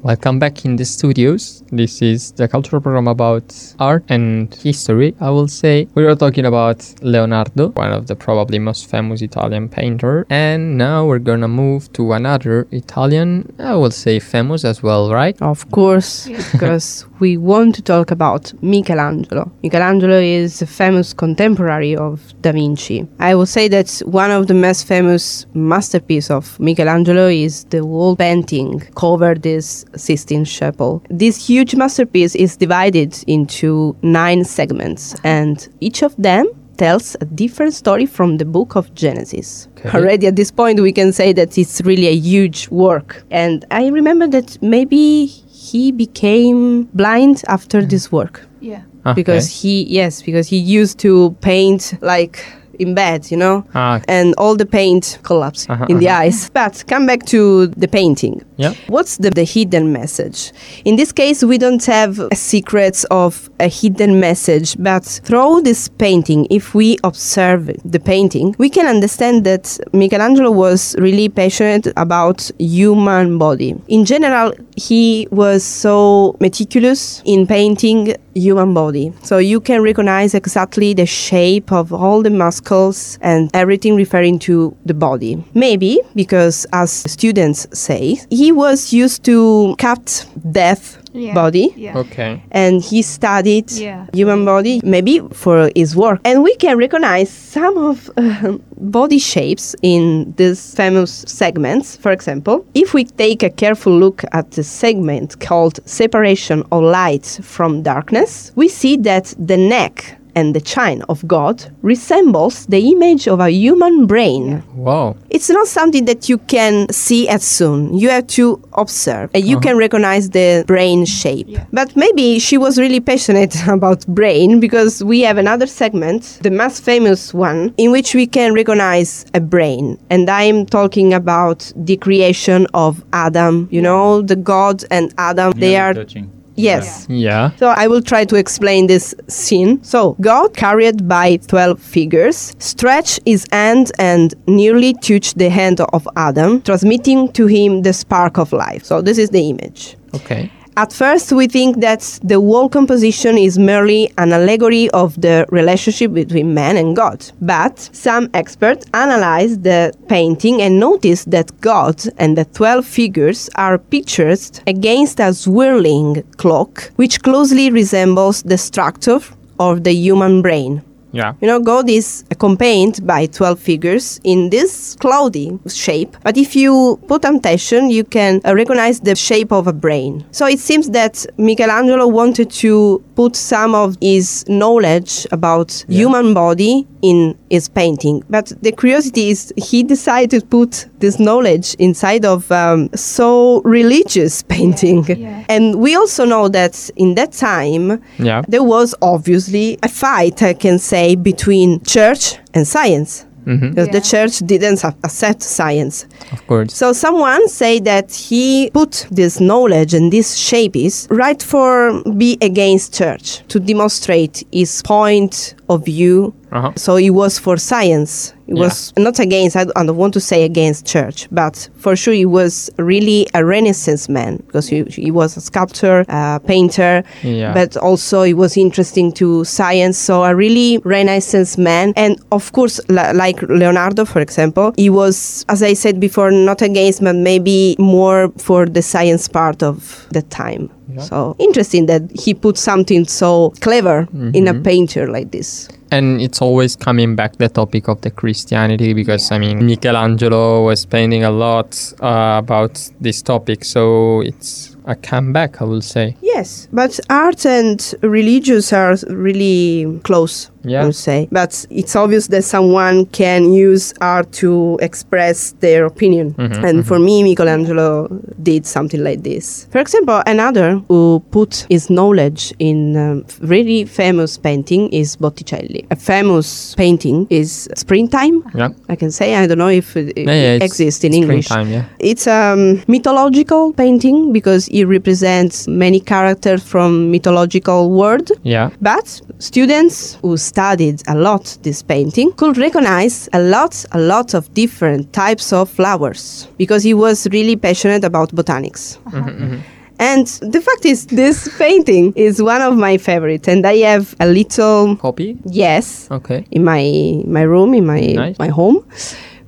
Welcome 0.02 0.38
back 0.38 0.64
in 0.64 0.76
the 0.76 0.84
studios. 0.84 1.64
This 1.72 2.00
is 2.02 2.30
the 2.32 2.46
cultural 2.46 2.80
program 2.80 3.08
about 3.08 3.52
art 3.80 4.04
and 4.08 4.54
history. 4.54 5.16
I 5.18 5.30
will 5.30 5.48
say 5.48 5.88
we 5.96 6.04
were 6.04 6.14
talking 6.14 6.46
about 6.46 6.86
Leonardo, 7.02 7.70
one 7.70 7.92
of 7.92 8.06
the 8.06 8.14
probably 8.14 8.60
most 8.60 8.88
famous 8.88 9.22
Italian 9.22 9.68
painter, 9.68 10.24
and 10.30 10.78
now 10.78 11.04
we're 11.04 11.18
gonna 11.18 11.48
move 11.48 11.92
to 11.94 12.12
another 12.12 12.68
Italian. 12.70 13.52
I 13.58 13.74
will 13.74 13.90
say 13.90 14.20
famous 14.20 14.64
as 14.64 14.84
well, 14.84 15.12
right? 15.12 15.36
Of 15.42 15.68
course, 15.72 16.28
because 16.52 17.04
we 17.18 17.36
want 17.36 17.74
to 17.74 17.82
talk 17.82 18.12
about 18.12 18.52
Michelangelo. 18.62 19.50
Michelangelo 19.64 20.20
is 20.20 20.62
a 20.62 20.66
famous 20.66 21.12
contemporary 21.12 21.96
of 21.96 22.32
Da 22.40 22.52
Vinci. 22.52 23.08
I 23.18 23.34
will 23.34 23.46
say 23.46 23.66
that 23.66 24.00
one 24.06 24.30
of 24.30 24.46
the 24.46 24.54
most 24.54 24.86
famous 24.86 25.46
masterpiece 25.54 26.30
of 26.30 26.58
Michelangelo 26.60 27.26
is 27.26 27.64
the 27.64 27.84
wall 27.84 28.14
painting 28.14 28.78
covered 28.94 29.42
this 29.42 29.84
Sistine 29.98 30.44
Chapel. 30.44 31.02
This 31.10 31.48
huge 31.48 31.74
masterpiece 31.74 32.34
is 32.34 32.56
divided 32.56 33.16
into 33.26 33.96
nine 34.02 34.44
segments, 34.44 35.14
and 35.24 35.68
each 35.80 36.02
of 36.02 36.14
them 36.16 36.46
tells 36.76 37.16
a 37.20 37.24
different 37.24 37.74
story 37.74 38.06
from 38.06 38.36
the 38.38 38.44
book 38.44 38.76
of 38.76 38.94
Genesis. 38.94 39.68
Okay. 39.78 39.90
Already 39.98 40.28
at 40.28 40.36
this 40.36 40.50
point, 40.50 40.80
we 40.80 40.92
can 40.92 41.12
say 41.12 41.32
that 41.32 41.58
it's 41.58 41.80
really 41.82 42.06
a 42.06 42.14
huge 42.14 42.68
work. 42.68 43.24
And 43.30 43.64
I 43.72 43.88
remember 43.88 44.28
that 44.28 44.62
maybe 44.62 45.26
he 45.26 45.90
became 45.90 46.84
blind 46.94 47.42
after 47.48 47.84
this 47.84 48.12
work 48.12 48.48
yeah 48.60 48.82
ah, 49.04 49.10
Okay. 49.10 49.22
because 49.22 49.62
he, 49.62 49.84
yes, 49.84 50.22
because 50.22 50.48
he 50.48 50.56
used 50.56 50.98
to 51.00 51.36
paint 51.40 51.94
like 52.00 52.44
in 52.78 52.94
bed, 52.94 53.30
you 53.30 53.36
know, 53.36 53.64
Ah, 53.74 54.00
and 54.08 54.34
all 54.38 54.56
the 54.56 54.66
paint 54.66 55.18
collapsed 55.22 55.70
Uh-huh, 55.70 55.86
in 55.88 55.98
the 55.98 56.08
uh-huh. 56.08 56.22
eyes. 56.22 56.50
But 56.52 56.84
come 56.86 57.06
back 57.06 57.24
to 57.26 57.66
the 57.68 57.88
painting. 57.88 58.42
yeah. 58.56 58.74
What's 58.88 59.16
the, 59.18 59.30
the 59.30 59.44
hidden 59.44 59.92
message? 59.92 60.52
In 60.84 60.96
this 60.96 61.12
case, 61.12 61.42
we 61.44 61.58
don't 61.58 61.84
have 61.86 62.28
secrets 62.34 63.04
of 63.10 63.50
a 63.60 63.68
hidden 63.68 64.20
message, 64.20 64.76
but 64.78 65.04
through 65.24 65.62
this 65.62 65.88
painting, 65.88 66.46
if 66.50 66.74
we 66.74 66.96
observe 67.04 67.70
the 67.84 68.00
painting, 68.00 68.54
we 68.58 68.68
can 68.68 68.86
understand 68.86 69.44
that 69.44 69.78
Michelangelo 69.92 70.50
was 70.50 70.94
really 70.98 71.28
passionate 71.28 71.86
about 71.96 72.50
human 72.58 73.38
body. 73.38 73.74
In 73.88 74.04
general, 74.04 74.52
he 74.76 75.26
was 75.30 75.62
so 75.64 76.36
meticulous 76.40 77.22
in 77.24 77.46
painting 77.46 78.14
human 78.34 78.74
body. 78.74 79.12
So 79.22 79.38
you 79.38 79.60
can 79.60 79.82
recognize 79.82 80.34
exactly 80.34 80.94
the 80.94 81.06
shape 81.06 81.72
of 81.72 81.92
all 81.92 82.22
the 82.22 82.30
muscles 82.30 82.58
miracles 82.68 83.18
and 83.20 83.50
everything 83.54 83.96
referring 83.96 84.38
to 84.40 84.74
the 84.86 84.94
body. 84.94 85.42
Maybe 85.54 86.00
because, 86.14 86.66
as 86.72 86.90
students 86.90 87.66
say, 87.72 88.16
he 88.30 88.52
was 88.52 88.92
used 88.92 89.24
to 89.24 89.74
cut 89.78 90.26
death 90.52 90.96
Yeah. 91.14 91.34
body 91.34 91.72
Yeah. 91.76 91.98
Okay. 91.98 92.42
and 92.52 92.82
he 92.82 93.02
studied 93.02 93.70
Yeah. 93.72 94.04
human 94.12 94.44
body 94.44 94.80
maybe 94.84 95.20
for 95.32 95.70
his 95.74 95.94
work 95.96 96.20
and 96.24 96.42
we 96.42 96.54
can 96.56 96.76
recognize 96.78 97.30
some 97.30 97.76
of 97.78 98.10
uh, 98.16 98.58
body 98.76 99.18
shapes 99.18 99.74
in 99.82 100.34
these 100.36 100.74
famous 100.74 101.24
segments 101.26 101.96
for 101.96 102.12
example 102.12 102.56
if 102.74 102.92
we 102.94 103.04
take 103.04 103.42
a 103.42 103.50
careful 103.50 103.98
look 103.98 104.22
at 104.32 104.50
the 104.50 104.62
segment 104.62 105.38
called 105.40 105.80
separation 105.86 106.62
of 106.70 106.82
light 106.82 107.40
from 107.42 107.82
darkness 107.82 108.52
we 108.54 108.68
see 108.68 108.96
that 108.98 109.34
the 109.46 109.56
neck 109.56 110.18
and 110.38 110.54
the 110.54 110.60
chin 110.60 111.02
of 111.08 111.26
God 111.26 111.56
resembles 111.82 112.66
the 112.66 112.80
image 112.92 113.26
of 113.26 113.40
a 113.40 113.50
human 113.50 114.06
brain. 114.06 114.62
Wow. 114.74 115.16
It's 115.30 115.50
not 115.50 115.66
something 115.66 116.04
that 116.04 116.28
you 116.28 116.38
can 116.38 116.74
see 116.92 117.28
as 117.28 117.42
soon. 117.42 117.94
You 117.94 118.08
have 118.10 118.28
to 118.38 118.62
observe 118.74 119.30
and 119.34 119.44
you 119.44 119.56
uh-huh. 119.56 119.66
can 119.66 119.76
recognize 119.76 120.30
the 120.30 120.64
brain 120.66 121.04
shape. 121.04 121.50
But 121.72 121.96
maybe 121.96 122.38
she 122.38 122.56
was 122.56 122.78
really 122.78 123.00
passionate 123.00 123.54
about 123.76 124.06
brain 124.06 124.60
because 124.60 125.02
we 125.02 125.22
have 125.22 125.38
another 125.38 125.66
segment, 125.66 126.38
the 126.42 126.52
most 126.52 126.84
famous 126.84 127.34
one, 127.34 127.74
in 127.76 127.90
which 127.90 128.14
we 128.14 128.26
can 128.26 128.54
recognize 128.54 129.26
a 129.34 129.40
brain. 129.40 129.98
And 130.08 130.30
I'm 130.30 130.66
talking 130.66 131.12
about 131.12 131.72
the 131.74 131.96
creation 131.96 132.66
of 132.74 133.04
Adam. 133.12 133.68
You 133.72 133.82
know, 133.82 134.22
the 134.22 134.36
God 134.36 134.84
and 134.90 135.12
Adam, 135.18 135.52
they 135.58 135.76
are. 135.76 135.94
touching. 135.94 136.37
Yes. 136.58 137.06
Yeah. 137.08 137.50
So 137.56 137.68
I 137.68 137.86
will 137.86 138.02
try 138.02 138.24
to 138.24 138.36
explain 138.36 138.86
this 138.86 139.14
scene. 139.28 139.82
So 139.82 140.16
God, 140.20 140.56
carried 140.56 141.08
by 141.08 141.36
12 141.36 141.80
figures, 141.80 142.54
stretched 142.58 143.20
his 143.24 143.46
hand 143.52 143.92
and 143.98 144.34
nearly 144.46 144.94
touched 144.94 145.38
the 145.38 145.50
hand 145.50 145.80
of 145.80 146.08
Adam, 146.16 146.60
transmitting 146.62 147.32
to 147.32 147.46
him 147.46 147.82
the 147.82 147.92
spark 147.92 148.38
of 148.38 148.52
life. 148.52 148.84
So 148.84 149.00
this 149.00 149.18
is 149.18 149.30
the 149.30 149.48
image. 149.48 149.96
Okay. 150.14 150.50
At 150.78 150.92
first, 150.92 151.32
we 151.32 151.48
think 151.48 151.80
that 151.80 152.20
the 152.22 152.36
whole 152.36 152.68
composition 152.68 153.36
is 153.36 153.58
merely 153.58 154.12
an 154.16 154.32
allegory 154.32 154.88
of 154.90 155.20
the 155.20 155.44
relationship 155.48 156.12
between 156.14 156.54
man 156.54 156.76
and 156.76 156.94
God. 156.94 157.28
But 157.40 157.90
some 157.92 158.30
experts 158.32 158.86
analyzed 158.94 159.64
the 159.64 159.92
painting 160.06 160.62
and 160.62 160.78
noticed 160.78 161.32
that 161.32 161.50
God 161.60 162.00
and 162.16 162.38
the 162.38 162.44
12 162.44 162.86
figures 162.86 163.50
are 163.56 163.76
pictured 163.76 164.38
against 164.68 165.18
a 165.18 165.34
swirling 165.34 166.22
clock, 166.36 166.92
which 166.94 167.24
closely 167.24 167.70
resembles 167.70 168.44
the 168.44 168.56
structure 168.56 169.18
of 169.58 169.82
the 169.82 169.92
human 169.92 170.42
brain. 170.42 170.84
Yeah. 171.18 171.34
You 171.40 171.48
know, 171.48 171.58
God 171.58 171.90
is 171.90 172.24
accompanied 172.30 173.04
by 173.04 173.26
12 173.26 173.58
figures 173.58 174.20
in 174.22 174.50
this 174.50 174.94
cloudy 175.00 175.58
shape. 175.66 176.16
But 176.22 176.36
if 176.36 176.54
you 176.54 177.00
put 177.08 177.24
attention, 177.24 177.90
you 177.90 178.04
can 178.04 178.40
uh, 178.44 178.54
recognize 178.54 179.00
the 179.00 179.16
shape 179.16 179.50
of 179.50 179.66
a 179.66 179.72
brain. 179.72 180.24
So 180.30 180.46
it 180.46 180.60
seems 180.60 180.90
that 180.90 181.26
Michelangelo 181.36 182.06
wanted 182.06 182.52
to 182.62 183.02
put 183.16 183.34
some 183.34 183.74
of 183.74 183.96
his 184.00 184.48
knowledge 184.48 185.26
about 185.32 185.84
human 185.88 186.34
body 186.34 186.86
in 187.02 187.36
his 187.50 187.68
painting. 187.68 188.22
But 188.30 188.52
the 188.62 188.70
curiosity 188.70 189.30
is 189.30 189.52
he 189.56 189.82
decided 189.82 190.30
to 190.40 190.46
put 190.46 190.86
this 191.00 191.18
knowledge 191.18 191.74
inside 191.78 192.24
of 192.24 192.50
um, 192.52 192.88
so 192.94 193.60
religious 193.62 194.42
painting. 194.48 195.04
yeah. 195.04 195.44
And 195.48 195.80
we 195.80 195.94
also 195.96 196.24
know 196.24 196.48
that 196.48 196.90
in 196.96 197.14
that 197.14 197.32
time, 197.32 198.02
Yeah. 198.18 198.42
there 198.48 198.62
was 198.64 198.94
obviously 199.02 199.78
a 199.82 199.88
fight, 199.88 200.42
I 200.42 200.54
can 200.54 200.78
say, 200.78 201.14
between 201.16 201.82
church 201.84 202.36
and 202.54 202.66
science. 202.66 203.24
Mm-hmm. 203.46 203.70
Because 203.70 203.88
the 203.88 204.00
church 204.02 204.38
didn't 204.46 204.84
a- 204.84 204.94
accept 205.04 205.42
science. 205.42 206.04
Of 206.32 206.46
course. 206.46 206.74
So 206.74 206.92
someone 206.92 207.48
say 207.48 207.80
that 207.80 208.12
he 208.12 208.68
put 208.74 209.06
this 209.10 209.40
knowledge 209.40 209.94
and 209.94 210.12
this 210.12 210.36
shape 210.36 210.76
is 210.76 211.08
right 211.10 211.42
for 211.42 212.02
be 212.12 212.36
against 212.42 212.92
church 212.92 213.42
to 213.48 213.58
demonstrate 213.58 214.44
his 214.52 214.82
point 214.82 215.54
of 215.68 215.84
view. 215.84 216.34
Uh-huh. 216.50 216.72
So 216.76 216.96
it 216.96 217.10
was 217.10 217.38
for 217.38 217.56
science. 217.58 218.32
It 218.46 218.56
Yeah. 218.56 218.64
was 218.64 218.92
not 218.96 219.18
against. 219.18 219.54
I 219.56 219.64
don't- 219.64 219.96
want 219.96 220.14
to 220.14 220.20
say 220.20 220.44
against 220.44 220.86
church, 220.86 221.28
but 221.30 221.68
for 221.76 221.94
sure 221.96 222.14
he 222.14 222.24
was 222.24 222.70
really 222.78 223.26
a 223.34 223.44
Renaissance 223.44 224.08
man 224.08 224.42
because 224.46 224.66
he, 224.68 224.84
he 224.88 225.10
was 225.10 225.36
a 225.36 225.40
sculptor, 225.40 226.04
a 226.08 226.40
painter, 226.46 227.02
Yeah. 227.22 227.52
but 227.52 227.76
also 227.76 228.22
he 228.22 228.32
was 228.34 228.56
interesting 228.56 229.12
to 229.12 229.44
science. 229.44 229.98
So 229.98 230.24
a 230.24 230.34
really 230.34 230.78
Renaissance 230.84 231.58
man, 231.58 231.92
and 231.96 232.18
of 232.32 232.52
course, 232.52 232.80
li- 232.88 233.12
like 233.12 233.42
Leonardo, 233.42 234.04
for 234.06 234.20
example, 234.20 234.72
he 234.76 234.88
was, 234.88 235.44
as 235.48 235.62
I 235.62 235.74
said 235.74 236.00
before, 236.00 236.30
not 236.30 236.62
against, 236.62 237.02
but 237.02 237.16
maybe 237.16 237.76
more 237.78 238.32
for 238.38 238.64
the 238.66 238.80
science 238.82 239.28
part 239.28 239.62
of 239.62 240.06
the 240.12 240.22
time. 240.22 240.70
So 241.00 241.36
interesting 241.38 241.86
that 241.86 242.02
he 242.18 242.34
put 242.34 242.56
something 242.56 243.06
so 243.06 243.52
clever 243.60 244.08
in 244.32 244.48
a 244.48 244.54
painter 244.54 245.08
like 245.08 245.30
this. 245.30 245.68
And 245.90 246.20
it's 246.20 246.42
always 246.42 246.76
coming 246.76 247.16
back 247.16 247.36
the 247.36 247.48
topic 247.48 247.88
of 247.88 248.00
the 248.02 248.10
Christianity 248.10 248.92
because 248.92 249.30
I 249.32 249.38
mean 249.38 249.64
Michelangelo 249.64 250.64
was 250.64 250.84
painting 250.84 251.24
a 251.24 251.30
lot 251.30 251.94
uh, 252.00 252.36
about 252.38 252.90
this 253.00 253.22
topic, 253.22 253.64
so 253.64 254.20
it's 254.20 254.76
a 254.84 254.94
comeback, 254.94 255.62
I 255.62 255.64
will 255.64 255.80
say. 255.80 256.16
Yes, 256.20 256.68
but 256.72 256.98
art 257.08 257.46
and 257.46 257.94
religious 258.02 258.72
are 258.72 258.96
really 259.08 260.00
close. 260.04 260.50
Yeah. 260.68 260.82
I 260.82 260.86
would 260.86 260.94
say, 260.96 261.28
but 261.32 261.66
it's 261.70 261.96
obvious 261.96 262.28
that 262.28 262.42
someone 262.44 263.06
can 263.06 263.52
use 263.52 263.94
art 264.00 264.30
to 264.42 264.78
express 264.82 265.52
their 265.60 265.86
opinion. 265.86 266.34
and 266.38 266.86
for 266.86 266.98
me, 266.98 267.22
Michelangelo 267.22 268.08
did 268.42 268.66
something 268.66 269.02
like 269.02 269.22
this. 269.22 269.66
For 269.70 269.78
example, 269.78 270.22
another 270.26 270.78
who 270.88 271.22
put 271.30 271.66
his 271.70 271.90
knowledge 271.90 272.52
in 272.58 272.96
um, 272.96 273.24
really 273.40 273.84
famous 273.84 274.38
painting 274.38 274.88
is 274.92 275.16
Botticelli. 275.16 275.86
A 275.90 275.96
famous 275.96 276.74
painting 276.74 277.26
is 277.30 277.68
Springtime. 277.74 278.42
Yeah. 278.54 278.68
I 278.88 278.96
can 278.96 279.10
say 279.10 279.34
I 279.34 279.46
don't 279.46 279.58
know 279.58 279.68
if 279.68 279.96
it, 279.96 280.16
it 280.16 280.26
Yeah, 280.26 280.34
yeah, 280.58 280.64
exists 280.64 281.04
in 281.04 281.14
English. 281.14 281.46
springtime, 281.46 281.72
yeah. 281.72 281.84
It's 281.98 282.26
a 282.26 282.52
um, 282.52 282.82
mythological 282.88 283.72
painting 283.72 284.32
because 284.32 284.68
it 284.68 284.84
represents 284.84 285.66
many 285.68 286.00
characters 286.00 286.62
from 286.62 287.10
mythological 287.10 287.90
world. 287.90 288.30
Yeah. 288.42 288.70
But 288.80 289.20
students 289.38 290.18
who 290.22 290.36
studied 290.58 291.00
a 291.06 291.14
lot 291.14 291.56
this 291.62 291.82
painting 291.84 292.32
could 292.32 292.58
recognize 292.58 293.28
a 293.32 293.38
lot, 293.38 293.84
a 293.92 293.98
lot 294.00 294.34
of 294.34 294.52
different 294.54 295.12
types 295.12 295.52
of 295.52 295.70
flowers 295.70 296.48
because 296.58 296.82
he 296.82 296.92
was 296.94 297.28
really 297.30 297.54
passionate 297.54 298.02
about 298.02 298.28
botanics. 298.34 298.98
Mm-hmm, 299.04 299.28
mm-hmm. 299.28 299.58
And 300.00 300.26
the 300.54 300.60
fact 300.60 300.84
is, 300.84 301.06
this 301.06 301.48
painting 301.58 302.12
is 302.16 302.42
one 302.42 302.60
of 302.62 302.76
my 302.76 302.98
favorites, 302.98 303.46
and 303.48 303.64
I 303.66 303.76
have 303.92 304.16
a 304.20 304.26
little 304.26 304.96
Copy? 304.96 305.36
yes 305.44 306.08
Okay. 306.10 306.44
in 306.50 306.64
my 306.64 306.82
my 307.26 307.42
room 307.42 307.72
in 307.74 307.86
my 307.86 308.00
Nice. 308.00 308.38
my 308.38 308.48
home, 308.48 308.78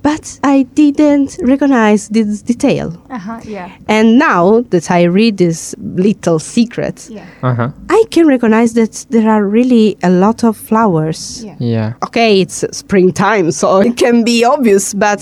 but 0.03 0.39
I 0.43 0.63
didn't 0.73 1.37
recognize 1.43 2.09
this 2.09 2.41
detail. 2.41 3.01
Uh-huh, 3.09 3.39
yeah. 3.45 3.69
And 3.87 4.17
now 4.17 4.61
that 4.71 4.89
I 4.91 5.03
read 5.03 5.37
this 5.37 5.75
little 5.79 6.39
secret, 6.39 7.07
Yeah. 7.09 7.25
Uh-huh. 7.43 7.69
I 7.89 8.03
can 8.09 8.27
recognize 8.27 8.73
that 8.73 9.05
there 9.09 9.29
are 9.29 9.45
really 9.45 9.97
a 10.03 10.09
lot 10.09 10.43
of 10.43 10.57
flowers. 10.57 11.43
Yeah. 11.43 11.55
Yeah. 11.59 11.93
Okay, 12.03 12.41
it's 12.41 12.65
springtime, 12.71 13.51
so 13.51 13.79
it 13.89 13.95
can 13.97 14.23
be 14.23 14.43
obvious, 14.43 14.93
but 14.93 15.19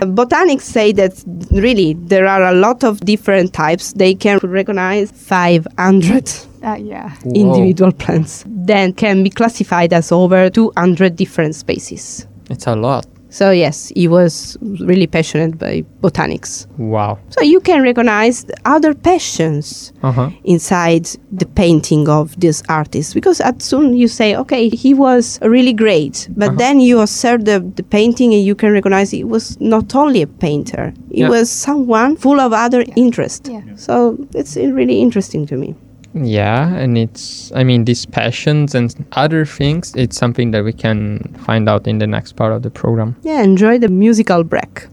botanics 0.00 0.62
say 0.62 0.92
that 0.92 1.12
really 1.50 1.94
there 1.94 2.26
are 2.26 2.44
a 2.44 2.52
lot 2.54 2.84
of 2.84 3.00
different 3.00 3.52
types. 3.52 3.92
They 3.94 4.14
can 4.14 4.38
recognize 4.42 5.10
500 5.12 6.30
Uh, 6.62 6.76
yeah. 6.78 7.08
Whoa. 7.24 7.32
individual 7.34 7.90
plants, 7.92 8.44
then 8.46 8.92
can 8.92 9.22
be 9.22 9.30
classified 9.30 9.92
as 9.94 10.12
over 10.12 10.50
200 10.50 11.16
different 11.16 11.54
species. 11.54 12.26
It's 12.50 12.66
a 12.66 12.76
lot. 12.76 13.06
So 13.30 13.50
yes, 13.52 13.92
he 13.94 14.08
was 14.08 14.56
really 14.80 15.06
passionate 15.06 15.56
by 15.58 15.84
botanics. 16.02 16.66
Wow. 16.78 17.18
So 17.30 17.42
you 17.42 17.60
can 17.60 17.82
recognize 17.82 18.44
other 18.64 18.92
passions 18.94 19.92
Uh-huh. 20.02 20.30
inside 20.44 21.06
the 21.40 21.46
painting 21.46 22.08
of 22.08 22.34
this 22.40 22.62
artist 22.68 23.14
because 23.14 23.40
at 23.40 23.62
soon 23.62 23.94
you 23.94 24.08
say, 24.08 24.34
okay, 24.36 24.68
he 24.68 24.94
was 24.94 25.38
really 25.42 25.72
great, 25.72 26.28
but 26.36 26.58
then 26.58 26.80
you 26.80 27.00
observe 27.00 27.44
the, 27.44 27.60
the 27.76 27.82
painting 27.82 28.34
and 28.34 28.42
you 28.44 28.54
can 28.54 28.72
recognize 28.72 29.10
he 29.10 29.24
was 29.24 29.60
not 29.60 29.94
only 29.94 30.22
a 30.22 30.26
painter, 30.26 30.92
he 31.12 31.20
Yeah. 31.20 31.28
was 31.30 31.50
someone 31.50 32.16
full 32.16 32.40
of 32.40 32.52
other 32.52 32.84
interest. 32.96 33.48
Yeah. 33.48 33.62
So 33.76 34.16
it's 34.34 34.56
really 34.56 35.00
interesting 35.00 35.46
to 35.46 35.56
me. 35.56 35.74
Yeah, 36.12 36.74
and 36.74 36.98
it's 36.98 37.52
I 37.54 37.62
mean 37.62 37.84
these 37.84 38.04
passions 38.04 38.74
and 38.74 38.94
other 39.12 39.44
things, 39.44 39.94
it's 39.94 40.16
something 40.16 40.50
that 40.50 40.64
we 40.64 40.72
can 40.72 41.18
find 41.44 41.68
out 41.68 41.86
in 41.86 41.98
the 41.98 42.06
next 42.06 42.32
part 42.32 42.52
of 42.52 42.62
the 42.62 42.70
program. 42.70 43.16
Yeah, 43.22 43.42
enjoy 43.42 43.78
the 43.78 43.88
musical 43.88 44.42
break. 44.42 44.88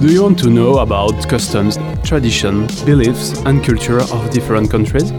Do 0.00 0.10
you 0.10 0.22
want 0.22 0.38
to 0.38 0.48
know 0.48 0.78
about 0.78 1.28
customs, 1.28 1.78
tradition, 2.02 2.66
beliefs, 2.86 3.38
and 3.44 3.62
culture 3.62 4.00
of 4.00 4.30
different 4.30 4.70
countries? 4.70 5.10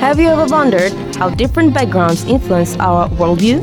Have 0.00 0.18
you 0.18 0.28
ever 0.28 0.46
wondered 0.46 0.92
how 1.14 1.30
different 1.30 1.72
backgrounds 1.72 2.24
influence 2.24 2.76
our 2.78 3.08
worldview? 3.10 3.62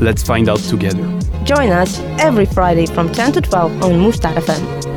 Let's 0.00 0.22
find 0.22 0.50
out 0.50 0.58
together. 0.58 1.02
Join 1.44 1.70
us 1.70 2.00
every 2.18 2.44
Friday 2.44 2.84
from 2.84 3.12
10 3.12 3.32
to 3.32 3.40
12 3.40 3.82
on 3.82 3.92
Mustar 3.92 4.34
FM. 4.34 4.93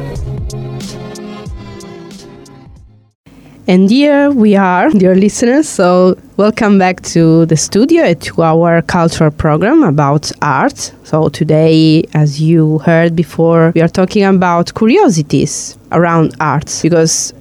And 3.70 3.90
here 3.90 4.32
we 4.32 4.56
are, 4.56 4.90
dear 4.92 5.14
listeners. 5.14 5.68
So, 5.68 6.18
welcome 6.38 6.80
back 6.80 7.02
to 7.02 7.46
the 7.48 7.58
studio 7.58 8.14
to 8.14 8.42
our 8.42 8.82
cultural 8.82 9.30
program 9.30 9.84
about 9.84 10.32
art. 10.42 10.94
So, 11.04 11.28
today, 11.28 12.06
as 12.14 12.40
you 12.40 12.78
heard 12.80 13.14
before, 13.14 13.74
we 13.76 13.82
are 13.82 13.90
talking 13.90 14.24
about 14.24 14.74
curiosities 14.74 15.78
around 15.92 16.34
art 16.40 16.80
because, 16.82 17.34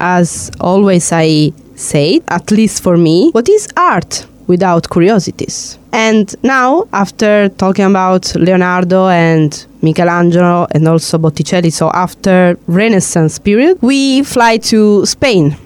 as 0.00 0.50
always, 0.60 1.12
I 1.12 1.52
say, 1.76 2.22
at 2.26 2.50
least 2.50 2.82
for 2.82 2.96
me, 2.96 3.30
what 3.30 3.48
is 3.48 3.68
art? 3.76 4.26
Without 4.48 4.90
curiosities. 4.90 5.78
And 5.92 6.34
now, 6.42 6.88
after 6.92 7.50
talking 7.50 7.84
about 7.84 8.34
Leonardo 8.34 9.06
and 9.06 9.64
Michelangelo 9.82 10.66
and 10.72 10.88
also 10.88 11.18
Botticelli, 11.18 11.70
so 11.70 11.90
after 11.90 12.58
Renaissance 12.66 13.38
period, 13.38 13.78
we 13.80 14.24
fly 14.24 14.56
to 14.56 15.06
Spain 15.06 15.56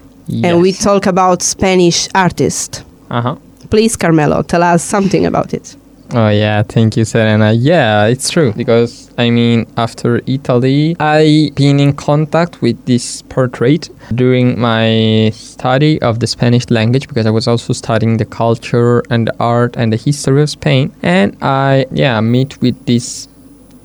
and 0.42 0.60
we 0.60 0.72
talk 0.72 1.06
about 1.06 1.42
Spanish 1.42 2.08
artists. 2.14 2.84
Uh-huh. 3.10 3.36
Please, 3.70 3.96
Carmelo, 3.96 4.42
tell 4.42 4.62
us 4.62 4.82
something 4.82 5.26
about 5.26 5.54
it. 5.54 5.76
Oh 6.14 6.28
yeah, 6.28 6.62
thank 6.62 6.98
you, 6.98 7.06
Serena. 7.06 7.52
Yeah, 7.52 8.04
it's 8.04 8.28
true 8.28 8.52
because 8.54 9.10
I 9.16 9.30
mean, 9.30 9.66
after 9.78 10.20
Italy, 10.26 10.94
I 11.00 11.50
been 11.54 11.80
in 11.80 11.94
contact 11.94 12.60
with 12.60 12.84
this 12.84 13.22
portrait 13.22 13.88
during 14.14 14.60
my 14.60 15.30
study 15.32 16.02
of 16.02 16.20
the 16.20 16.26
Spanish 16.26 16.68
language 16.68 17.08
because 17.08 17.24
I 17.24 17.30
was 17.30 17.48
also 17.48 17.72
studying 17.72 18.18
the 18.18 18.26
culture 18.26 19.02
and 19.08 19.28
the 19.28 19.34
art 19.40 19.74
and 19.78 19.90
the 19.90 19.96
history 19.96 20.42
of 20.42 20.50
Spain, 20.50 20.92
and 21.02 21.34
I 21.40 21.86
yeah 21.92 22.20
meet 22.20 22.60
with 22.60 22.84
this, 22.84 23.26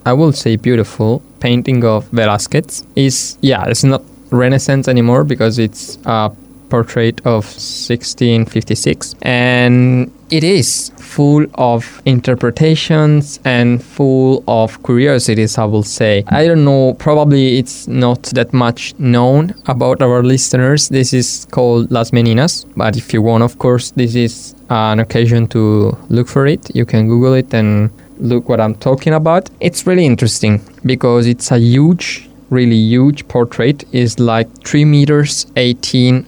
I 0.05 0.11
will 0.11 0.33
say 0.33 0.57
beautiful 0.57 1.21
painting 1.39 1.85
of 1.85 2.09
Velázquez. 2.11 2.85
Is 2.97 3.37
yeah, 3.39 3.63
it's 3.69 3.85
not 3.85 4.03
Renaissance 4.31 4.87
anymore 4.87 5.23
because 5.23 5.59
it's 5.59 5.97
a 6.05 6.31
portrait 6.69 7.19
of 7.21 7.45
1656 7.45 9.15
and 9.21 10.11
it 10.29 10.43
is 10.43 10.91
full 10.97 11.45
of 11.55 12.01
interpretations 12.05 13.39
and 13.45 13.81
full 13.81 14.43
of 14.47 14.83
curiosities 14.83 15.57
i 15.57 15.63
will 15.63 15.83
say. 15.83 16.23
I 16.27 16.45
don't 16.45 16.65
know 16.65 16.93
probably 16.95 17.57
it's 17.57 17.87
not 17.87 18.23
that 18.33 18.53
much 18.53 18.93
known 18.99 19.53
about 19.67 20.01
our 20.01 20.23
listeners. 20.23 20.89
This 20.89 21.13
is 21.13 21.47
called 21.51 21.89
las 21.91 22.11
meninas 22.11 22.65
but 22.75 22.97
if 22.97 23.13
you 23.13 23.21
want 23.21 23.43
of 23.43 23.57
course 23.57 23.91
this 23.91 24.15
is 24.15 24.55
an 24.69 24.99
occasion 24.99 25.47
to 25.47 25.97
look 26.09 26.27
for 26.27 26.45
it. 26.45 26.75
You 26.75 26.85
can 26.85 27.07
google 27.07 27.33
it 27.33 27.53
and 27.53 27.89
look 28.19 28.49
what 28.49 28.59
i'm 28.59 28.75
talking 28.75 29.13
about. 29.13 29.49
It's 29.59 29.87
really 29.87 30.05
interesting 30.05 30.61
because 30.85 31.27
it's 31.27 31.51
a 31.51 31.59
huge 31.59 32.26
really 32.49 32.75
huge 32.75 33.27
portrait 33.27 33.83
is 33.91 34.19
like 34.19 34.47
3 34.65 34.85
meters 34.85 35.45
18 35.55 36.25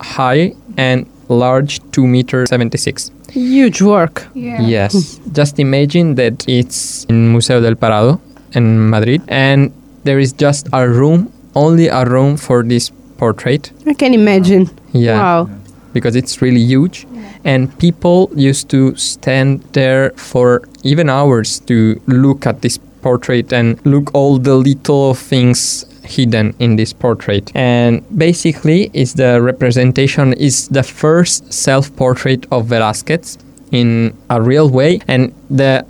high 0.00 0.54
and 0.76 1.06
large 1.28 1.80
2 1.92 2.06
meter 2.06 2.44
76 2.46 3.10
Huge 3.30 3.80
work. 3.80 4.26
yeah. 4.34 4.60
yes 4.60 5.18
just 5.32 5.58
imagine 5.58 6.16
that 6.16 6.44
it's 6.48 7.04
in 7.08 7.32
museo 7.32 7.60
del 7.60 7.74
prado 7.74 8.20
in 8.54 8.90
madrid 8.90 9.22
and 9.28 9.72
there 10.04 10.18
is 10.18 10.32
just 10.32 10.68
a 10.72 10.86
room 10.88 11.32
only 11.54 11.88
a 11.88 12.04
room 12.04 12.36
for 12.36 12.62
this 12.62 12.90
portrait 13.16 13.70
I 13.86 13.94
can 13.94 14.12
imagine. 14.14 14.68
yeah 14.92 15.18
Wow. 15.22 15.48
because 15.94 16.16
it's 16.16 16.42
really 16.42 16.60
huge 16.60 17.06
and 17.44 17.76
people 17.78 18.30
used 18.36 18.68
to 18.70 18.94
stand 18.96 19.62
there 19.72 20.10
for 20.16 20.62
even 20.84 21.08
hours 21.08 21.60
to 21.60 22.00
look 22.06 22.46
at 22.46 22.60
this 22.62 22.78
portrait 23.02 23.52
and 23.52 23.84
look 23.84 24.14
all 24.14 24.38
the 24.38 24.54
little 24.54 25.14
things 25.14 25.84
hidden 26.04 26.54
in 26.58 26.76
this 26.76 26.92
portrait. 26.92 27.50
And 27.54 28.02
basically 28.16 28.90
is 28.92 29.14
the 29.14 29.40
representation 29.40 30.32
is 30.34 30.68
the 30.68 30.82
first 30.82 31.52
self-portrait 31.52 32.46
of 32.50 32.66
Velázquez 32.66 33.38
in 33.70 34.16
a 34.30 34.40
real 34.40 34.68
way. 34.68 35.00
And 35.08 35.32
the 35.50 35.86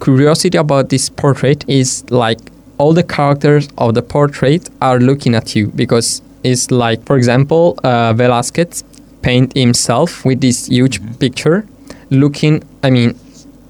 curiosity 0.00 0.58
about 0.58 0.88
this 0.88 1.08
portrait 1.08 1.64
is 1.68 2.04
like 2.10 2.38
all 2.78 2.92
the 2.92 3.04
characters 3.04 3.68
of 3.78 3.94
the 3.94 4.02
portrait 4.02 4.68
are 4.80 4.98
looking 4.98 5.34
at 5.34 5.54
you 5.54 5.68
because 5.68 6.22
it's 6.42 6.70
like 6.70 7.04
for 7.06 7.16
example 7.16 7.78
uh, 7.84 8.12
Velázquez 8.12 8.82
paint 9.22 9.52
himself 9.54 10.24
with 10.24 10.40
this 10.40 10.66
huge 10.66 10.98
picture 11.20 11.64
looking 12.10 12.60
i 12.82 12.90
mean 12.90 13.14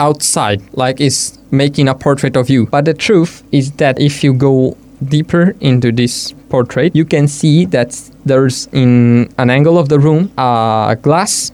outside. 0.03 0.61
Like 0.73 1.01
is 1.01 1.39
making 1.53 1.87
a 1.89 1.95
portrait 1.95 2.37
of 2.37 2.51
you. 2.51 2.67
But 2.67 2.85
the 2.87 2.95
truth 2.95 3.45
is 3.53 3.71
that 3.73 4.01
if 4.01 4.25
you 4.25 4.33
go 4.35 4.77
deeper 5.09 5.55
into 5.61 5.91
this 5.91 6.33
portrait 6.49 6.95
you 6.95 7.05
can 7.05 7.27
see 7.27 7.65
that 7.65 7.91
there's 8.25 8.69
in 8.73 9.29
an 9.39 9.51
angle 9.51 9.77
of 9.77 9.89
the 9.89 9.99
room 9.99 10.31
a 10.39 10.97
glass 11.03 11.51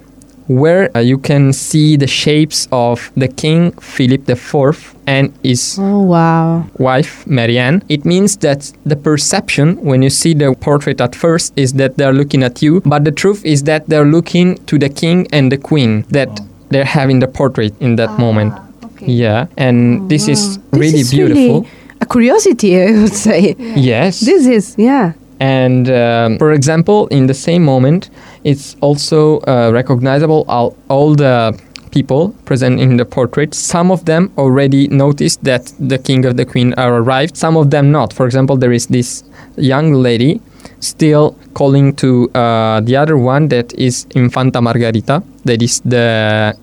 where 0.48 0.94
uh, 0.94 1.00
you 1.00 1.16
can 1.16 1.52
see 1.52 1.96
the 1.96 2.06
shapes 2.06 2.68
of 2.72 3.10
the 3.16 3.26
king 3.28 3.70
philip 3.80 4.28
iv 4.28 4.94
and 5.06 5.32
his 5.42 5.78
Oh, 5.80 6.02
wow. 6.02 6.66
wife 6.78 7.26
Marianne, 7.26 7.82
it 7.88 8.04
means 8.04 8.36
that 8.38 8.70
the 8.84 8.96
perception 8.96 9.76
when 9.82 10.02
you 10.02 10.10
see 10.10 10.34
the 10.34 10.54
portrait 10.54 11.00
at 11.00 11.14
first 11.14 11.54
is 11.56 11.72
that 11.74 11.96
they're 11.96 12.12
looking 12.12 12.42
at 12.42 12.60
you, 12.60 12.80
but 12.84 13.04
the 13.04 13.12
truth 13.12 13.44
is 13.46 13.62
that 13.62 13.86
they're 13.88 14.04
looking 14.04 14.56
to 14.66 14.78
the 14.78 14.90
king 14.90 15.26
and 15.32 15.50
the 15.50 15.56
queen 15.58 16.04
that 16.10 16.28
they're 16.68 16.84
having 16.84 17.20
the 17.20 17.28
portrait 17.28 17.72
in 17.80 17.96
that 17.96 18.18
moment. 18.18 18.52
Yeah, 19.00 19.46
and 19.56 20.08
this 20.08 20.28
is 20.28 20.58
This 20.58 20.80
really 20.80 21.00
is 21.00 21.10
beautiful. 21.10 21.60
really 21.60 21.68
a 22.00 22.06
curiosity, 22.06 22.80
I 22.80 22.92
would 22.92 23.14
say. 23.14 23.54
Yes. 23.76 24.20
This 24.20 24.46
is, 24.46 24.74
yeah. 24.78 25.12
And 25.40 25.88
um, 25.90 26.38
for 26.38 26.52
example, 26.52 27.06
in 27.08 27.26
the 27.26 27.34
same 27.34 27.64
moment, 27.64 28.10
it's 28.44 28.76
also 28.80 29.38
uh, 29.40 29.70
recognizable 29.72 30.44
all, 30.48 30.76
all 30.88 31.14
the 31.14 31.58
people 31.90 32.30
present 32.44 32.80
in 32.80 32.96
the 32.96 33.04
portrait. 33.04 33.54
Some 33.54 33.90
of 33.90 34.04
them 34.04 34.30
already 34.36 34.88
noticed 34.88 35.42
that 35.44 35.72
the 35.78 35.98
king 35.98 36.26
or 36.26 36.32
the 36.32 36.44
queen 36.44 36.74
are 36.74 36.96
arrived. 36.96 37.36
Some 37.36 37.56
of 37.56 37.70
them 37.70 37.90
not. 37.92 38.12
For 38.12 38.26
example, 38.26 38.56
there 38.56 38.72
is 38.72 38.86
this 38.88 39.24
young 39.56 39.92
lady 39.92 40.40
still 40.80 41.36
calling 41.54 41.94
to 41.96 42.30
uh, 42.34 42.80
the 42.80 42.96
other 42.96 43.16
one 43.16 43.48
that 43.48 43.72
is 43.74 44.06
Infanta 44.14 44.60
Margarita. 44.60 45.22
That 45.44 45.62
is 45.62 45.80
the 45.80 46.56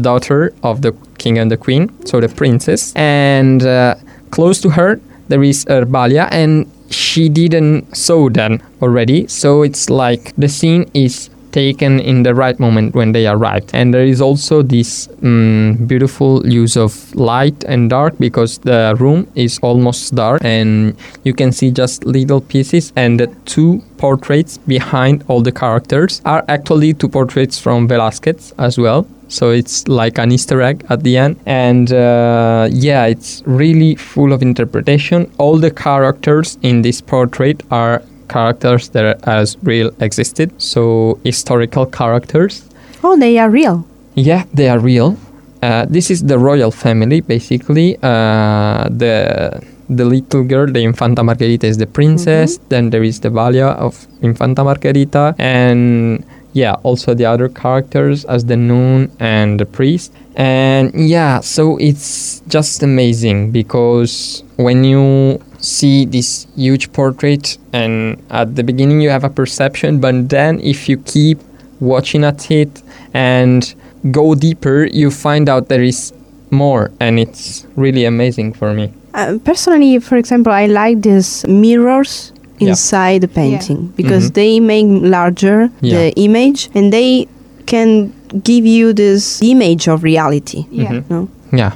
daughter 0.00 0.52
of 0.62 0.82
the 0.82 0.92
king 1.20 1.38
and 1.38 1.50
the 1.50 1.56
queen, 1.56 1.88
so 2.06 2.20
the 2.20 2.28
princess. 2.28 2.92
And 2.96 3.62
uh, 3.62 3.94
close 4.30 4.60
to 4.62 4.70
her, 4.70 5.00
there 5.28 5.44
is 5.44 5.64
Erbalia, 5.66 6.26
and 6.32 6.66
she 6.90 7.28
didn't 7.28 7.94
saw 7.96 8.28
them 8.28 8.60
already. 8.82 9.28
So 9.28 9.62
it's 9.62 9.88
like 9.88 10.34
the 10.36 10.48
scene 10.48 10.90
is 10.94 11.30
taken 11.52 12.00
in 12.00 12.22
the 12.22 12.34
right 12.34 12.58
moment 12.58 12.94
when 12.94 13.12
they 13.12 13.26
arrived. 13.26 13.70
And 13.74 13.92
there 13.92 14.04
is 14.04 14.20
also 14.20 14.62
this 14.62 15.08
mm, 15.20 15.86
beautiful 15.86 16.46
use 16.46 16.76
of 16.76 17.14
light 17.14 17.64
and 17.64 17.90
dark 17.90 18.18
because 18.18 18.58
the 18.58 18.96
room 18.98 19.26
is 19.34 19.58
almost 19.62 20.14
dark 20.14 20.42
and 20.44 20.96
you 21.24 21.34
can 21.34 21.52
see 21.52 21.70
just 21.70 22.04
little 22.04 22.40
pieces 22.40 22.92
and 22.96 23.18
the 23.18 23.26
two 23.44 23.82
portraits 23.98 24.58
behind 24.58 25.24
all 25.28 25.42
the 25.42 25.52
characters 25.52 26.22
are 26.24 26.44
actually 26.48 26.94
two 26.94 27.08
portraits 27.08 27.58
from 27.58 27.88
Velázquez 27.88 28.52
as 28.58 28.78
well. 28.78 29.06
So 29.30 29.50
it's 29.50 29.88
like 29.88 30.18
an 30.18 30.32
Easter 30.32 30.60
egg 30.60 30.84
at 30.90 31.02
the 31.02 31.16
end. 31.16 31.40
And 31.46 31.92
uh, 31.92 32.68
yeah, 32.70 33.06
it's 33.06 33.42
really 33.46 33.94
full 33.94 34.32
of 34.32 34.42
interpretation. 34.42 35.32
All 35.38 35.56
the 35.56 35.70
characters 35.70 36.58
in 36.62 36.82
this 36.82 37.00
portrait 37.00 37.62
are 37.70 38.02
characters 38.28 38.90
that 38.90 39.26
as 39.26 39.56
real 39.62 39.90
existed. 40.00 40.50
So 40.60 41.18
historical 41.24 41.86
characters. 41.86 42.68
Oh, 43.02 43.16
they 43.18 43.38
are 43.38 43.48
real. 43.48 43.86
Yeah, 44.14 44.44
they 44.52 44.68
are 44.68 44.78
real. 44.78 45.16
Uh, 45.62 45.86
this 45.88 46.10
is 46.10 46.24
the 46.24 46.38
royal 46.38 46.70
family, 46.70 47.20
basically. 47.20 47.96
Uh, 48.02 48.88
the 48.90 49.62
the 49.88 50.04
little 50.04 50.44
girl, 50.44 50.66
the 50.66 50.82
Infanta 50.84 51.22
Margarita, 51.22 51.66
is 51.66 51.76
the 51.76 51.86
princess. 51.86 52.58
Then 52.68 52.90
there 52.90 53.02
is 53.02 53.20
the 53.20 53.28
Valia 53.28 53.76
of 53.76 54.06
Infanta 54.22 54.62
Margarita, 54.64 55.34
and 55.38 56.24
yeah, 56.52 56.74
also 56.82 57.14
the 57.14 57.24
other 57.24 57.48
characters 57.48 58.24
as 58.24 58.44
the 58.44 58.56
nun 58.56 59.10
and 59.20 59.60
the 59.60 59.66
priest. 59.66 60.12
And 60.36 60.92
yeah, 61.08 61.40
so 61.40 61.76
it's 61.78 62.40
just 62.48 62.82
amazing 62.82 63.52
because 63.52 64.42
when 64.56 64.84
you 64.84 65.42
see 65.58 66.04
this 66.04 66.46
huge 66.56 66.92
portrait, 66.92 67.58
and 67.72 68.22
at 68.30 68.56
the 68.56 68.62
beginning 68.64 69.00
you 69.00 69.10
have 69.10 69.24
a 69.24 69.30
perception, 69.30 70.00
but 70.00 70.28
then 70.28 70.60
if 70.60 70.88
you 70.88 70.96
keep 70.98 71.38
watching 71.80 72.24
at 72.24 72.50
it 72.50 72.82
and 73.14 73.74
go 74.10 74.34
deeper, 74.34 74.84
you 74.86 75.10
find 75.10 75.48
out 75.48 75.68
there 75.68 75.82
is 75.82 76.12
more, 76.50 76.90
and 77.00 77.18
it's 77.18 77.66
really 77.76 78.04
amazing 78.04 78.52
for 78.52 78.72
me. 78.72 78.92
Uh, 79.14 79.38
personally, 79.44 79.98
for 79.98 80.16
example, 80.16 80.52
I 80.52 80.66
like 80.66 81.02
these 81.02 81.46
mirrors. 81.46 82.32
Inside 82.60 83.20
the 83.22 83.28
painting 83.28 83.92
because 83.96 84.30
Mhm. 84.30 84.34
they 84.34 84.60
make 84.60 84.86
larger 85.02 85.70
Yeah. 85.80 85.94
the 85.98 86.12
image 86.16 86.68
and 86.74 86.92
they 86.92 87.26
can 87.66 88.12
give 88.44 88.64
you 88.66 88.92
this 88.92 89.40
image 89.42 89.88
of 89.88 90.02
reality. 90.02 90.64
Yeah. 90.70 90.92
Mhm. 90.92 91.04
No? 91.10 91.28
Yeah. 91.52 91.72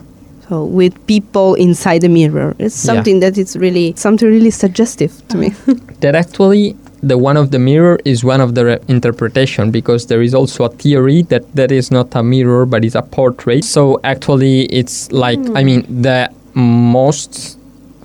So 0.48 0.64
with 0.64 0.92
people 1.06 1.54
inside 1.54 2.00
the 2.02 2.08
mirror, 2.08 2.54
it's 2.58 2.84
Yeah. 2.84 2.94
something 2.94 3.20
that 3.20 3.38
is 3.38 3.56
really 3.56 3.94
something 3.96 4.28
really 4.28 4.50
suggestive 4.50 5.12
to 5.28 5.36
me. 5.38 5.52
that 6.00 6.14
actually 6.14 6.76
the 7.02 7.16
one 7.18 7.36
of 7.36 7.50
the 7.50 7.58
mirror 7.58 7.98
is 8.04 8.24
one 8.24 8.40
of 8.42 8.54
the 8.54 8.64
re- 8.64 8.78
interpretation 8.88 9.70
because 9.70 10.06
there 10.06 10.22
is 10.22 10.34
also 10.34 10.64
a 10.64 10.68
theory 10.68 11.22
that 11.28 11.42
that 11.54 11.70
is 11.72 11.90
not 11.90 12.14
a 12.14 12.22
mirror 12.22 12.64
but 12.66 12.82
is 12.84 12.94
a 12.94 13.02
portrait 13.02 13.62
so 13.64 14.00
actually 14.04 14.62
it's 14.72 15.12
like 15.12 15.38
i 15.54 15.62
mean 15.62 15.84
the 16.02 16.28
most 16.54 17.58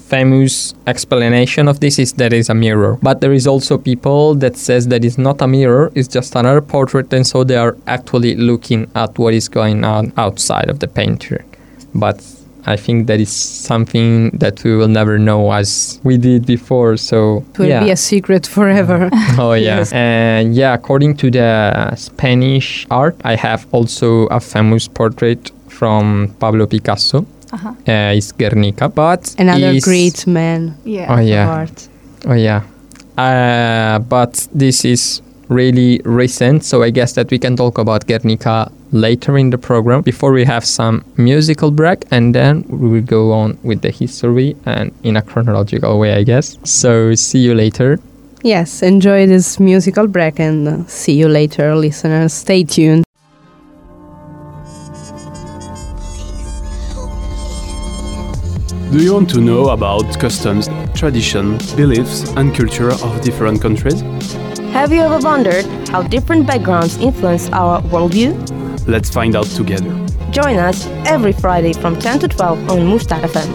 famous 0.10 0.74
explanation 0.88 1.68
of 1.68 1.80
this 1.80 2.00
is 2.00 2.14
that 2.14 2.34
it's 2.34 2.50
a 2.50 2.54
mirror 2.54 2.98
but 3.02 3.22
there 3.22 3.34
is 3.34 3.46
also 3.48 3.78
people 3.78 4.36
that 4.36 4.58
says 4.58 4.88
that 4.88 5.06
it's 5.06 5.18
not 5.18 5.42
a 5.42 5.48
mirror 5.48 5.92
it's 5.96 6.08
just 6.08 6.36
another 6.36 6.62
portrait 6.62 7.14
and 7.14 7.26
so 7.26 7.44
they 7.44 7.56
are 7.56 7.76
actually 7.88 8.36
looking 8.36 8.90
at 8.96 9.18
what 9.20 9.34
is 9.34 9.48
going 9.48 9.84
on 9.84 10.12
outside 10.18 10.70
of 10.70 10.80
the 10.80 10.88
painter 10.88 11.46
but 11.94 12.18
I 12.66 12.76
think 12.76 13.08
that 13.08 13.20
is 13.20 13.32
something 13.32 14.30
that 14.32 14.64
we 14.64 14.76
will 14.76 14.88
never 14.88 15.18
know 15.18 15.52
as 15.52 16.00
we 16.04 16.18
did 16.18 16.46
before. 16.46 16.98
So 16.98 17.44
it 17.54 17.60
will 17.60 17.68
yeah. 17.68 17.84
be 17.84 17.92
a 17.92 17.96
secret 17.96 18.46
forever. 18.46 19.10
oh 19.40 19.54
yeah, 19.54 19.78
Yes. 19.78 19.94
and 19.94 20.54
yeah. 20.54 20.74
According 20.74 21.16
to 21.18 21.32
the 21.32 21.96
Spanish 21.96 22.86
art, 22.92 23.16
I 23.24 23.36
have 23.36 23.66
also 23.72 24.28
a 24.28 24.40
famous 24.40 24.88
portrait 24.88 25.52
from 25.68 26.36
Pablo 26.40 26.66
Picasso. 26.68 27.26
Uh-huh. 27.52 27.70
Uh, 27.88 28.14
it's 28.18 28.32
Guernica, 28.32 28.90
but 28.90 29.36
Another 29.40 29.72
is- 29.72 29.84
great 29.84 30.28
man 30.28 30.76
Yeah. 30.86 31.08
Oh 31.16 31.20
yeah, 31.22 31.50
art. 31.50 31.88
oh 32.28 32.34
yeah. 32.34 32.62
Uh, 33.18 34.00
but 34.00 34.48
this 34.54 34.86
is 34.86 35.22
really 35.50 36.00
recent, 36.06 36.64
so 36.64 36.84
I 36.84 36.90
guess 36.92 37.14
that 37.14 37.32
we 37.32 37.40
can 37.40 37.56
talk 37.56 37.78
about 37.80 38.06
Guernica 38.08 38.72
later 38.92 39.38
in 39.38 39.50
the 39.50 39.58
program 39.58 40.02
before 40.02 40.32
we 40.32 40.46
have 40.46 40.64
some 40.66 41.04
musical 41.18 41.70
break 41.72 42.06
and 42.12 42.34
then 42.34 42.64
we 42.70 42.90
will 42.90 43.02
go 43.06 43.32
on 43.32 43.58
with 43.64 43.82
the 43.82 43.92
history 43.92 44.56
and 44.66 44.92
in 45.04 45.16
a 45.16 45.22
chronological 45.22 46.00
way 46.00 46.14
i 46.16 46.24
guess 46.24 46.58
so 46.64 47.14
see 47.14 47.38
you 47.38 47.54
later 47.54 48.00
Yes, 48.42 48.82
enjoy 48.82 49.28
this 49.28 49.60
musical 49.60 50.08
break 50.08 50.40
and 50.40 50.66
uh, 50.66 50.86
see 50.88 51.12
you 51.12 51.28
later, 51.28 51.76
listeners. 51.76 52.32
Stay 52.32 52.64
tuned. 52.64 53.04
Do 58.92 59.04
you 59.04 59.14
want 59.14 59.30
to 59.30 59.40
know 59.40 59.70
about 59.70 60.20
customs, 60.20 60.68
tradition, 60.96 61.60
beliefs, 61.76 62.28
and 62.36 62.56
culture 62.56 62.90
of 62.90 63.22
different 63.22 63.62
countries? 63.62 64.02
Have 64.74 64.92
you 64.92 65.02
ever 65.02 65.20
wondered 65.20 65.64
how 65.90 66.02
different 66.02 66.48
backgrounds 66.48 66.98
influence 66.98 67.52
our 67.52 67.84
worldview? 67.84 68.34
Let's 68.88 69.12
find 69.12 69.36
out 69.36 69.46
together. 69.46 69.94
Join 70.32 70.58
us 70.58 70.88
every 71.06 71.34
Friday 71.34 71.74
from 71.74 72.00
10 72.00 72.18
to 72.22 72.28
12 72.28 72.68
on 72.72 72.80
Mustar 72.80 73.22
FM. 73.22 73.50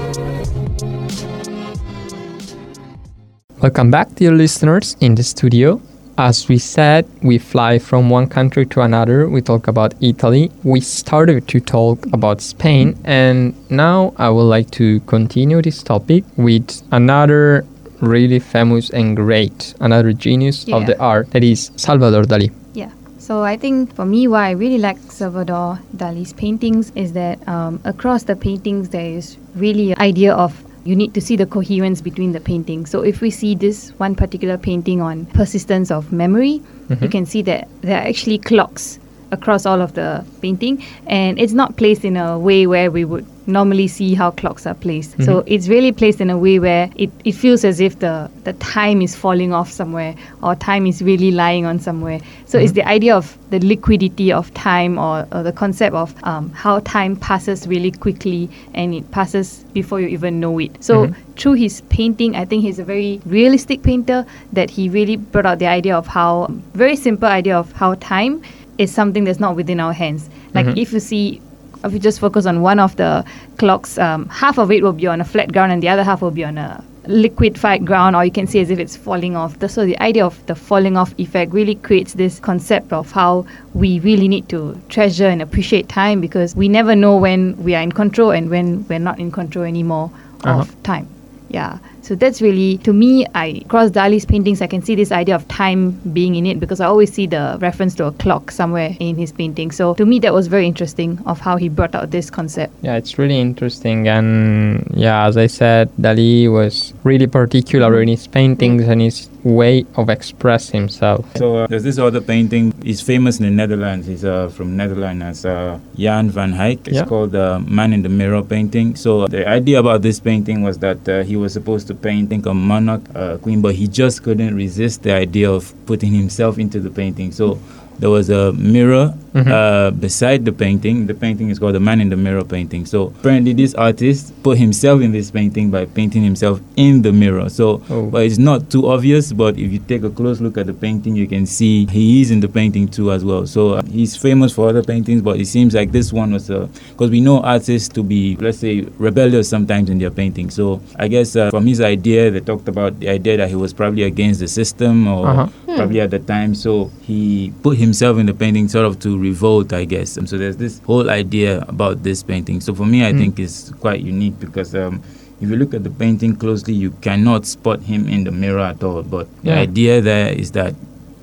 Welcome 3.61 3.91
back, 3.91 4.15
dear 4.15 4.31
listeners, 4.31 4.97
in 5.01 5.17
the 5.17 5.25
studio. 5.25 5.81
As 6.17 6.49
we 6.49 6.59
said, 6.59 7.09
we 7.23 7.39
fly 7.39 7.81
from 7.81 8.09
one 8.09 8.29
country 8.29 8.67
to 8.67 8.83
another. 8.83 9.29
We 9.29 9.43
talk 9.43 9.67
about 9.67 9.95
Italy. 10.01 10.53
We 10.63 10.81
started 10.81 11.49
to 11.49 11.59
talk 11.59 12.07
about 12.13 12.41
Spain, 12.41 12.97
and 13.05 13.53
now 13.69 14.15
I 14.17 14.31
would 14.31 14.45
like 14.45 14.71
to 14.73 15.01
continue 15.01 15.61
this 15.61 15.83
topic 15.83 16.23
with 16.37 16.83
another 16.93 17.67
really 18.01 18.39
famous 18.39 18.91
and 18.91 19.17
great, 19.17 19.75
another 19.81 20.13
genius 20.13 20.69
of 20.69 20.87
the 20.87 20.97
art, 21.01 21.33
that 21.33 21.43
is 21.43 21.73
Salvador 21.77 22.23
Dali. 22.23 22.53
Yeah. 22.75 22.93
So 23.19 23.43
I 23.43 23.57
think 23.57 23.93
for 23.97 24.05
me, 24.05 24.29
why 24.29 24.49
I 24.49 24.51
really 24.53 24.79
like 24.79 24.99
Salvador 25.11 25.81
Dali's 25.97 26.33
paintings 26.33 26.93
is 26.95 27.13
that 27.15 27.47
um, 27.49 27.81
across 27.85 28.23
the 28.25 28.37
paintings 28.37 28.91
there 28.91 29.11
is 29.11 29.37
really 29.57 29.93
an 29.93 29.99
idea 29.99 30.33
of 30.35 30.64
you 30.85 30.95
need 30.95 31.15
to 31.15 31.21
see 31.21 31.37
the 31.37 31.47
coherence 31.47 32.01
between 32.01 32.33
the 32.33 32.41
paintings. 32.41 32.91
So 32.91 33.03
if 33.03 33.21
we 33.21 33.31
see 33.31 33.55
this 33.55 33.91
one 33.99 34.15
particular 34.15 34.59
painting 34.59 35.01
on 35.01 35.27
persistence 35.27 35.91
of 35.91 36.13
memory, 36.13 36.51
you 36.51 36.63
mm-hmm. 36.97 37.09
can 37.09 37.27
see 37.27 37.43
that 37.43 37.69
there 37.81 37.99
are 37.99 38.07
actually 38.07 38.39
clocks 38.39 38.99
across 39.35 39.67
all 39.67 39.81
of 39.81 39.93
the 39.95 40.25
painting 40.41 40.83
and 41.07 41.39
it's 41.39 41.53
not 41.53 41.77
placed 41.77 42.05
in 42.05 42.17
a 42.17 42.39
way 42.39 42.67
where 42.67 42.91
we 42.91 43.05
would 43.05 43.27
normally 43.47 43.87
see 43.87 44.15
how 44.15 44.31
clocks 44.31 44.67
are 44.67 44.75
placed. 44.75 45.13
So 45.23 45.41
mm-hmm. 45.41 45.53
it's 45.53 45.69
really 45.69 45.93
placed 45.93 46.21
in 46.21 46.31
a 46.31 46.39
way 46.39 46.59
where 46.59 46.91
it, 46.97 47.11
it 47.25 47.33
feels 47.33 47.65
as 47.65 47.81
if 47.81 47.99
the, 47.99 48.31
the 48.45 48.55
time 48.55 49.03
is 49.03 49.15
falling 49.15 49.53
off 49.53 49.71
somewhere 49.71 50.15
or 50.43 50.55
time 50.55 50.87
is 50.87 51.03
really 51.03 51.31
lying 51.31 51.67
on 51.67 51.79
somewhere. 51.79 52.21
So 52.47 52.59
it's 52.59 52.73
mm-hmm. 52.73 52.77
the 52.77 52.89
idea 52.89 53.15
of 53.15 53.37
the 53.51 53.61
liquidity 53.61 54.33
of 54.33 54.53
time 54.55 54.99
or, 54.99 55.29
or 55.33 55.43
the 55.43 55.53
concept 55.53 55.95
of 55.95 56.15
um, 56.25 56.51
how 56.53 56.81
time 56.81 57.17
passes 57.17 57.67
really 57.67 57.91
quickly 57.91 58.49
and 58.73 58.95
it 58.95 59.11
passes 59.11 59.65
before 59.75 60.01
you 60.01 60.09
even 60.09 60.41
know 60.41 60.59
it. 60.59 60.83
So 60.83 61.07
mm-hmm. 61.07 61.33
through 61.37 61.55
his 61.55 61.81
painting 61.83 62.37
i 62.37 62.45
think 62.45 62.63
he's 62.63 62.79
a 62.79 62.85
very 62.85 63.21
realistic 63.27 63.83
painter 63.83 64.25
that 64.53 64.71
he 64.71 64.89
really 64.89 65.17
brought 65.17 65.47
out 65.47 65.59
the 65.59 65.67
idea 65.67 65.97
of 65.97 66.07
how 66.07 66.47
very 66.75 66.97
simple 66.97 67.29
idea 67.29 67.57
of 67.57 67.73
how 67.73 67.95
time 67.95 68.43
is 68.79 68.93
something 68.93 69.25
that's 69.25 69.41
not 69.41 69.57
within 69.57 69.81
our 69.81 69.93
hands. 69.93 70.29
Like 70.55 70.67
if 70.77 70.93
you 70.93 71.01
see, 71.01 71.41
if 71.85 71.93
you 71.93 71.99
just 71.99 72.19
focus 72.21 72.47
on 72.47 72.61
one 72.63 72.79
of 72.81 72.97
the 72.97 73.25
clocks, 73.59 73.99
um, 73.99 74.29
half 74.29 74.59
of 74.59 74.71
it 74.71 74.83
will 74.83 74.93
be 74.93 75.07
on 75.07 75.21
a 75.21 75.25
flat 75.25 75.53
ground 75.53 75.73
and 75.73 75.83
the 75.83 75.89
other 75.89 76.03
half 76.03 76.23
will 76.23 76.31
be 76.31 76.45
on 76.45 76.59
a 76.59 76.83
liquefied 77.07 77.85
ground, 77.87 78.17
or 78.17 78.25
you 78.25 78.31
can 78.31 78.47
see 78.47 78.61
as 78.61 78.71
if 78.71 78.79
it's 78.79 78.97
falling 78.97 79.37
off. 79.37 79.59
The- 79.59 79.69
So 79.69 79.85
the 79.85 79.99
idea 80.01 80.25
of 80.25 80.45
the 80.47 80.55
falling 80.55 80.97
off 80.97 81.15
effect 81.19 81.53
really 81.53 81.75
creates 81.75 82.15
this 82.15 82.41
concept 82.41 82.93
of 82.95 83.13
how 83.13 83.45
we 83.75 83.99
really 84.01 84.27
need 84.27 84.49
to 84.49 84.79
treasure 84.89 85.27
and 85.29 85.43
appreciate 85.43 85.89
time 85.91 86.21
because 86.23 86.57
we 86.57 86.67
never 86.69 86.97
know 86.97 87.17
when 87.17 87.55
we 87.63 87.75
are 87.75 87.83
in 87.83 87.93
control 87.93 88.31
and 88.31 88.49
when 88.49 88.87
we're 88.89 88.99
not 88.99 89.19
in 89.19 89.31
control 89.31 89.65
anymore 89.67 90.11
Uh-huh. 90.45 90.61
of 90.61 90.83
time. 90.83 91.07
Yeah. 91.51 91.79
So 92.05 92.15
that's 92.15 92.43
really 92.43 92.77
to 92.79 92.93
me. 92.93 93.27
I 93.35 93.63
across 93.65 93.91
Dali's 93.91 94.27
paintings, 94.27 94.61
I 94.61 94.67
can 94.67 94.83
see 94.83 94.95
this 94.95 95.11
idea 95.11 95.35
of 95.35 95.49
time 95.49 95.93
being 96.13 96.35
in 96.35 96.45
it 96.45 96.61
because 96.61 96.79
I 96.79 96.85
always 96.85 97.11
see 97.11 97.27
the 97.27 97.57
reference 97.63 97.95
to 97.95 98.05
a 98.05 98.13
clock 98.13 98.51
somewhere 98.51 98.95
in 99.01 99.17
his 99.17 99.33
painting. 99.33 99.73
So 99.73 99.95
to 99.95 100.05
me, 100.05 100.19
that 100.19 100.35
was 100.35 100.47
very 100.47 100.67
interesting 100.67 101.19
of 101.25 101.41
how 101.41 101.57
he 101.57 101.71
brought 101.71 101.95
out 101.95 102.11
this 102.11 102.29
concept. 102.31 102.75
Yeah, 102.83 102.97
it's 102.97 103.19
really 103.19 103.41
interesting. 103.41 104.07
And 104.07 104.87
yeah, 104.95 105.27
as 105.27 105.39
I 105.39 105.47
said, 105.47 105.89
Dali 105.99 106.53
was 106.53 106.93
really 107.05 107.27
particular 107.27 108.03
in 108.03 108.09
his 108.09 108.27
paintings 108.27 108.87
and 108.87 109.01
his 109.01 109.31
way 109.43 109.87
of 109.97 110.09
express 110.09 110.71
himself. 110.71 111.25
So 111.37 111.57
uh, 111.57 111.67
there's 111.69 111.85
this 111.85 111.99
other 111.99 112.21
painting. 112.21 112.73
He's 112.83 113.01
famous 113.01 113.39
in 113.39 113.45
the 113.45 113.51
Netherlands. 113.51 114.07
He's 114.07 114.25
uh, 114.25 114.49
from 114.49 114.77
Netherlands 114.77 115.23
as 115.23 115.47
uh, 115.47 115.79
Jan 115.97 116.31
van 116.31 116.53
Eyck. 116.55 116.87
It's 116.89 116.97
Yeah. 116.97 117.05
called 117.05 117.35
uh, 117.35 117.61
Man 117.61 117.93
in 117.93 118.03
the 118.03 118.09
Mirror 118.09 118.43
painting. 118.45 118.97
So 118.97 119.27
the 119.27 119.47
idea 119.49 119.79
about 119.81 120.03
this 120.03 120.21
painting 120.21 120.63
was 120.63 120.79
that 120.79 121.09
uh, 121.09 121.23
he 121.25 121.37
was 121.37 121.53
supposed 121.53 121.87
to 121.89 121.94
paint, 121.95 122.27
I 122.27 122.29
think, 122.29 122.47
a 122.47 122.55
monarch, 122.55 123.03
uh, 123.15 123.37
queen, 123.39 123.61
but 123.61 123.75
he 123.75 123.87
just 123.89 124.23
couldn't 124.23 124.55
resist 124.55 125.03
the 125.03 125.13
idea 125.13 125.51
of 125.51 125.75
putting 125.87 126.13
himself 126.13 126.59
into 126.59 126.81
the 126.81 126.91
painting. 126.91 127.33
So 127.33 127.59
there 127.99 128.11
was 128.11 128.29
a 128.31 128.53
mirror 128.55 129.15
Mhm. 129.35 129.51
uh, 129.51 129.91
beside 129.91 130.45
the 130.45 130.53
painting. 130.53 131.07
The 131.09 131.15
painting 131.15 131.49
is 131.51 131.59
called 131.59 131.75
the 131.75 131.81
Man 131.81 132.01
in 132.01 132.09
the 132.09 132.17
Mirror 132.17 132.45
painting. 132.45 132.87
So 132.87 133.13
apparently, 133.19 133.53
this 133.53 133.75
artist 133.75 134.33
put 134.45 134.59
himself 134.59 135.01
in 135.03 135.11
this 135.11 135.31
painting 135.33 135.71
by 135.71 135.87
painting 135.87 136.23
himself 136.23 136.61
in 136.77 137.03
the 137.03 137.13
mirror. 137.13 137.49
So, 137.49 137.81
Oh. 137.91 138.07
but 138.07 138.23
it's 138.27 138.39
not 138.39 138.71
too 138.71 138.87
obvious. 138.87 139.33
But 139.33 139.59
if 139.59 139.73
you 139.73 139.81
take 139.89 140.05
a 140.05 140.11
close 140.11 140.41
look 140.41 140.57
at 140.57 140.67
the 140.67 140.73
painting, 140.73 141.17
you 141.17 141.27
can 141.27 141.47
see 141.47 141.85
he 141.91 142.21
is 142.21 142.31
in 142.31 142.41
the 142.41 142.49
painting 142.49 142.87
too 142.87 143.11
as 143.11 143.25
well. 143.25 143.45
So 143.47 143.71
uh, 143.71 143.83
he's 143.91 144.15
famous 144.17 144.53
for 144.53 144.69
other 144.69 144.83
paintings, 144.85 145.21
but 145.21 145.41
it 145.41 145.47
seems 145.47 145.75
like 145.75 145.91
this 145.91 146.13
one 146.13 146.33
was 146.33 146.47
because 146.49 147.11
we 147.11 147.21
know 147.21 147.41
artists 147.41 147.89
to 147.95 148.05
be, 148.05 148.37
let's 148.41 148.59
say, 148.59 148.87
rebellious 148.99 149.49
sometimes 149.49 149.91
in 149.91 149.99
their 149.99 150.11
painting. 150.13 150.49
So 150.51 150.81
I 150.97 151.09
guess 151.09 151.35
uh, 151.35 151.51
from 151.51 151.67
his 151.67 151.81
idea, 151.81 152.31
they 152.31 152.41
talked 152.41 152.69
about 152.69 153.01
the 153.01 153.09
idea 153.09 153.37
that 153.39 153.49
he 153.49 153.57
was 153.57 153.73
probably 153.73 154.05
against 154.05 154.39
the 154.39 154.47
system 154.49 155.09
or 155.09 155.27
Uh-huh. 155.27 155.49
probably 155.77 156.01
at 156.01 156.11
the 156.13 156.21
time. 156.21 156.55
So 156.55 156.91
he 157.03 157.53
put 157.65 157.79
himself 157.85 158.19
in 158.19 158.27
the 158.27 158.35
painting 158.35 158.67
sort 158.69 158.87
of 158.87 158.99
to 159.01 159.19
revolt, 159.19 159.73
I 159.73 159.85
guess. 159.85 160.17
And 160.17 160.29
so 160.29 160.39
there's 160.39 160.57
this 160.57 160.81
whole 160.81 161.11
idea 161.11 161.61
about 161.69 162.03
this 162.03 162.23
painting. 162.23 162.61
So 162.61 162.75
for 162.75 162.87
me, 162.87 163.05
I 163.05 163.13
Mm. 163.13 163.19
think 163.19 163.39
it's 163.39 163.71
quite 163.85 164.01
unique 164.01 164.37
because 164.41 164.75
um, 164.75 165.03
if 165.41 165.49
you 165.51 165.57
look 165.57 165.75
at 165.75 165.83
the 165.85 165.91
painting 165.91 166.37
closely, 166.37 166.75
you 166.75 166.91
cannot 167.01 167.45
spot 167.47 167.81
him 167.83 168.09
in 168.09 168.25
the 168.25 168.31
mirror 168.33 168.61
at 168.73 168.83
all. 168.83 169.03
But 169.03 169.27
the 169.45 169.53
idea 169.53 170.01
there 170.01 170.33
is 170.33 170.51
that 170.53 170.75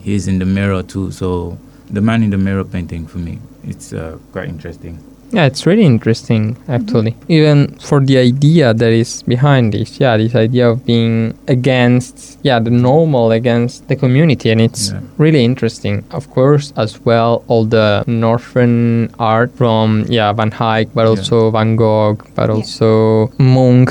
he's 0.06 0.28
in 0.28 0.40
the 0.40 0.46
mirror 0.46 0.84
too. 0.84 1.12
So 1.12 1.58
the 1.90 2.02
man 2.02 2.24
in 2.24 2.30
the 2.30 2.38
mirror 2.38 2.64
painting 2.64 3.08
for 3.08 3.18
me, 3.20 3.40
it's 3.64 3.94
uh, 3.94 4.18
quite 4.32 4.48
interesting. 4.50 4.98
Yeah, 5.34 5.46
it's 5.46 5.66
really 5.66 5.86
interesting 5.86 6.58
actually. 6.68 7.12
Mm-hmm. 7.12 7.32
Even 7.32 7.76
for 7.80 8.00
the 8.02 8.18
idea 8.18 8.74
that 8.74 8.92
is 8.92 9.24
behind 9.24 9.74
this, 9.74 10.00
yeah, 10.00 10.18
this 10.18 10.36
idea 10.36 10.70
of 10.70 10.86
being 10.86 11.34
against, 11.48 12.38
yeah, 12.44 12.60
the 12.60 12.70
normal, 12.70 13.32
against 13.32 13.88
the 13.88 13.96
community, 13.96 14.50
and 14.52 14.60
it's 14.62 14.92
Yeah. 14.92 15.00
really 15.18 15.44
interesting. 15.46 16.04
Of 16.12 16.30
course, 16.30 16.74
as 16.76 17.00
well, 17.06 17.44
all 17.48 17.66
the 17.66 18.04
northern 18.08 19.10
art 19.20 19.52
from, 19.56 20.06
yeah, 20.10 20.34
Van 20.34 20.52
Eyck, 20.60 20.90
but 20.94 21.04
Yeah. 21.04 21.10
also 21.16 21.52
Van 21.52 21.76
Gogh, 21.76 22.18
but 22.36 22.50
also 22.50 23.32
Munch. 23.38 23.90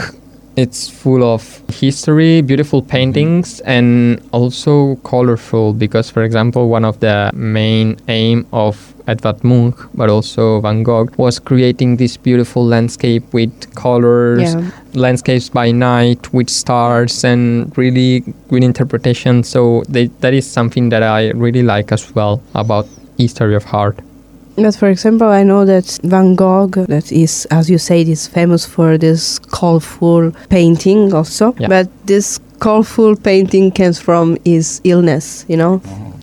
It's 0.56 0.88
full 0.88 1.22
of 1.22 1.62
history, 1.70 2.42
beautiful 2.42 2.82
paintings, 2.82 3.60
mm-hmm. 3.60 3.70
and 3.70 4.28
also 4.32 4.96
colorful. 4.96 5.72
Because, 5.72 6.10
for 6.10 6.22
example, 6.22 6.68
one 6.68 6.84
of 6.84 7.00
the 7.00 7.30
main 7.34 7.96
aim 8.08 8.46
of 8.52 8.94
Edvard 9.06 9.42
Munch, 9.42 9.76
but 9.94 10.10
also 10.10 10.60
Van 10.60 10.82
Gogh, 10.82 11.08
was 11.16 11.38
creating 11.38 11.96
this 11.96 12.16
beautiful 12.16 12.64
landscape 12.64 13.24
with 13.32 13.74
colors, 13.74 14.54
Yeah. 14.54 14.70
landscapes 14.94 15.48
by 15.48 15.70
night 15.72 16.32
with 16.32 16.50
stars, 16.50 17.24
and 17.24 17.76
really 17.76 18.24
good 18.48 18.62
interpretation. 18.64 19.42
So 19.42 19.82
they, 19.88 20.06
that 20.20 20.34
is 20.34 20.46
something 20.50 20.90
that 20.90 21.02
I 21.02 21.30
really 21.30 21.62
like 21.62 21.92
as 21.92 22.14
well 22.14 22.42
about 22.54 22.86
history 23.18 23.54
of 23.54 23.66
art. 23.72 23.98
But 24.56 24.74
for 24.76 24.88
example, 24.88 25.28
I 25.28 25.42
know 25.42 25.64
that 25.64 25.98
Van 26.02 26.34
Gogh, 26.34 26.68
that 26.68 27.10
is, 27.12 27.46
as 27.50 27.70
you 27.70 27.78
said, 27.78 28.08
is 28.08 28.26
famous 28.26 28.66
for 28.66 28.98
this 28.98 29.38
colorful 29.38 30.32
painting 30.48 31.14
also. 31.14 31.54
Yeah. 31.58 31.68
But 31.68 31.88
this 32.06 32.38
colorful 32.58 33.16
painting 33.16 33.70
comes 33.72 33.98
from 33.98 34.36
his 34.44 34.80
illness, 34.84 35.46
you 35.48 35.56
know? 35.56 35.80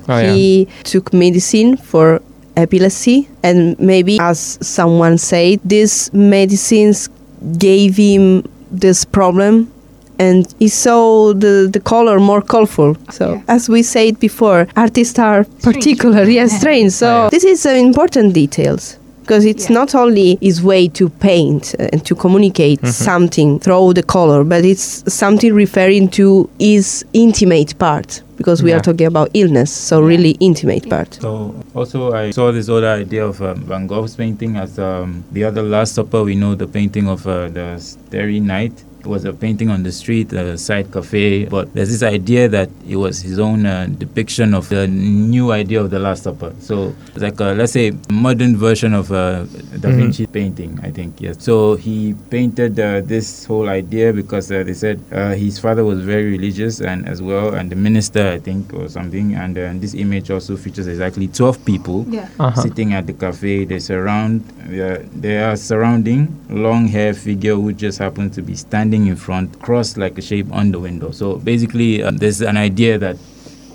Oh, 0.10 0.20
yeah. 0.20 0.34
he 0.34 0.68
took 0.84 1.12
medicine 1.14 1.78
for 1.78 2.22
epilepsy, 2.56 3.28
and 3.44 3.78
maybe, 3.80 4.18
as 4.20 4.58
someone 4.62 5.18
said, 5.18 5.60
these 5.66 6.12
medicines 6.14 7.10
gave 7.58 7.98
him 7.98 8.44
this 8.72 9.06
problem. 9.06 9.72
And 10.20 10.54
he 10.60 10.68
saw 10.68 11.34
the, 11.34 11.70
the 11.72 11.80
color 11.80 12.20
more 12.20 12.42
colorful. 12.42 12.96
So, 13.12 13.34
Yeah. 13.34 13.42
as 13.56 13.70
we 13.70 13.84
said 13.84 14.20
before, 14.20 14.68
artists 14.76 15.20
are 15.20 15.44
particular, 15.62 16.24
yes, 16.24 16.52
strange. 16.60 16.92
So, 16.92 17.08
Oh, 17.08 17.24
yeah. 17.24 17.30
this 17.30 17.44
is 17.44 17.66
uh, 17.66 17.70
important 17.70 18.34
details 18.34 18.98
because 19.22 19.46
it's 19.46 19.70
Yeah. 19.70 19.76
not 19.80 19.94
only 19.96 20.38
his 20.42 20.64
way 20.64 20.88
to 20.90 21.10
paint 21.10 21.76
uh, 21.80 21.90
and 21.94 22.04
to 22.06 22.16
communicate 22.16 22.80
Mm-hmm. 22.82 23.04
something 23.12 23.60
through 23.60 23.94
the 23.94 24.04
color, 24.04 24.44
but 24.44 24.66
it's 24.66 25.04
something 25.14 25.54
referring 25.54 26.08
to 26.10 26.50
his 26.60 27.06
intimate 27.14 27.78
part 27.78 28.24
because 28.38 28.64
we 28.64 28.70
Yeah. 28.70 28.78
are 28.78 28.82
talking 28.82 29.08
about 29.08 29.30
illness, 29.34 29.72
so 29.72 30.02
really 30.02 30.32
intimate 30.40 30.90
part. 30.90 31.18
So 31.22 31.54
also 31.76 32.14
I 32.14 32.32
saw 32.32 32.52
this 32.52 32.70
other 32.70 32.88
idea 33.04 33.26
of 33.26 33.42
um, 33.42 33.56
Van 33.68 33.86
Gogh's 33.88 34.16
painting 34.16 34.56
as 34.58 34.80
um, 34.80 35.24
the 35.32 35.44
other 35.44 35.62
Last 35.64 35.94
Supper. 35.96 36.24
We 36.24 36.36
know 36.36 36.56
the 36.56 36.68
painting 36.68 37.08
of 37.08 37.26
uh, 37.28 37.50
the 37.50 37.78
Starry 37.80 38.40
Night. 38.40 38.74
It 39.08 39.10
was 39.10 39.24
a 39.24 39.32
painting 39.32 39.70
on 39.70 39.84
the 39.84 39.92
street, 39.94 40.34
a 40.34 40.58
side 40.58 40.92
cafe. 40.92 41.46
But 41.46 41.74
there's 41.74 41.88
this 41.90 42.04
idea 42.04 42.50
that 42.50 42.70
it 42.86 42.98
was 42.98 43.22
his 43.22 43.40
own 43.40 43.66
uh, 43.66 43.88
depiction 43.98 44.54
of 44.54 44.68
the 44.68 44.86
new 44.86 45.54
idea 45.54 45.80
of 45.80 45.92
the 45.92 45.98
Last 46.00 46.24
Supper. 46.24 46.54
So 46.60 46.94
it's 47.16 47.24
like 47.24 47.40
a, 47.40 47.54
let's 47.56 47.72
say 47.72 47.94
modern 48.12 48.58
version 48.58 48.94
of 48.94 49.10
uh, 49.14 49.46
Da 49.80 49.88
Mhm. 49.88 49.96
Vinci 49.98 50.26
painting. 50.28 50.78
I 50.84 50.92
think 50.92 51.22
yes. 51.22 51.38
So 51.40 51.76
he 51.76 52.16
painted 52.30 52.78
uh, 52.82 53.00
this 53.00 53.46
whole 53.46 53.70
idea 53.70 54.12
because 54.12 54.52
uh, 54.52 54.64
they 54.68 54.74
said 54.74 55.00
uh, 55.14 55.32
his 55.36 55.58
father 55.58 55.86
was 55.86 56.02
very 56.02 56.26
religious 56.30 56.82
and 56.82 57.08
as 57.08 57.22
well, 57.22 57.54
and 57.56 57.72
the 57.72 57.78
minister 57.78 58.28
I 58.36 58.40
think 58.40 58.74
or 58.74 58.90
something. 58.90 59.36
And 59.36 59.58
uh, 59.58 59.72
this 59.80 59.94
image 59.96 60.30
also 60.32 60.58
features 60.58 60.88
exactly 60.88 61.30
12 61.30 61.64
people 61.64 62.04
Yeah. 62.10 62.28
Uh-huh. 62.40 62.60
sitting 62.62 62.92
at 62.92 63.08
the 63.08 63.14
cafe. 63.14 63.64
They 63.64 63.80
surround, 63.80 64.44
they 64.68 64.82
are, 64.82 65.00
they 65.16 65.38
are 65.40 65.56
surrounding 65.56 66.28
long 66.50 66.88
hair 66.90 67.14
figure 67.14 67.56
who 67.56 67.72
just 67.72 68.00
happens 68.00 68.36
to 68.36 68.42
be 68.42 68.56
standing 68.56 68.97
in 69.06 69.16
front, 69.16 69.62
crossed 69.62 69.98
like 69.98 70.18
a 70.18 70.22
shape 70.22 70.52
on 70.52 70.72
the 70.72 70.80
window. 70.80 71.12
So 71.12 71.36
basically, 71.36 72.02
uh, 72.02 72.12
there's 72.12 72.42
an 72.42 72.58
idea 72.58 72.98
that 72.98 73.18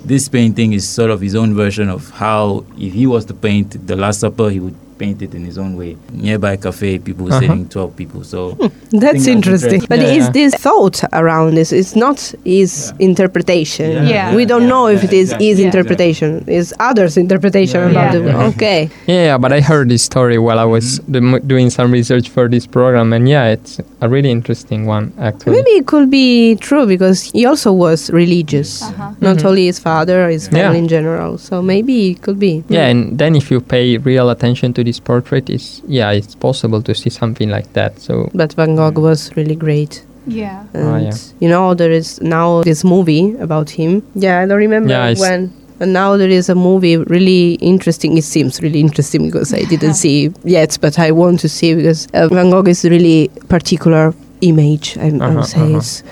this 0.04 0.28
painting 0.28 0.72
is 0.72 0.88
sort 0.88 1.10
of 1.10 1.20
his 1.20 1.36
own 1.36 1.54
version 1.54 1.88
of 1.88 2.10
how, 2.10 2.64
if 2.76 2.92
he 2.92 3.06
was 3.06 3.24
to 3.26 3.34
paint 3.34 3.86
the 3.86 3.94
Last 3.94 4.20
Supper, 4.20 4.50
he 4.50 4.58
would 4.58 4.74
paint 5.02 5.20
it 5.26 5.32
in 5.38 5.42
his 5.50 5.58
own 5.64 5.72
way. 5.80 5.92
Nearby 6.26 6.54
cafe, 6.66 6.90
people 7.08 7.26
Uh-huh. 7.28 7.40
sitting, 7.40 7.62
12 7.68 7.96
people. 8.00 8.22
So 8.24 8.40
That's 8.60 8.72
that's 9.04 9.26
interesting. 9.26 9.32
interesting. 9.36 9.80
But 9.92 10.00
Yeah, 10.00 10.18
is 10.18 10.26
this 10.38 10.54
thought 10.66 10.98
around 11.20 11.54
this? 11.58 11.72
It's 11.80 11.94
not 12.04 12.18
his 12.44 12.70
interpretation. 13.08 13.88
Yeah, 13.92 14.08
Yeah. 14.14 14.36
We 14.38 14.44
don't 14.52 14.62
yeah, 14.66 14.74
know 14.74 14.84
if 14.94 15.00
yeah, 15.02 15.08
it 15.08 15.14
is 15.22 15.28
exactly. 15.30 15.46
his 15.48 15.58
Yeah. 15.58 15.66
interpretation. 15.68 16.28
It's 16.46 16.72
others' 16.88 17.16
interpretation 17.16 17.80
Yeah, 17.80 17.90
about 17.94 18.10
yeah, 18.14 18.18
the 18.18 18.24
yeah. 18.30 18.50
Okay. 18.50 18.80
Yeah, 19.06 19.38
but 19.38 19.50
I 19.52 19.60
heard 19.60 19.88
this 19.94 20.02
story 20.12 20.38
while 20.46 20.58
I 20.58 20.68
was 20.76 20.84
Mm-hmm. 21.00 21.12
do- 21.32 21.40
doing 21.52 21.68
some 21.70 21.90
research 21.98 22.26
for 22.34 22.44
this 22.54 22.66
program, 22.76 23.12
and 23.16 23.24
yeah, 23.34 23.54
it's 23.54 23.72
a 24.00 24.08
really 24.14 24.30
interesting 24.38 24.80
one 24.96 25.04
actually. 25.28 25.56
Maybe 25.58 25.72
it 25.80 25.86
could 25.92 26.08
be 26.10 26.56
true 26.68 26.86
because 26.94 27.18
he 27.34 27.42
also 27.50 27.70
was 27.72 28.10
religious. 28.22 28.82
Uh-huh. 28.82 29.10
Not 29.20 29.36
Mhm. 29.38 29.48
only 29.48 29.64
his 29.70 29.78
father, 29.88 30.18
his 30.28 30.44
Yeah. 30.46 30.52
family 30.58 30.78
in 30.84 30.88
general. 30.96 31.38
So 31.38 31.62
maybe 31.62 31.94
it 32.12 32.18
could 32.24 32.38
be. 32.38 32.54
Yeah, 32.68 32.86
and 32.90 33.18
then 33.20 33.32
if 33.40 33.50
you 33.52 33.60
pay 33.60 33.86
real 33.98 34.28
attention 34.30 34.72
to 34.76 34.80
this 34.84 34.91
portrait, 35.00 35.48
is 35.50 35.82
yeah, 35.86 36.10
it's 36.10 36.34
possible 36.34 36.82
to 36.82 36.94
see 36.94 37.10
something 37.10 37.48
like 37.50 37.72
that. 37.72 37.98
So 38.00 38.28
But 38.34 38.52
Van 38.54 38.76
Gogh 38.76 39.00
was 39.00 39.30
really 39.36 39.56
great. 39.56 40.04
Yeah. 40.26 40.64
And 40.74 40.86
Oh, 40.88 40.96
yeah. 40.96 41.16
you 41.40 41.48
know, 41.48 41.74
there 41.74 41.90
is 41.90 42.20
now 42.20 42.62
this 42.62 42.84
movie 42.84 43.34
about 43.40 43.70
him. 43.70 44.02
Yeah, 44.14 44.40
I 44.40 44.46
don't 44.46 44.58
remember 44.58 44.90
Yeah, 44.90 45.14
when. 45.18 45.52
And 45.80 45.92
now 45.92 46.16
there 46.16 46.30
is 46.30 46.48
a 46.48 46.54
movie 46.54 46.96
really 46.96 47.54
interesting. 47.54 48.16
It 48.16 48.22
seems 48.24 48.60
really 48.62 48.78
interesting 48.78 49.26
because 49.26 49.52
I 49.52 49.64
didn't 49.64 49.94
see 50.04 50.30
yet, 50.44 50.78
but 50.80 50.96
I 50.98 51.10
want 51.10 51.40
to 51.40 51.48
see 51.48 51.74
because 51.74 52.06
uh, 52.14 52.28
Van 52.28 52.50
Gogh 52.50 52.68
is 52.70 52.84
really 52.84 53.30
particular 53.48 54.14
image. 54.42 54.96
I, 54.98 55.06
I 55.06 55.08
Uh-huh, 55.10 55.34
would 55.34 55.46
say 55.46 55.60
uh-huh. 55.60 55.78
it's 55.78 56.02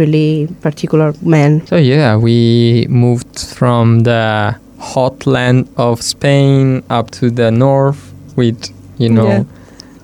really 0.00 0.48
particular 0.60 1.12
man. 1.22 1.64
So 1.66 1.76
yeah, 1.76 2.16
we 2.16 2.86
moved 2.88 3.38
from 3.38 4.00
the 4.00 4.56
hot 4.78 5.26
land 5.26 5.68
of 5.76 6.02
Spain 6.02 6.82
up 6.90 7.10
to 7.12 7.30
the 7.30 7.50
north 7.52 8.11
with 8.36 8.70
you 8.98 9.08
know 9.08 9.26
Yeah. 9.26 9.44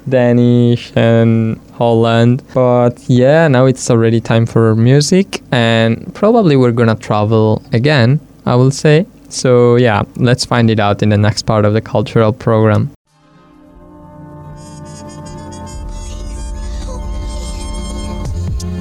Danish 0.09 0.93
and 0.97 1.61
Holland. 1.75 2.43
But 2.55 2.99
yeah, 3.09 3.49
now 3.49 3.67
it's 3.67 3.91
already 3.91 4.21
time 4.21 4.47
for 4.47 4.75
music 4.75 5.43
and 5.53 6.13
probably 6.15 6.57
we're 6.57 6.73
gonna 6.73 6.97
travel 6.97 7.63
again, 7.73 8.21
I 8.47 8.55
will 8.55 8.71
say. 8.71 9.07
So 9.29 9.77
yeah, 9.77 10.03
let's 10.17 10.45
find 10.45 10.71
it 10.71 10.81
out 10.81 11.03
in 11.03 11.11
the 11.11 11.19
next 11.19 11.43
part 11.43 11.65
of 11.65 11.75
the 11.75 11.81
cultural 11.83 12.33
program. 12.33 12.91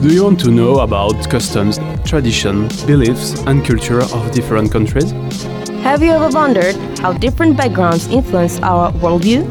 Do 0.02 0.14
you 0.14 0.24
want 0.24 0.39
to 0.41 0.52
know 0.52 0.80
about 0.80 1.30
customs, 1.30 1.80
tradition, 2.06 2.68
beliefs, 2.86 3.41
and 3.48 3.66
culture 3.66 4.02
of 4.02 4.32
different 4.32 4.72
countries? 4.72 5.12
Have 5.88 6.03
you 6.03 6.11
ever 6.11 6.27
wondered 6.27 6.75
how 6.99 7.13
different 7.13 7.55
backgrounds 7.55 8.09
influence 8.09 8.59
our 8.59 8.91
worldview? 8.99 9.47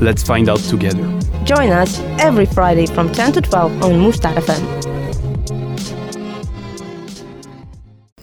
Let's 0.00 0.22
find 0.22 0.48
out 0.48 0.60
together. 0.60 1.02
Join 1.42 1.70
us 1.70 1.98
every 2.20 2.46
Friday 2.46 2.86
from 2.86 3.10
10 3.10 3.32
to 3.32 3.40
12 3.40 3.82
on 3.82 3.90
Mustar 3.94 4.32
FM. 4.36 4.62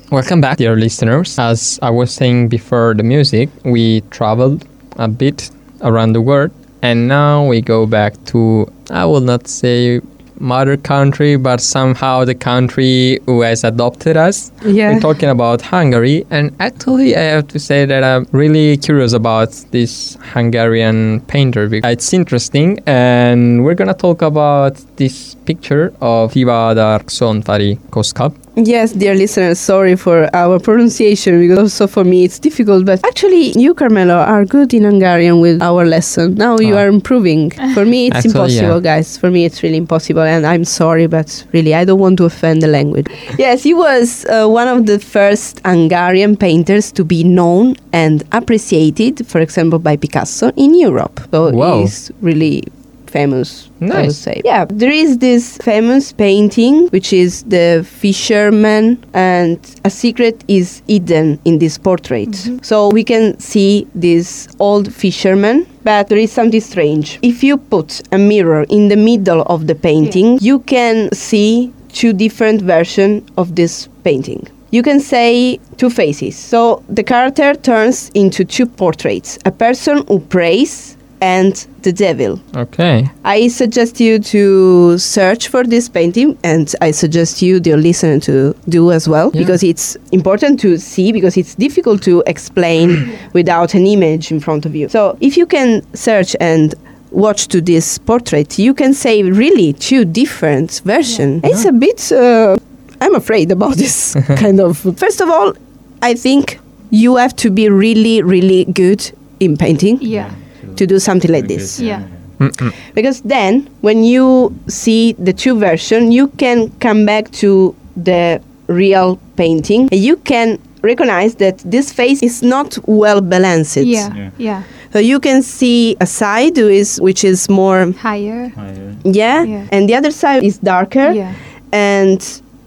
Welcome 0.09 0.39
back, 0.39 0.59
dear 0.59 0.77
listeners. 0.77 1.37
As 1.37 1.77
I 1.81 1.89
was 1.89 2.13
saying 2.13 2.47
before 2.47 2.93
the 2.95 3.03
music, 3.03 3.49
we 3.65 3.99
traveled 4.11 4.65
a 4.95 5.09
bit 5.09 5.51
around 5.81 6.13
the 6.13 6.21
world 6.21 6.51
and 6.81 7.09
now 7.09 7.45
we 7.45 7.59
go 7.61 7.85
back 7.85 8.13
to, 8.27 8.71
I 8.91 9.03
will 9.03 9.19
not 9.19 9.49
say 9.49 9.99
mother 10.39 10.77
country, 10.77 11.35
but 11.35 11.61
somehow 11.61 12.25
the 12.25 12.35
country 12.35 13.19
who 13.25 13.41
has 13.41 13.63
adopted 13.63 14.17
us. 14.17 14.51
Yeah. 14.65 14.93
We're 14.93 14.99
talking 14.99 15.29
about 15.29 15.61
Hungary, 15.61 16.25
and 16.29 16.55
actually, 16.59 17.15
I 17.15 17.21
have 17.21 17.47
to 17.49 17.59
say 17.59 17.85
that 17.85 18.03
I'm 18.03 18.27
really 18.31 18.77
curious 18.77 19.13
about 19.13 19.51
this 19.71 20.17
Hungarian 20.33 21.21
painter. 21.27 21.67
because 21.67 21.91
It's 21.91 22.13
interesting, 22.13 22.79
and 22.85 23.63
we're 23.63 23.75
gonna 23.75 23.93
talk 23.93 24.21
about 24.21 24.75
this 24.97 25.35
picture 25.45 25.93
of 26.01 26.33
Tivadar 26.33 27.03
Csontváry 27.05 27.77
Kosztka. 27.89 28.31
Yes, 28.59 28.91
dear 28.91 29.13
listeners, 29.13 29.59
sorry 29.59 29.95
for 29.95 30.27
our 30.35 30.59
pronunciation 30.59 31.39
because 31.39 31.59
also 31.59 31.85
for 31.85 32.03
me 32.03 32.23
it's 32.23 32.39
difficult. 32.39 32.85
But 32.87 33.05
actually, 33.05 33.51
you, 33.51 33.75
Carmelo, 33.75 34.15
are 34.15 34.45
good 34.45 34.73
in 34.73 34.83
Hungarian 34.83 35.39
with 35.41 35.61
our 35.61 35.85
lesson. 35.85 36.33
Now 36.33 36.57
you 36.57 36.73
Ah. 36.73 36.79
are 36.79 36.87
improving. 36.87 37.51
For 37.75 37.85
me, 37.85 38.07
it's 38.07 38.15
Actually, 38.15 38.31
impossible, 38.31 38.81
yeah. 38.81 38.95
guys. 38.97 39.15
For 39.15 39.29
me, 39.29 39.45
it's 39.45 39.61
really 39.61 39.77
impossible. 39.77 40.23
And 40.23 40.43
I'm 40.47 40.65
sorry, 40.65 41.05
but 41.05 41.45
really, 41.53 41.75
I 41.75 41.85
don't 41.85 41.99
want 41.99 42.17
to 42.17 42.25
offend 42.25 42.63
the 42.63 42.67
language. 42.67 43.05
yes, 43.37 43.61
he 43.61 43.75
was 43.75 44.25
uh, 44.25 44.47
one 44.47 44.67
of 44.67 44.87
the 44.87 44.97
first 44.97 45.61
Hungarian 45.63 46.35
painters 46.35 46.91
to 46.93 47.03
be 47.05 47.23
known 47.23 47.75
and 47.93 48.23
appreciated, 48.31 49.27
for 49.27 49.39
example, 49.39 49.77
by 49.77 49.97
Picasso 49.97 50.51
in 50.55 50.73
Europe. 50.73 51.19
So 51.31 51.51
Wow. 51.51 51.81
he's 51.81 52.09
really 52.21 52.63
famous 53.09 53.69
I 53.81 53.85
would 53.85 53.89
Nice. 53.89 54.17
say. 54.17 54.41
Yeah, 54.43 54.65
there 54.69 54.91
is 54.91 55.19
this 55.19 55.57
famous 55.57 56.11
painting 56.11 56.87
which 56.87 57.13
is 57.13 57.43
the 57.43 57.85
fisherman, 57.87 59.03
and 59.13 59.59
a 59.83 59.89
secret 59.89 60.43
is 60.47 60.81
hidden 60.87 61.39
in 61.45 61.59
this 61.59 61.77
portrait. 61.77 62.29
Mm-hmm. 62.29 62.59
So 62.63 62.89
we 62.89 63.03
can 63.03 63.39
see 63.39 63.87
this 63.93 64.47
old 64.59 64.93
fisherman, 64.93 65.65
but 65.83 66.09
there 66.09 66.17
is 66.17 66.31
something 66.31 66.61
strange. 66.61 67.19
If 67.21 67.43
you 67.43 67.57
put 67.57 68.01
a 68.11 68.17
mirror 68.17 68.65
in 68.69 68.87
the 68.89 68.97
middle 68.97 69.43
of 69.43 69.67
the 69.67 69.75
painting, 69.75 70.39
you 70.41 70.59
can 70.59 71.11
see 71.13 71.71
two 71.93 72.13
different 72.13 72.61
versions 72.61 73.23
of 73.37 73.55
this 73.55 73.87
painting. 74.03 74.47
You 74.71 74.83
can 74.83 74.99
say 74.99 75.59
two 75.77 75.89
faces. 75.89 76.35
So 76.35 76.83
the 76.89 77.03
character 77.03 77.53
turns 77.55 78.09
into 78.13 78.43
two 78.43 78.65
portraits 78.65 79.39
a 79.45 79.51
person 79.51 80.05
who 80.07 80.19
prays 80.19 80.96
and 81.21 81.53
the 81.81 81.91
Devil. 81.91 82.39
Okay. 82.55 83.09
I 83.25 83.47
suggest 83.47 83.99
you 83.99 84.19
to 84.19 84.97
search 84.97 85.47
for 85.47 85.63
this 85.63 85.89
painting, 85.89 86.37
and 86.43 86.73
I 86.81 86.91
suggest 86.91 87.41
you, 87.41 87.59
dear 87.59 87.77
listener, 87.77 88.19
to 88.21 88.53
do 88.69 88.91
as 88.91 89.07
well 89.09 89.31
Yeah. 89.33 89.41
because 89.41 89.63
it's 89.63 89.97
important 90.11 90.59
to 90.61 90.77
see 90.77 91.11
because 91.11 91.35
it's 91.37 91.55
difficult 91.55 92.03
to 92.03 92.23
explain 92.27 93.11
without 93.33 93.73
an 93.73 93.87
image 93.87 94.31
in 94.31 94.39
front 94.39 94.65
of 94.65 94.75
you. 94.75 94.89
So 94.89 95.17
if 95.21 95.37
you 95.37 95.45
can 95.47 95.81
search 95.95 96.35
and 96.39 96.75
watch 97.11 97.47
to 97.47 97.61
this 97.61 97.97
portrait, 97.97 98.59
you 98.59 98.73
can 98.73 98.93
say 98.93 99.23
really 99.23 99.73
two 99.73 100.05
different 100.05 100.81
versions. 100.85 101.41
It's 101.43 101.65
a 101.65 101.71
bit. 101.71 102.11
Uh, 102.11 102.57
I'm 103.01 103.15
afraid 103.15 103.51
about 103.51 103.77
this 103.77 104.15
kind 104.37 104.59
of. 104.59 104.77
First 104.97 105.21
of 105.21 105.29
all, 105.29 105.53
I 106.01 106.13
think 106.13 106.59
you 106.91 107.15
have 107.15 107.35
to 107.37 107.49
be 107.49 107.69
really, 107.69 108.21
really 108.21 108.65
good 108.65 109.11
in 109.39 109.55
painting 109.57 109.97
Yeah. 110.01 110.31
To 110.77 110.85
do 110.87 110.99
something 110.99 111.31
like 111.31 111.47
this 111.47 111.79
Yeah. 111.79 112.03
Mm-mm. 112.39 112.71
because 112.93 113.21
then 113.21 113.67
when 113.81 114.03
you 114.03 114.53
see 114.67 115.13
the 115.13 115.33
two 115.33 115.57
version 115.57 116.11
you 116.11 116.27
can 116.37 116.69
come 116.79 117.05
back 117.05 117.31
to 117.41 117.75
the 117.95 118.39
real 118.67 119.17
painting 119.35 119.89
and 119.91 119.99
you 119.99 120.17
can 120.17 120.59
recognize 120.83 121.35
that 121.35 121.57
this 121.65 121.91
face 121.91 122.21
is 122.21 122.43
not 122.43 122.77
well 122.85 123.21
balanced 123.21 123.77
Yeah. 123.77 124.13
Yeah. 124.15 124.29
Yeah. 124.37 124.63
so 124.93 124.99
you 124.99 125.19
can 125.19 125.41
see 125.41 125.97
a 125.99 126.05
side 126.05 126.55
who 126.57 126.67
is 126.69 127.01
which 127.01 127.23
is 127.23 127.49
more 127.49 127.91
Higher. 127.93 128.49
Higher. 128.49 128.95
yeah, 129.03 129.43
Yeah. 129.43 129.67
and 129.71 129.89
the 129.89 129.95
other 129.95 130.11
side 130.11 130.43
is 130.43 130.59
darker 130.59 131.11
Yeah. 131.11 131.33
and 131.73 132.21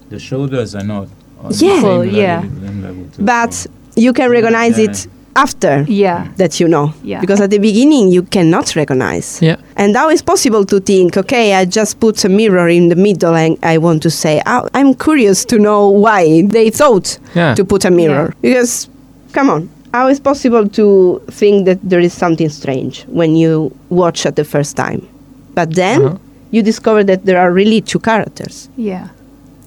The 0.09 0.19
shoulders 0.19 0.75
are 0.75 0.83
not 0.83 1.07
on 1.39 1.45
Yeah. 1.45 1.47
the 1.49 1.53
same 1.53 1.83
level, 1.83 2.05
yeah. 2.05 2.41
same 2.41 2.81
level 2.83 3.03
but 3.19 3.65
you 3.95 4.11
can 4.13 4.29
recognize 4.29 4.77
Yeah. 4.77 4.89
it 4.91 5.07
after 5.35 5.85
Yeah. 5.87 6.27
that 6.37 6.59
you 6.59 6.67
know 6.67 6.93
Yeah. 7.03 7.21
because 7.21 7.39
at 7.41 7.49
the 7.49 7.57
beginning 7.59 8.11
you 8.11 8.23
cannot 8.23 8.75
recognize 8.75 9.39
Yeah. 9.41 9.55
And 9.77 9.95
it's 10.11 10.21
possible 10.21 10.65
to 10.65 10.79
think, 10.79 11.17
okay, 11.17 11.53
I 11.53 11.65
just 11.65 11.99
put 11.99 12.23
a 12.25 12.29
mirror 12.29 12.67
in 12.69 12.89
the 12.89 12.95
middle 12.95 13.35
and 13.35 13.57
I 13.63 13.77
want 13.77 14.01
to 14.03 14.09
say, 14.09 14.41
"Oh, 14.45 14.67
I'm 14.73 14.93
curious 14.93 15.45
to 15.45 15.57
know 15.57 15.89
why 15.89 16.43
they 16.47 16.69
thought 16.69 17.17
Yeah. 17.35 17.55
to 17.55 17.63
put 17.65 17.85
a 17.85 17.89
mirror. 17.91 18.33
Because, 18.41 18.87
come 19.33 19.49
on, 19.49 19.69
how 19.93 20.07
is 20.09 20.19
possible 20.19 20.67
to 20.69 21.21
think 21.31 21.65
that 21.65 21.79
there 21.83 21.99
is 22.03 22.13
something 22.13 22.49
strange 22.49 23.05
when 23.09 23.35
you 23.35 23.71
watch 23.89 24.25
at 24.25 24.35
the 24.35 24.43
first 24.43 24.75
time? 24.75 25.01
But 25.55 25.75
then 25.75 26.01
Uh-huh. 26.01 26.17
you 26.51 26.61
discover 26.61 27.03
that 27.05 27.25
there 27.25 27.39
are 27.39 27.51
really 27.51 27.81
two 27.81 27.99
characters. 27.99 28.69
Yeah. 28.77 29.07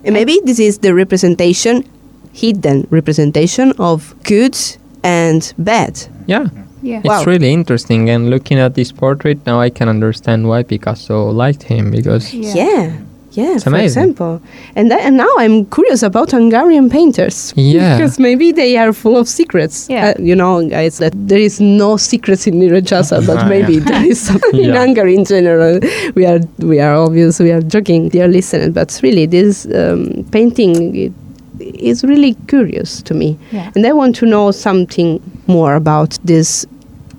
And 0.04 0.12
maybe 0.14 0.40
this 0.44 0.58
is 0.60 0.78
the 0.78 0.92
representation, 0.94 1.84
hidden 2.32 2.86
representation 2.90 3.72
of 3.78 4.14
good 4.24 4.56
and 5.04 5.52
bad. 5.58 6.00
Yeah. 6.26 6.46
Yeah. 6.82 6.98
It's 6.98 7.08
Wow. 7.08 7.24
really 7.24 7.52
interesting. 7.52 8.10
And 8.10 8.28
looking 8.30 8.58
at 8.58 8.74
this 8.74 8.92
portrait 8.92 9.38
now, 9.46 9.60
I 9.60 9.70
can 9.70 9.88
understand 9.88 10.48
why 10.48 10.62
Picasso 10.64 11.30
liked 11.30 11.62
him 11.62 11.90
because 11.90 12.34
Yeah. 12.34 12.54
Yeah. 12.54 12.90
Yeah, 13.36 13.54
It's 13.54 13.64
for 13.64 13.70
amazing. 13.70 14.02
example. 14.02 14.40
And, 14.76 14.92
tha- 14.92 15.02
and 15.02 15.16
now 15.16 15.28
I'm 15.38 15.64
curious 15.66 16.04
about 16.04 16.30
Hungarian 16.30 16.88
painters. 16.88 17.52
Yeah. 17.56 17.96
because 17.98 18.20
maybe 18.20 18.52
they 18.52 18.76
are 18.78 18.92
full 18.92 19.16
of 19.16 19.26
secrets. 19.26 19.88
Yeah. 19.90 20.14
Uh, 20.14 20.22
you 20.22 20.36
know, 20.36 20.62
guys, 20.68 20.98
that 20.98 21.14
there 21.16 21.40
is 21.40 21.58
no 21.60 21.96
secrets 21.96 22.46
in 22.46 22.54
Nyíregyháza, 22.60 23.26
but 23.26 23.38
Ah, 23.38 23.48
maybe 23.48 23.74
yeah. 23.74 23.84
there 23.90 24.06
is 24.06 24.20
some 24.20 24.38
in 24.52 24.68
Yeah. 24.70 24.78
Hungary 24.78 25.16
in 25.16 25.24
general. 25.24 25.80
We 26.14 26.26
are, 26.26 26.38
we 26.60 26.78
are 26.78 26.94
obvious, 26.94 27.40
we 27.40 27.50
are 27.50 27.60
joking, 27.62 28.08
dear 28.10 28.28
listeners, 28.28 28.70
but 28.72 29.00
really, 29.02 29.26
this 29.26 29.66
um, 29.66 30.24
painting 30.30 30.94
it, 30.94 31.12
is 31.60 32.02
really 32.04 32.34
curious 32.48 33.02
to 33.02 33.14
me. 33.14 33.38
Yeah. 33.52 33.70
And 33.74 33.86
I 33.86 33.92
want 33.92 34.16
to 34.16 34.26
know 34.26 34.50
something 34.50 35.20
more 35.46 35.74
about 35.74 36.18
these 36.24 36.66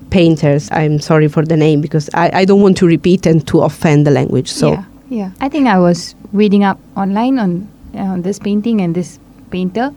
painters. 0.09 0.69
I'm 0.71 0.99
sorry 0.99 1.27
for 1.27 1.43
the 1.45 1.57
name 1.57 1.81
because 1.81 2.09
I, 2.13 2.31
I 2.41 2.45
don't 2.45 2.61
want 2.61 2.77
to 2.77 2.85
repeat 2.87 3.25
and 3.25 3.45
to 3.47 3.61
offend 3.61 4.05
the 4.07 4.11
language. 4.11 4.51
So. 4.51 4.71
yeah, 4.73 4.83
yeah. 5.09 5.31
I 5.41 5.49
think 5.49 5.67
I 5.67 5.79
was 5.79 6.15
reading 6.33 6.63
up 6.63 6.79
online 6.95 7.39
on 7.39 7.67
on 7.95 8.21
this 8.23 8.39
painting 8.39 8.81
and 8.81 8.93
this 8.93 9.19
painter, 9.51 9.93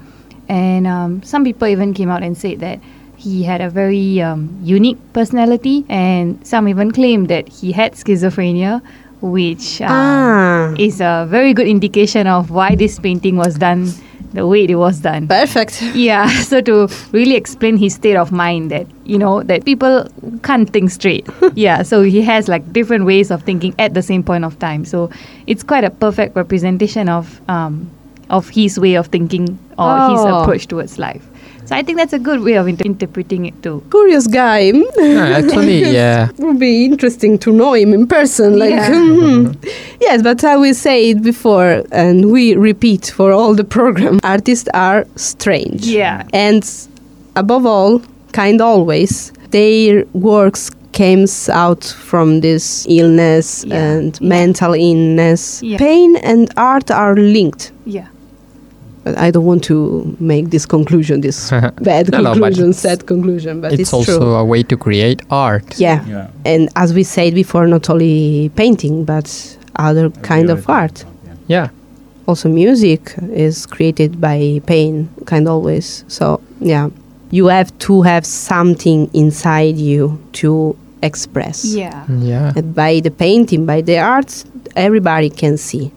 and 0.49 0.87
um, 0.87 1.23
some 1.25 1.43
people 1.45 1.67
even 1.67 1.93
came 1.95 2.11
out 2.11 2.23
and 2.23 2.39
said 2.39 2.61
that 2.61 2.79
he 3.17 3.43
had 3.43 3.61
a 3.61 3.69
very 3.69 4.21
um, 4.23 4.57
unique 4.63 4.99
personality, 5.13 5.85
and 5.89 6.39
some 6.47 6.69
even 6.69 6.93
claimed 6.93 7.27
that 7.29 7.49
he 7.49 7.73
had 7.73 7.95
schizophrenia, 7.95 8.81
which 9.21 9.81
um, 9.83 9.89
Ah. 9.91 10.75
is 10.79 11.01
a 11.01 11.27
very 11.29 11.53
good 11.53 11.67
indication 11.67 12.29
of 12.29 12.51
why 12.51 12.77
this 12.77 13.01
painting 13.01 13.37
was 13.37 13.57
done 13.57 13.91
the 14.33 14.47
way 14.47 14.65
it 14.65 14.75
was 14.77 15.01
done. 15.01 15.27
Perfect. 15.29 15.83
Yeah, 15.95 16.29
so 16.43 16.61
to 16.61 16.89
really 17.13 17.35
explain 17.35 17.77
his 17.77 17.95
state 17.95 18.17
of 18.17 18.31
mind 18.31 18.71
that, 18.71 18.87
you 19.05 19.19
know, 19.19 19.43
that 19.45 19.65
people 19.65 20.07
can't 20.43 20.69
think 20.71 20.91
straight. 20.91 21.27
yeah, 21.55 21.83
so 21.83 22.03
he 22.03 22.21
has 22.23 22.49
like 22.49 22.73
different 22.73 23.05
ways 23.07 23.31
of 23.31 23.43
thinking 23.43 23.75
at 23.79 23.95
the 23.95 24.03
same 24.03 24.23
point 24.23 24.45
of 24.45 24.59
time. 24.59 24.85
So 24.85 25.11
it's 25.47 25.63
quite 25.63 25.85
a 25.85 25.91
perfect 25.91 26.37
representation 26.37 27.09
of 27.09 27.41
um, 27.49 27.91
of 28.31 28.49
his 28.51 28.79
way 28.79 28.95
of 28.95 29.07
thinking 29.07 29.59
or 29.79 29.97
his 30.11 30.21
Oh. 30.21 30.43
approach 30.43 30.67
towards 30.67 30.99
life. 30.99 31.27
So 31.69 31.77
I 31.77 31.83
think 31.83 31.99
that's 31.99 32.15
a 32.15 32.19
good 32.19 32.41
way 32.41 32.55
of 32.55 32.67
inter- 32.67 32.85
interpreting 32.87 33.45
it 33.45 33.63
too. 33.63 33.83
Curious 33.91 34.27
guy. 34.27 34.71
hmm? 34.73 34.83
Yeah, 34.97 35.39
actually, 35.39 35.81
yeah. 36.01 36.31
It 36.31 36.39
would 36.39 36.59
be 36.59 36.87
interesting 36.87 37.39
to 37.41 37.53
know 37.53 37.75
him 37.75 37.93
in 37.93 38.07
person. 38.07 38.59
Like, 38.59 38.71
Yeah. 38.71 38.89
hmm. 38.89 39.53
yes, 40.01 40.23
but 40.23 40.43
I 40.45 40.57
will 40.57 40.73
say 40.75 41.11
it 41.11 41.23
before, 41.23 41.85
and 41.93 42.33
we 42.33 42.57
repeat 42.57 43.13
for 43.15 43.33
all 43.33 43.55
the 43.55 43.65
program. 43.65 44.19
Artists 44.23 44.69
are 44.73 45.05
strange. 45.17 45.85
Yeah. 45.87 46.27
and 46.33 46.65
above 47.37 47.67
all, 47.67 48.01
kind 48.33 48.61
always. 48.63 49.33
Their 49.51 50.05
works 50.15 50.71
comes 50.95 51.49
out 51.51 51.85
from 51.85 52.41
this 52.41 52.87
illness 52.89 53.65
Yeah. 53.67 53.77
and 53.77 54.19
Yeah. 54.21 54.29
mental 54.29 54.73
illness. 54.75 55.63
Yeah. 55.63 55.77
Pain 55.79 56.17
and 56.17 56.49
art 56.57 56.91
are 56.91 57.15
linked. 57.15 57.73
Yeah. 57.85 58.07
But 59.09 59.19
I 59.27 59.31
don't 59.31 59.47
want 59.47 59.65
to 59.65 60.17
make 60.21 60.51
this 60.51 60.67
conclusion, 60.67 61.21
this 61.23 61.51
bad 61.81 62.11
No, 62.13 62.21
no, 62.21 62.33
conclusion, 62.33 62.65
it's- 62.71 62.79
sad 62.81 63.07
conclusion, 63.07 63.61
but 63.63 63.73
it's, 63.73 63.81
it's 63.83 63.93
also 63.95 64.19
true. 64.19 64.35
a 64.35 64.45
way 64.45 64.63
to 64.65 64.77
create 64.77 65.23
art. 65.31 65.79
Yeah. 65.81 66.05
Yeah. 66.07 66.29
and 66.45 66.69
as 66.77 66.93
we 66.93 67.03
said 67.05 67.35
before, 67.35 67.67
not 67.67 67.89
only 67.89 68.51
painting 68.55 69.05
but 69.05 69.27
other 69.77 70.11
kind 70.23 70.51
of 70.51 70.69
art. 70.69 71.05
Yeah. 71.05 71.35
Yeah. 71.49 71.69
Also, 72.27 72.49
music 72.51 73.15
is 73.33 73.65
created 73.65 74.21
by 74.21 74.61
pain, 74.67 75.09
kind 75.25 75.47
of 75.49 75.53
always. 75.55 76.05
So 76.09 76.41
yeah, 76.61 76.91
you 77.31 77.47
have 77.47 77.71
to 77.79 78.03
have 78.03 78.27
something 78.27 79.09
inside 79.15 79.77
you 79.79 80.19
to 80.41 80.77
express. 81.03 81.65
Yeah. 81.65 82.05
Yeah. 82.21 82.53
And 82.57 82.75
by 82.75 83.01
the 83.01 83.11
painting, 83.11 83.65
by 83.65 83.81
the 83.81 83.99
arts, 84.01 84.45
everybody 84.77 85.31
can 85.31 85.57
see. 85.57 85.91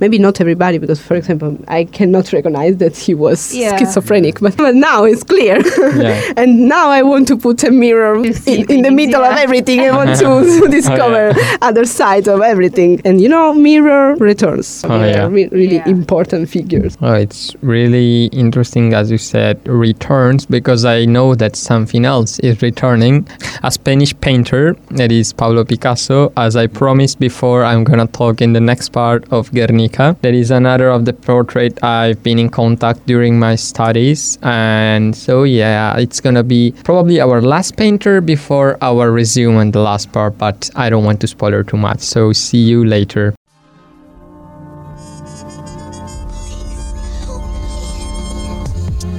Maybe 0.00 0.18
not 0.18 0.40
everybody, 0.40 0.78
because 0.78 1.00
for 1.00 1.14
example, 1.16 1.58
I 1.68 1.84
cannot 1.84 2.32
recognize 2.32 2.76
that 2.78 2.96
he 2.96 3.14
was 3.14 3.54
Yeah. 3.54 3.76
schizophrenic, 3.78 4.40
but, 4.40 4.56
but 4.56 4.74
now 4.74 5.04
it's 5.04 5.24
clear. 5.24 5.58
Yeah. 5.96 6.32
and 6.36 6.68
now 6.68 6.88
I 6.90 7.02
want 7.02 7.26
to 7.28 7.36
put 7.36 7.64
a 7.64 7.70
mirror 7.70 8.14
in, 8.16 8.26
in 8.26 8.32
the 8.32 8.38
things, 8.40 8.90
middle 8.92 9.22
of 9.24 9.32
yeah. 9.34 9.42
everything. 9.42 9.80
I 9.80 9.90
want 9.90 10.16
to 10.20 10.26
oh, 10.26 10.66
discover 10.68 11.32
other 11.62 11.84
sides 11.84 12.28
of 12.28 12.40
everything. 12.42 13.00
And 13.04 13.20
you 13.20 13.28
know, 13.28 13.52
mirror 13.54 14.14
returns. 14.16 14.84
Oh, 14.84 14.98
They 15.00 15.10
yeah. 15.12 15.26
re- 15.26 15.48
really 15.48 15.76
Yeah. 15.76 15.88
important 15.88 16.48
figures. 16.48 16.96
Oh, 17.02 17.14
it's 17.14 17.54
really 17.62 18.26
interesting, 18.26 18.94
as 18.94 19.10
you 19.10 19.18
said, 19.18 19.58
returns, 19.66 20.46
because 20.46 20.84
I 20.84 21.04
know 21.06 21.34
that 21.34 21.56
something 21.56 22.04
else 22.04 22.38
is 22.40 22.62
returning. 22.62 23.26
A 23.64 23.70
Spanish 23.70 24.12
painter, 24.20 24.76
that 24.92 25.10
is 25.10 25.32
Pablo 25.32 25.64
Picasso. 25.64 26.32
As 26.36 26.54
I 26.56 26.66
promised 26.68 27.18
before, 27.18 27.64
I'm 27.64 27.82
gonna 27.84 28.06
talk 28.06 28.40
in 28.40 28.52
the 28.52 28.60
next 28.60 28.90
part 28.90 29.24
of 29.32 29.50
Guernica. 29.52 29.87
That 29.88 30.34
is 30.34 30.50
another 30.50 30.88
of 30.90 31.04
the 31.04 31.12
portrait 31.12 31.82
I've 31.82 32.22
been 32.22 32.38
in 32.38 32.50
contact 32.50 33.06
during 33.06 33.38
my 33.38 33.56
studies. 33.56 34.38
And 34.42 35.14
so, 35.16 35.44
yeah, 35.44 35.96
it's 35.96 36.20
gonna 36.20 36.44
be 36.44 36.72
probably 36.84 37.20
our 37.20 37.40
last 37.40 37.76
painter 37.76 38.20
before 38.20 38.76
our 38.82 39.10
resume 39.10 39.56
and 39.56 39.72
the 39.72 39.80
last 39.80 40.12
part, 40.12 40.38
but 40.38 40.70
I 40.76 40.90
don't 40.90 41.04
want 41.04 41.20
to 41.20 41.26
spoiler 41.26 41.62
too 41.64 41.76
much. 41.76 42.00
So, 42.00 42.32
see 42.32 42.58
you 42.58 42.84
later. 42.84 43.34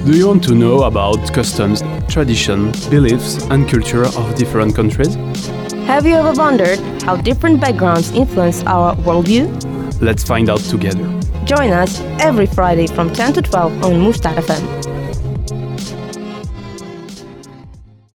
Do 0.06 0.16
you 0.16 0.26
want 0.26 0.42
to 0.44 0.54
know 0.54 0.84
about 0.84 1.32
customs, 1.32 1.82
tradition, 2.08 2.72
beliefs, 2.88 3.44
and 3.50 3.68
culture 3.68 4.04
of 4.04 4.34
different 4.34 4.74
countries? 4.74 5.14
Have 5.86 6.06
you 6.06 6.14
ever 6.14 6.32
wondered 6.32 6.78
how 7.02 7.16
different 7.16 7.60
backgrounds 7.60 8.10
influence 8.12 8.64
our 8.64 8.96
worldview? 8.96 9.44
Let's 10.00 10.24
find 10.24 10.48
out 10.48 10.60
together. 10.60 11.04
Join 11.44 11.72
us 11.72 12.00
every 12.20 12.46
Friday 12.46 12.86
from 12.86 13.12
10 13.12 13.34
to 13.34 13.42
12 13.42 13.84
on 13.84 14.00
Mustard 14.00 14.36
FM. 14.36 14.64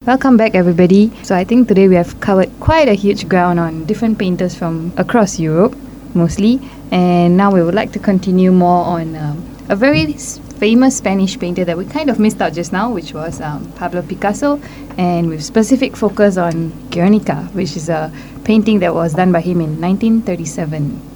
Welcome 0.05 0.37
back, 0.37 0.55
everybody. 0.55 1.11
So, 1.23 1.35
I 1.35 1.43
think 1.43 1.67
today 1.67 1.89
we 1.89 1.95
have 1.95 2.19
covered 2.21 2.49
quite 2.61 2.87
a 2.87 2.93
huge 2.93 3.27
ground 3.27 3.59
on 3.59 3.83
different 3.85 4.17
painters 4.17 4.55
from 4.55 4.93
across 4.95 5.39
Europe, 5.39 5.75
mostly. 6.13 6.61
And 6.91 7.35
now 7.35 7.51
we 7.51 7.61
would 7.61 7.75
like 7.75 7.91
to 7.93 7.99
continue 7.99 8.51
more 8.51 8.85
on 8.85 9.15
um, 9.15 9.55
a 9.67 9.75
very 9.75 10.13
famous 10.13 10.97
Spanish 10.97 11.37
painter 11.37 11.65
that 11.65 11.77
we 11.77 11.85
kind 11.85 12.09
of 12.09 12.17
missed 12.17 12.41
out 12.41 12.53
just 12.53 12.71
now, 12.71 12.91
which 12.91 13.13
was 13.13 13.41
um, 13.41 13.69
Pablo 13.73 14.01
Picasso. 14.01 14.61
and 14.97 15.27
with 15.27 15.43
specific 15.43 15.97
focus 15.97 16.37
on 16.37 16.69
Guernica, 16.89 17.49
which 17.53 17.75
is 17.75 17.89
a 17.89 18.11
painting 18.43 18.79
that 18.79 18.93
was 18.93 19.13
done 19.13 19.31
by 19.31 19.41
him 19.41 19.59
in 19.59 19.81
1937. 19.81 21.12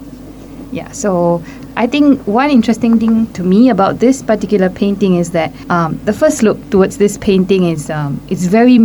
Yeah, 0.71 0.91
so 0.91 1.43
I 1.75 1.87
think 1.87 2.27
one 2.27 2.49
interesting 2.49 2.99
thing 2.99 3.31
to 3.33 3.43
me 3.43 3.69
about 3.69 3.99
this 3.99 4.21
particular 4.21 4.69
painting 4.69 5.15
is 5.15 5.31
that 5.31 5.53
um, 5.69 5.99
the 6.05 6.13
first 6.13 6.43
look 6.43 6.57
towards 6.69 6.97
this 6.97 7.17
painting 7.17 7.63
is 7.63 7.89
um, 7.89 8.19
it's 8.29 8.45
very 8.45 8.79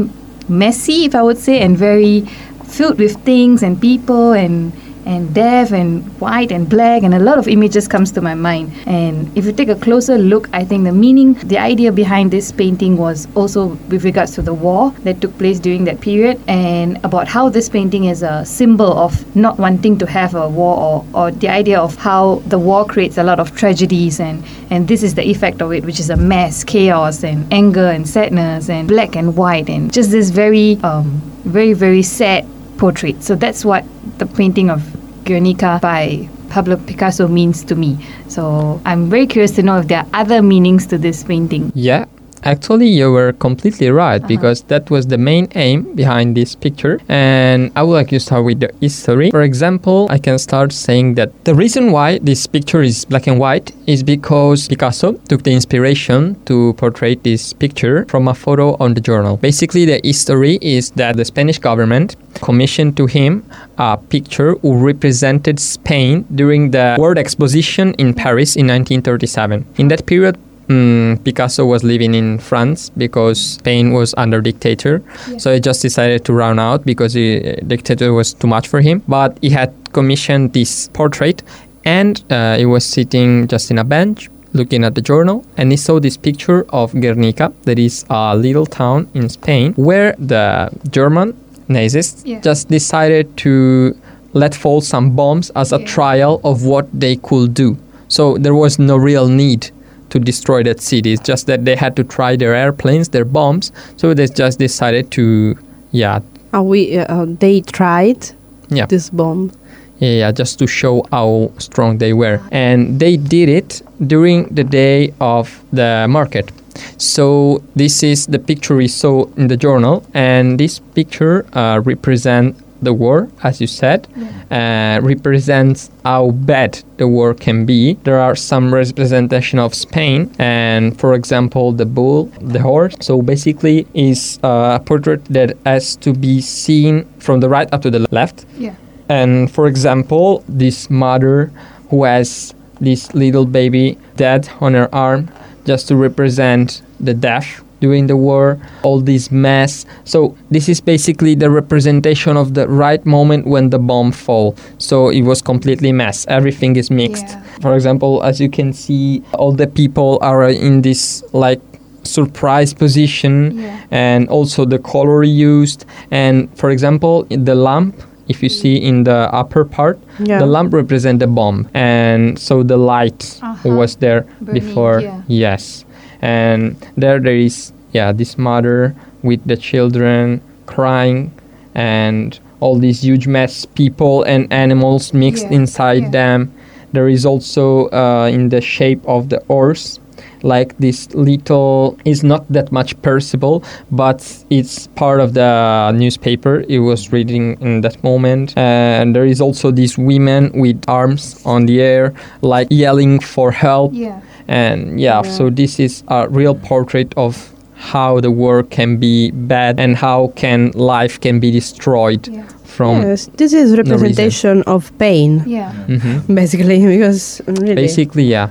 messy, 0.49 1.05
if 1.05 1.15
I 1.15 1.23
would 1.23 1.39
say, 1.39 1.61
and 1.61 1.77
very 1.77 2.21
filled 2.67 2.99
with 2.99 3.17
things 3.25 3.63
and 3.63 3.81
people 3.81 4.33
and 4.33 4.73
and 5.07 5.35
deaf 5.35 5.73
and 5.73 6.05
white 6.21 6.53
and 6.53 6.69
black 6.69 7.03
and 7.03 7.15
a 7.15 7.19
lot 7.19 7.39
of 7.39 7.49
images 7.49 7.89
comes 7.89 8.13
to 8.13 8.21
my 8.21 8.35
mind. 8.35 8.73
And 8.87 9.37
if 9.37 9.45
you 9.45 9.53
take 9.53 9.69
a 9.69 9.77
closer 9.77 10.19
look 10.19 10.49
i 10.53 10.65
think 10.65 10.85
the 10.85 10.93
meaning 10.93 11.35
the 11.53 11.59
idea 11.59 11.91
behind 11.93 12.31
this 12.31 12.53
painting 12.53 12.97
was 12.97 13.27
also 13.35 13.67
with 13.91 14.05
regards 14.05 14.35
to 14.35 14.43
the 14.43 14.55
war 14.55 14.91
that 15.05 15.21
took 15.21 15.37
place 15.39 15.59
during 15.59 15.85
that 15.85 16.01
period 16.01 16.41
and 16.49 16.99
about 17.05 17.29
how 17.29 17.49
this 17.49 17.69
painting 17.69 18.05
is 18.05 18.23
a 18.23 18.45
symbol 18.45 18.93
of 18.99 19.13
not 19.35 19.59
wanting 19.59 19.99
to 19.99 20.07
have 20.07 20.35
a 20.35 20.49
war 20.49 20.77
or, 20.79 21.07
or 21.15 21.31
the 21.31 21.49
idea 21.49 21.79
of 21.79 21.97
how 21.97 22.37
the 22.47 22.59
war 22.59 22.85
creates 22.85 23.19
a 23.19 23.23
lot 23.23 23.41
of 23.41 23.55
tragedies 23.57 24.21
and 24.21 24.45
and 24.71 24.89
this 24.89 25.03
is 25.03 25.15
the 25.15 25.23
effect 25.23 25.63
of 25.63 25.73
it 25.73 25.85
which 25.85 26.01
is 26.01 26.11
a 26.11 26.17
mess 26.17 26.65
chaos 26.65 27.25
and 27.25 27.53
anger 27.53 27.89
and 27.89 28.09
sadness 28.09 28.69
and 28.69 28.89
black 28.89 29.17
and 29.17 29.37
white 29.37 29.69
and 29.69 29.93
just 29.93 30.11
this 30.11 30.31
very 30.31 30.79
um 30.83 31.21
very 31.45 31.73
very 31.73 32.03
sad 32.03 32.47
portrait. 32.83 33.23
So 33.23 33.37
that's 33.37 33.65
what 33.65 33.85
the 34.19 34.27
painting 34.27 34.69
of 34.69 34.83
Guernica 35.25 35.79
by 35.81 36.29
Pablo 36.51 36.77
Picasso 36.77 37.29
means 37.29 37.63
to 37.71 37.77
me. 37.77 37.97
So 38.27 38.81
I'm 38.85 39.09
very 39.09 39.29
curious 39.29 39.53
to 39.53 39.63
know 39.63 39.79
if 39.79 39.87
there 39.87 40.01
are 40.01 40.09
other 40.13 40.43
meanings 40.43 40.87
to 40.89 40.99
this 40.99 41.23
painting. 41.23 41.71
Yeah, 41.77 42.07
Actually, 42.45 42.89
you 42.89 43.11
were 43.13 43.33
completely 43.33 43.89
right 43.91 44.21
Uh-huh. 44.21 44.29
because 44.35 44.63
that 44.69 44.91
was 44.91 45.07
the 45.07 45.19
main 45.19 45.47
aim 45.55 45.95
behind 45.95 46.37
this 46.37 46.55
picture. 46.55 46.99
And 47.09 47.71
I 47.77 47.83
would 47.83 47.95
like 47.95 48.09
to 48.09 48.19
start 48.21 48.45
with 48.45 48.61
the 48.61 48.71
history. 48.81 49.31
For 49.31 49.43
example, 49.43 50.07
I 50.11 50.19
can 50.19 50.39
start 50.39 50.73
saying 50.73 51.15
that 51.15 51.31
the 51.45 51.55
reason 51.55 51.93
why 51.93 52.19
this 52.19 52.47
picture 52.47 52.83
is 52.83 53.05
black 53.05 53.27
and 53.29 53.39
white 53.39 53.73
is 53.87 54.03
because 54.03 54.67
Picasso 54.69 55.13
took 55.29 55.43
the 55.45 55.53
inspiration 55.53 56.37
to 56.47 56.75
portray 56.75 57.15
this 57.15 57.53
picture 57.53 58.05
from 58.09 58.27
a 58.29 58.35
photo 58.35 58.77
on 58.81 58.95
the 58.95 59.01
journal. 59.01 59.37
Basically, 59.37 59.85
the 59.85 60.01
history 60.03 60.59
is 60.63 60.91
that 60.97 61.17
the 61.17 61.25
Spanish 61.25 61.59
government 61.59 62.17
commissioned 62.43 62.97
to 62.97 63.07
him 63.07 63.45
a 63.79 63.97
picture 63.97 64.55
who 64.63 64.77
represented 64.77 65.61
Spain 65.61 66.25
during 66.35 66.71
the 66.73 66.97
World 66.99 67.19
Exposition 67.19 67.95
in 67.95 68.15
Paris 68.15 68.57
in 68.57 68.67
1937. 68.67 69.65
In 69.79 69.89
that 69.89 70.07
period, 70.07 70.37
Mm, 70.73 71.23
Picasso 71.25 71.67
was 71.67 71.83
living 71.85 72.15
in 72.15 72.39
France 72.39 72.91
because 72.97 73.39
Spain 73.59 73.93
was 73.93 74.15
under 74.17 74.41
dictator. 74.41 75.03
So 75.39 75.53
he 75.53 75.61
just 75.61 75.83
decided 75.83 76.25
to 76.25 76.33
run 76.33 76.59
out 76.59 76.85
because 76.87 77.13
the 77.13 77.59
dictator 77.67 78.13
was 78.15 78.33
too 78.33 78.47
much 78.47 78.69
for 78.69 78.81
him. 78.81 79.03
But 79.07 79.37
he 79.43 79.51
had 79.51 79.71
commissioned 79.93 80.53
this 80.55 80.89
portrait 80.95 81.43
and 81.85 82.23
uh, 82.31 82.57
he 82.57 82.65
was 82.67 82.85
sitting 82.87 83.49
just 83.49 83.71
in 83.71 83.79
a 83.79 83.85
bench 83.85 84.31
looking 84.55 84.85
at 84.85 84.95
the 84.95 85.01
journal 85.03 85.45
and 85.57 85.71
he 85.73 85.77
saw 85.77 85.99
this 86.01 86.17
picture 86.17 86.65
of 86.71 86.93
Guernica, 86.93 87.53
that 87.65 87.79
is 87.79 88.05
a 88.11 88.37
little 88.37 88.67
town 88.67 89.09
in 89.15 89.29
Spain, 89.29 89.73
where 89.77 90.15
the 90.19 90.71
German 90.91 91.35
Nazis 91.69 92.23
Yeah. 92.25 92.41
just 92.41 92.69
decided 92.69 93.37
to 93.39 93.95
let 94.35 94.55
fall 94.55 94.81
some 94.81 95.11
bombs 95.17 95.51
as 95.57 95.73
a 95.73 95.79
trial 95.85 96.41
of 96.45 96.65
what 96.65 96.87
they 96.99 97.17
could 97.17 97.53
do. 97.55 97.77
So 98.09 98.37
there 98.39 98.55
was 98.55 98.79
no 98.79 98.97
real 98.97 99.27
need 99.29 99.71
to 100.13 100.19
destroy 100.19 100.63
that 100.63 100.81
city. 100.81 101.13
It's 101.13 101.29
just 101.29 101.47
that 101.47 101.65
they 101.65 101.77
had 101.77 101.97
to 101.97 102.05
try 102.05 102.37
their 102.37 102.55
airplanes, 102.55 103.09
their 103.09 103.25
bombs. 103.25 103.73
So 103.97 104.15
they 104.15 104.27
just 104.27 104.59
decided 104.59 105.11
to, 105.13 105.57
yeah, 105.91 106.21
Uh, 106.55 106.63
we 106.63 106.99
uh, 106.99 107.09
uh, 107.09 107.27
they 107.41 107.63
tried 107.63 108.21
yeah, 108.69 108.87
this 108.87 109.11
bomb. 109.11 109.51
yeah, 109.99 110.33
just 110.39 110.59
to 110.59 110.67
show 110.67 111.03
how 111.11 111.51
strong 111.59 111.99
they 111.99 112.13
were. 112.13 112.39
And 112.51 113.01
they 113.01 113.17
did 113.17 113.49
it 113.49 113.83
during 114.07 114.55
the 114.55 114.65
day 114.65 115.13
of 115.19 115.49
the 115.73 116.07
market. 116.09 116.53
So 116.99 117.63
this 117.77 118.03
is 118.03 118.27
the 118.27 118.39
picture 118.39 118.77
we 118.77 118.89
saw 118.89 119.27
in 119.37 119.49
the 119.49 119.57
journal, 119.57 120.03
and 120.15 120.59
this 120.59 120.81
picture 120.95 121.45
uh, 121.55 121.81
represent 121.85 122.55
the 122.83 122.93
war, 122.93 123.29
as 123.43 123.61
you 123.61 123.67
said, 123.67 124.09
uh, 124.51 125.01
represents 125.03 125.91
how 126.05 126.33
bad 126.33 126.83
the 126.97 127.09
war 127.09 127.33
can 127.33 127.65
be. 127.65 127.95
There 128.03 128.19
are 128.21 128.35
some 128.35 128.75
representation 128.75 129.59
of 129.59 129.75
Spain, 129.75 130.31
and 130.39 130.99
for 130.99 131.15
example, 131.15 131.73
the 131.73 131.87
bull, 131.87 132.25
the 132.41 132.61
horse. 132.61 132.97
So 133.01 133.23
basically, 133.23 133.87
is 133.95 134.39
a 134.43 134.81
portrait 134.85 135.25
that 135.27 135.57
has 135.65 135.97
to 135.97 136.13
be 136.13 136.41
seen 136.41 137.05
from 137.19 137.41
the 137.41 137.49
right 137.49 137.73
up 137.73 137.83
to 137.83 137.91
the 137.91 138.07
left. 138.11 138.45
Yeah. 138.59 138.75
And 139.09 139.51
for 139.51 139.67
example, 139.67 140.45
this 140.49 140.91
mother 140.91 141.53
who 141.91 142.05
has 142.05 142.55
this 142.81 143.15
little 143.15 143.47
baby 143.47 143.99
dead 144.17 144.49
on 144.61 144.75
her 144.75 144.93
arm 144.95 145.31
just 145.65 145.87
to 145.89 145.97
represent 145.97 146.83
the 146.99 147.15
death 147.15 147.63
during 147.83 148.07
the 148.07 148.17
war, 148.17 148.59
all 148.87 149.01
this 149.01 149.31
mess. 149.31 149.85
So 150.05 150.19
this 150.55 150.69
is 150.69 150.81
basically 150.81 151.35
the 151.35 151.51
representation 151.51 152.37
of 152.37 152.55
the 152.55 152.67
right 152.69 153.05
moment 153.05 153.43
when 153.47 153.71
the 153.71 153.79
bomb 153.79 154.13
fall. 154.13 154.55
So 154.79 155.11
it 155.11 155.23
was 155.23 155.43
completely 155.43 155.93
mess. 155.93 156.25
Everything 156.29 156.77
is 156.77 156.91
mixed. 156.91 157.27
Yeah. 157.29 157.43
For 157.61 157.75
example, 157.75 158.23
as 158.23 158.41
you 158.41 158.49
can 158.49 158.73
see, 158.73 159.23
all 159.35 159.53
the 159.53 159.67
people 159.67 160.19
are 160.23 160.49
in 160.49 160.83
this 160.83 161.25
like 161.33 161.61
surprise 162.05 162.73
position 162.75 163.35
Yeah. 163.59 163.79
and 163.91 164.29
also 164.29 164.65
the 164.65 164.79
color 164.79 165.23
used 165.23 165.85
and 166.11 166.49
for 166.59 166.71
example 166.71 167.15
the 167.31 167.55
lamp 167.55 167.95
if 168.29 168.43
you 168.43 168.49
see 168.49 168.75
in 168.91 169.05
the 169.05 169.31
upper 169.41 169.65
part 169.65 169.99
Yeah. 170.19 170.41
the 170.43 170.47
lamp 170.47 170.75
represent 170.75 171.21
the 171.21 171.29
bomb 171.29 171.69
and 171.75 172.37
so 172.39 172.65
the 172.65 172.77
light 172.77 173.39
Uh-huh. 173.41 173.71
was 173.79 173.97
there 174.03 174.23
Burning, 174.41 174.55
before 174.59 174.99
yeah. 175.01 175.23
yes 175.47 175.85
and 176.23 176.77
there 176.97 177.19
there 177.21 177.37
is 177.37 177.73
yeah 177.93 178.13
this 178.13 178.39
mother 178.39 178.95
with 179.23 179.45
the 179.47 179.57
children 179.57 180.41
crying 180.67 181.33
and 181.75 182.39
all 182.61 182.79
these 182.79 183.03
huge 183.03 183.27
mess 183.27 183.67
people 183.67 184.23
and 184.23 184.51
animals 184.53 185.13
mixed 185.13 185.45
Yeah, 185.45 185.59
inside 185.59 186.03
yeah. 186.05 186.11
them. 186.11 186.53
There 186.93 187.09
is 187.09 187.27
also 187.27 187.89
uh, 187.89 188.29
in 188.33 188.51
the 188.51 188.61
shape 188.61 189.01
of 189.07 189.29
the 189.31 189.43
horse 189.49 189.99
like 190.43 190.77
this 190.79 191.13
little 191.15 191.97
is 192.05 192.23
not 192.25 192.45
that 192.53 192.71
much 192.73 193.01
perceivable 193.03 193.63
but 193.91 194.45
it's 194.51 194.89
part 194.89 195.21
of 195.21 195.35
the 195.35 195.93
newspaper. 195.93 196.65
It 196.69 196.81
was 196.81 197.13
reading 197.13 197.57
in 197.61 197.81
that 197.83 198.03
moment. 198.03 198.53
And 198.57 199.15
there 199.15 199.25
is 199.25 199.41
also 199.41 199.71
these 199.71 199.97
women 199.97 200.51
with 200.55 200.83
arms 200.89 201.41
on 201.47 201.67
the 201.67 201.81
air 201.81 202.13
like 202.43 202.69
yelling 202.71 203.21
for 203.21 203.53
help. 203.53 203.93
Yeah. 203.95 204.21
And 204.49 205.01
yeah, 205.01 205.23
Yeah. 205.25 205.31
so 205.31 205.51
this 205.51 205.79
is 205.81 206.03
a 206.09 206.29
real 206.29 206.55
portrait 206.55 207.13
of 207.17 207.51
how 207.75 208.21
the 208.21 208.31
world 208.31 208.71
can 208.71 208.97
be 208.97 209.31
bad 209.33 209.81
and 209.81 209.97
how 209.97 210.33
can 210.37 210.71
life 210.75 211.19
can 211.21 211.41
be 211.41 211.51
destroyed 211.51 212.29
Yeah. 212.29 212.43
from 212.65 213.03
yes, 213.03 213.29
this 213.37 213.53
is 213.53 213.77
representation 213.77 214.63
of 214.67 214.91
pain, 214.99 215.43
Yeah. 215.47 215.73
Mhm. 215.89 216.35
basically, 216.35 216.79
because 216.97 217.41
really, 217.47 217.75
basically 217.75 218.25
yeah 218.25 218.49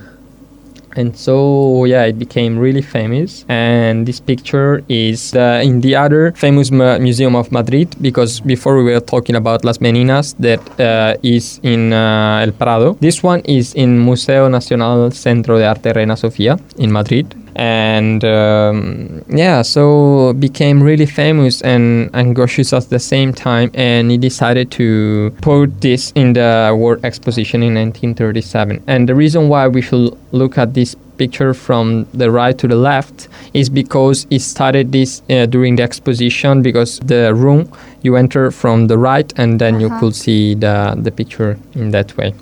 and 0.96 1.16
so 1.16 1.86
yeah 1.86 2.04
it 2.06 2.18
became 2.18 2.58
really 2.58 2.82
famous. 2.82 3.46
And 3.48 4.06
this 4.06 4.20
picture 4.20 4.84
is 4.90 5.34
uh, 5.36 5.62
in 5.64 5.82
the 5.82 5.96
other 5.96 6.32
famous 6.34 6.72
mu- 6.72 7.00
museum 7.00 7.36
of 7.36 7.52
madrid 7.52 7.96
because 8.02 8.40
before 8.42 8.78
we 8.78 8.84
were 8.84 9.00
talking 9.00 9.36
about 9.36 9.64
las 9.66 9.80
meninas 9.80 10.36
that 10.40 10.62
uh, 10.80 11.18
is 11.24 11.60
in 11.64 11.94
uh, 11.94 12.44
el 12.44 12.52
prado. 12.54 12.98
This 13.00 13.24
one 13.24 13.42
is 13.46 13.74
in 13.76 14.00
museo 14.00 14.50
nacional 14.50 15.12
centro 15.12 15.58
de 15.58 15.66
arte 15.66 15.94
reina 15.94 16.16
sofía 16.16 16.60
in 16.78 16.92
madrid 16.92 17.41
and 17.56 18.24
um, 18.24 19.22
yeah 19.30 19.62
so 19.62 20.34
became 20.34 20.82
really 20.82 21.06
famous 21.06 21.62
and 21.62 22.12
angoshus 22.14 22.76
at 22.76 22.90
the 22.90 23.00
same 23.00 23.34
time 23.34 23.70
and 23.74 24.12
he 24.12 24.18
decided 24.18 24.72
to 24.72 25.34
put 25.42 25.82
this 25.82 26.12
in 26.16 26.34
the 26.34 26.76
world 26.78 27.04
exposition 27.04 27.62
in 27.64 27.74
1937 27.74 28.84
and 28.88 29.08
the 29.10 29.16
reason 29.16 29.50
why 29.50 29.68
we 29.68 29.82
should 29.82 30.18
look 30.32 30.58
at 30.58 30.74
this 30.74 30.96
picture 31.18 31.54
from 31.54 32.06
the 32.14 32.32
right 32.32 32.58
to 32.58 32.68
the 32.68 32.76
left 32.76 33.28
is 33.54 33.70
because 33.70 34.26
he 34.30 34.40
started 34.40 34.92
this 34.92 35.22
uh, 35.30 35.46
during 35.46 35.76
the 35.76 35.84
exposition 35.84 36.62
because 36.64 37.00
the 37.02 37.34
room 37.36 37.72
you 38.02 38.16
enter 38.16 38.50
from 38.50 38.88
the 38.88 38.98
right 38.98 39.32
and 39.38 39.60
then 39.62 39.80
you 39.80 39.88
Uh-huh. 39.88 40.00
could 40.00 40.16
see 40.16 40.56
the, 40.56 40.96
the 40.98 41.12
picture 41.12 41.58
in 41.76 41.92
that 41.92 42.16
way. 42.18 42.34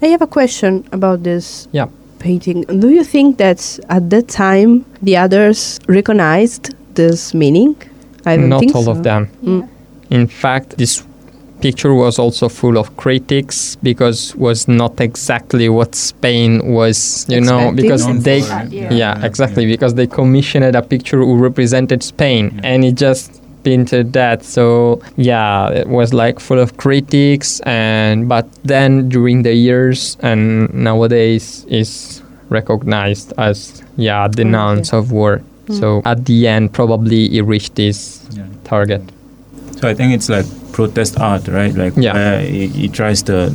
I 0.00 0.06
have 0.06 0.22
a 0.22 0.26
question 0.26 0.84
about 0.92 1.22
this. 1.22 1.68
Yeah 1.72 1.88
painting. 2.24 2.62
Do 2.84 2.88
you 2.98 3.04
think 3.04 3.36
that 3.38 3.60
at 3.96 4.08
that 4.10 4.26
time 4.28 4.70
the 5.02 5.14
others 5.24 5.78
recognized 5.88 6.62
this 6.94 7.34
meaning? 7.34 7.76
I 8.26 8.36
don't 8.36 8.48
not 8.48 8.60
think 8.60 8.74
all 8.74 8.84
so. 8.84 8.92
of 8.92 9.02
them 9.02 9.28
Mm. 9.44 9.68
In 10.10 10.26
fact, 10.42 10.68
this 10.78 11.02
picture 11.60 11.94
was 12.04 12.18
also 12.18 12.48
full 12.48 12.76
of 12.82 12.86
critics 12.96 13.76
because 13.82 14.36
was 14.36 14.68
not 14.68 15.00
exactly 15.00 15.68
what 15.68 15.94
Spain 15.94 16.50
was, 16.78 17.24
you 17.28 17.40
know, 17.40 17.58
Expecting. 17.58 17.76
because 17.82 18.02
Known 18.06 18.20
they, 18.20 18.40
for, 18.42 18.50
right? 18.54 18.70
yeah, 18.72 18.92
Yeah. 19.02 19.24
exactly, 19.28 19.62
Yeah. 19.64 19.74
because 19.74 19.94
they 19.94 20.06
commissioned 20.06 20.76
a 20.76 20.82
picture 20.82 21.18
who 21.26 21.34
represented 21.48 22.02
Spain, 22.02 22.44
Yeah. 22.54 22.70
and 22.70 22.84
it 22.84 22.94
just 23.06 23.40
painted 23.64 24.12
that. 24.12 24.44
So 24.44 25.00
yeah, 25.16 25.70
it 25.70 25.88
was 25.88 26.12
like 26.14 26.38
full 26.40 26.58
of 26.60 26.76
critics, 26.76 27.60
and 27.60 28.28
but 28.28 28.46
then 28.64 29.08
during 29.08 29.42
the 29.42 29.54
years 29.54 30.16
and 30.20 30.72
nowadays 30.72 31.64
is 31.68 32.22
recognized 32.50 33.32
as 33.38 33.82
yeah 33.96 34.28
the 34.28 34.42
Okay. 34.42 34.50
nouns 34.50 34.92
of 34.92 35.10
war. 35.10 35.40
Hmm. 35.66 35.72
So 35.80 36.02
at 36.04 36.26
the 36.26 36.46
end, 36.46 36.72
probably 36.72 37.36
it 37.36 37.42
reached 37.42 37.74
this 37.74 38.20
Yeah. 38.36 38.44
target. 38.64 39.02
So 39.80 39.88
I 39.88 39.94
think 39.94 40.12
it's 40.14 40.28
like 40.28 40.46
protest 40.72 41.18
art, 41.20 41.48
right? 41.48 41.74
Like 41.74 41.94
Yeah. 41.96 42.14
where 42.14 42.40
he, 42.40 42.66
he 42.68 42.88
tries 42.88 43.22
to 43.24 43.52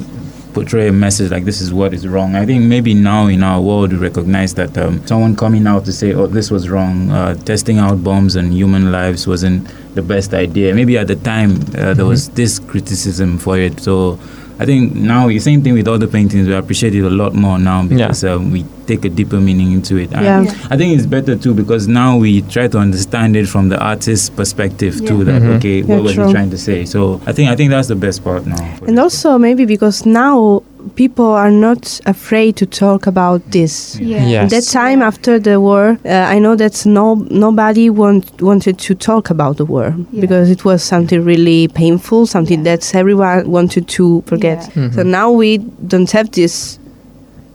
portray 0.53 0.87
a 0.87 0.91
message 0.91 1.31
like 1.31 1.45
this 1.45 1.61
is 1.61 1.73
what 1.73 1.93
is 1.93 2.07
wrong. 2.07 2.35
I 2.35 2.45
think 2.45 2.63
maybe 2.63 2.93
now 2.93 3.27
in 3.27 3.43
our 3.43 3.61
world 3.61 3.91
we 3.91 3.97
recognize 3.97 4.53
that 4.55 4.77
um, 4.77 5.05
someone 5.05 5.35
coming 5.35 5.67
out 5.67 5.85
to 5.85 5.93
say, 5.93 6.13
"Oh, 6.13 6.27
this 6.27 6.51
was 6.51 6.69
wrong," 6.69 7.11
uh, 7.11 7.35
testing 7.35 7.77
out 7.77 8.03
bombs 8.03 8.35
on 8.35 8.51
human 8.51 8.91
lives 8.91 9.27
wasn't 9.27 9.67
the 9.95 10.01
best 10.01 10.33
idea. 10.33 10.73
Maybe 10.73 10.97
at 10.97 11.07
the 11.07 11.15
time 11.15 11.51
uh, 11.77 11.93
there 11.93 12.05
was 12.05 12.29
this 12.29 12.59
criticism 12.59 13.37
for 13.37 13.57
it. 13.57 13.79
So 13.79 14.19
I 14.61 14.65
think 14.65 14.93
now 14.93 15.27
the 15.29 15.39
same 15.39 15.61
thing 15.63 15.73
with 15.73 15.87
other 15.87 16.05
paintings. 16.07 16.47
We 16.47 16.53
appreciate 16.53 16.93
it 16.93 17.03
a 17.03 17.09
lot 17.09 17.33
more 17.33 17.57
now 17.57 17.83
because 17.83 18.23
um, 18.25 18.51
we 18.51 18.65
take 18.87 19.05
a 19.05 19.09
deeper 19.09 19.39
meaning 19.39 19.71
into 19.71 19.95
it. 19.97 20.11
And 20.13 20.25
Yeah. 20.25 20.53
I 20.69 20.75
think 20.75 20.97
it's 20.97 21.05
better 21.05 21.35
too 21.37 21.53
because 21.53 21.87
now 21.87 22.17
we 22.17 22.41
try 22.41 22.67
to 22.67 22.77
understand 22.77 23.35
it 23.37 23.47
from 23.47 23.69
the 23.69 23.77
artist's 23.79 24.29
perspective 24.29 24.97
too. 25.05 25.23
That 25.23 25.41
Mhm. 25.41 25.55
okay, 25.57 25.77
Yeah, 25.79 25.85
what 25.95 26.03
was 26.03 26.13
true. 26.15 26.27
he 26.27 26.33
trying 26.33 26.49
to 26.51 26.57
say? 26.57 26.83
So 26.85 27.21
I 27.25 27.31
think 27.31 27.49
I 27.49 27.55
think 27.55 27.69
that's 27.71 27.87
the 27.87 27.95
best 27.95 28.23
part 28.23 28.45
now. 28.45 28.63
And 28.87 28.99
also 28.99 29.37
maybe 29.37 29.65
because 29.65 30.05
now 30.05 30.61
people 30.95 31.25
are 31.25 31.51
not 31.51 31.99
afraid 32.05 32.55
to 32.55 32.65
talk 32.65 33.07
about 33.07 33.41
this. 33.51 33.99
Yeah. 33.99 34.25
Yes. 34.27 34.51
That 34.51 34.63
time 34.71 35.01
after 35.01 35.39
the 35.39 35.59
war, 35.59 35.97
uh, 36.05 36.09
I 36.35 36.39
know 36.39 36.55
that 36.55 36.85
no 36.85 37.15
nobody 37.29 37.89
want, 37.89 38.41
wanted 38.41 38.77
to 38.79 38.95
talk 38.95 39.29
about 39.29 39.57
the 39.57 39.65
war 39.65 39.93
Yeah. 40.11 40.21
because 40.21 40.49
it 40.49 40.63
was 40.65 40.81
something 40.83 41.23
really 41.25 41.67
painful, 41.67 42.25
something 42.25 42.59
Yeah. 42.65 42.75
that 42.77 42.95
everyone 42.95 43.49
wanted 43.51 43.87
to 43.97 44.23
forget. 44.25 44.69
Yeah. 44.75 44.91
So 44.91 45.03
now 45.03 45.31
we 45.31 45.57
don't 45.87 46.11
have 46.11 46.29
this 46.31 46.79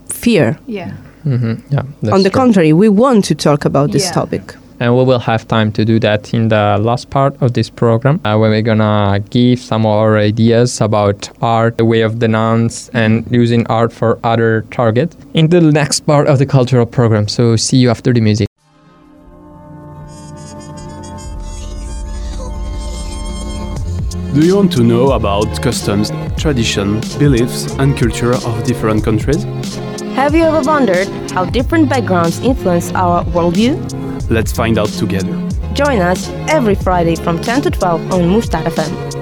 fear. 0.08 0.56
Yeah. 0.66 0.90
hmm 1.24 1.54
Yeah. 1.70 1.82
On 2.12 2.22
the 2.22 2.30
true. 2.30 2.40
contrary, 2.42 2.72
we 2.72 2.88
want 2.88 3.24
to 3.26 3.34
talk 3.34 3.64
about 3.64 3.92
this 3.92 4.04
Yeah. 4.04 4.12
topic. 4.14 4.54
And 4.80 4.96
we 4.96 5.04
will 5.04 5.20
have 5.20 5.46
time 5.46 5.70
to 5.72 5.84
do 5.84 6.00
that 6.00 6.34
in 6.34 6.48
the 6.48 6.78
last 6.80 7.10
part 7.10 7.40
of 7.40 7.52
this 7.52 7.70
program, 7.70 8.20
uh, 8.24 8.36
where 8.36 8.50
we're 8.50 8.62
gonna 8.62 9.20
give 9.30 9.60
some 9.60 9.86
of 9.86 9.92
our 9.92 10.18
ideas 10.18 10.80
about 10.80 11.30
art, 11.40 11.78
the 11.78 11.84
way 11.84 12.00
of 12.00 12.18
the 12.20 12.28
nouns, 12.28 12.90
and 12.92 13.24
using 13.30 13.66
art 13.68 13.92
for 13.92 14.18
other 14.24 14.64
targets 14.70 15.16
in 15.32 15.48
the 15.48 15.60
next 15.60 16.00
part 16.00 16.26
of 16.26 16.38
the 16.38 16.46
cultural 16.46 16.86
program. 16.86 17.28
So 17.28 17.56
see 17.56 17.76
you 17.76 17.90
after 17.90 18.12
the 18.12 18.20
music. 18.20 18.48
Do 24.34 24.40
you 24.40 24.56
want 24.56 24.72
to 24.72 24.82
know 24.82 25.12
about 25.12 25.62
customs, 25.62 26.10
tradition, 26.36 27.00
beliefs, 27.20 27.72
and 27.78 27.96
culture 27.96 28.34
of 28.34 28.64
different 28.64 29.04
countries? 29.04 29.44
Have 30.16 30.34
you 30.34 30.42
ever 30.42 30.60
wondered 30.62 31.06
how 31.30 31.44
different 31.44 31.88
backgrounds 31.88 32.40
influence 32.40 32.92
our 32.94 33.24
worldview? 33.26 33.78
Let's 34.30 34.52
find 34.52 34.78
out 34.78 34.88
together. 34.88 35.28
Join 35.74 36.00
us 36.00 36.30
every 36.48 36.74
Friday 36.74 37.14
from 37.14 37.40
10 37.42 37.62
to 37.62 37.70
12 37.70 38.12
on 38.12 38.28
Mustard 38.28 38.64
FM. 38.64 39.14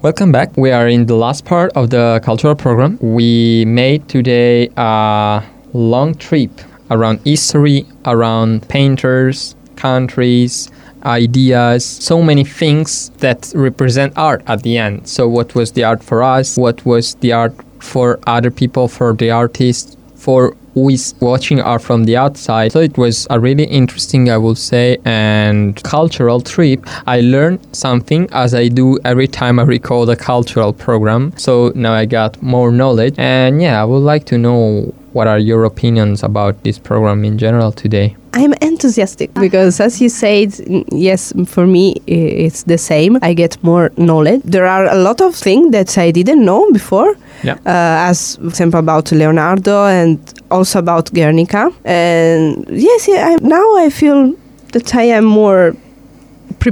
Welcome 0.00 0.32
back. 0.32 0.56
We 0.56 0.70
are 0.70 0.88
in 0.88 1.04
the 1.06 1.16
last 1.16 1.44
part 1.44 1.72
of 1.76 1.90
the 1.90 2.20
cultural 2.24 2.54
program. 2.54 2.98
We 3.02 3.66
made 3.66 4.08
today 4.08 4.70
a 4.76 5.44
long 5.74 6.14
trip 6.14 6.50
around 6.90 7.20
history, 7.24 7.84
around 8.06 8.66
painters, 8.68 9.54
countries, 9.76 10.70
ideas, 11.02 11.84
so 11.84 12.22
many 12.22 12.44
things 12.44 13.10
that 13.18 13.52
represent 13.54 14.12
art 14.16 14.42
at 14.46 14.62
the 14.62 14.78
end. 14.78 15.08
So, 15.08 15.28
what 15.28 15.54
was 15.54 15.72
the 15.72 15.84
art 15.84 16.02
for 16.02 16.22
us? 16.22 16.56
What 16.56 16.86
was 16.86 17.16
the 17.16 17.32
art 17.32 17.54
for 17.80 18.18
other 18.26 18.50
people, 18.50 18.88
for 18.88 19.12
the 19.12 19.30
artists, 19.30 19.96
for 20.14 20.56
who 20.76 20.90
is 20.90 21.14
watching 21.20 21.58
art 21.58 21.80
from 21.80 22.04
the 22.04 22.18
outside. 22.18 22.70
So 22.70 22.80
it 22.80 22.98
was 22.98 23.26
a 23.30 23.40
really 23.40 23.64
interesting, 23.64 24.30
I 24.30 24.36
would 24.36 24.58
say, 24.58 24.98
and 25.06 25.82
cultural 25.82 26.42
trip. 26.42 26.86
I 27.06 27.22
learned 27.22 27.66
something 27.72 28.28
as 28.32 28.54
I 28.54 28.68
do 28.68 28.98
every 29.02 29.26
time 29.26 29.58
I 29.58 29.62
record 29.62 30.10
a 30.10 30.16
cultural 30.16 30.74
program. 30.74 31.32
So 31.38 31.72
now 31.74 31.94
I 31.94 32.04
got 32.04 32.40
more 32.42 32.70
knowledge. 32.70 33.14
And 33.16 33.62
yeah, 33.62 33.80
I 33.80 33.86
would 33.86 34.04
like 34.12 34.26
to 34.26 34.36
know 34.36 34.92
what 35.16 35.26
are 35.26 35.38
your 35.38 35.64
opinions 35.64 36.22
about 36.22 36.54
this 36.62 36.78
program 36.78 37.24
in 37.24 37.38
general 37.38 37.72
today. 37.72 38.14
I'm 38.34 38.52
enthusiastic 38.60 39.32
because, 39.32 39.80
as 39.80 39.98
you 40.02 40.10
said, 40.10 40.48
yes, 40.92 41.32
for 41.46 41.66
me 41.66 41.84
it's 42.06 42.64
the 42.64 42.76
same. 42.76 43.18
I 43.22 43.32
get 43.32 43.56
more 43.62 43.90
knowledge. 43.96 44.42
There 44.44 44.66
are 44.66 44.84
a 44.84 44.94
lot 45.08 45.22
of 45.22 45.34
things 45.34 45.72
that 45.72 45.96
I 45.96 46.10
didn't 46.10 46.44
know 46.44 46.70
before, 46.72 47.14
Yeah. 47.42 47.54
uh, 47.64 48.10
as 48.10 48.36
for 48.36 48.48
example 48.48 48.80
about 48.80 49.10
Leonardo 49.10 49.86
and 49.86 50.18
also 50.50 50.78
about 50.80 51.10
Guernica. 51.14 51.70
And 51.84 52.66
yes, 52.70 53.08
yeah, 53.08 53.28
I, 53.30 53.36
now 53.40 53.68
I 53.84 53.88
feel 53.90 54.34
that 54.72 54.94
I 54.94 55.04
am 55.18 55.24
more 55.24 55.74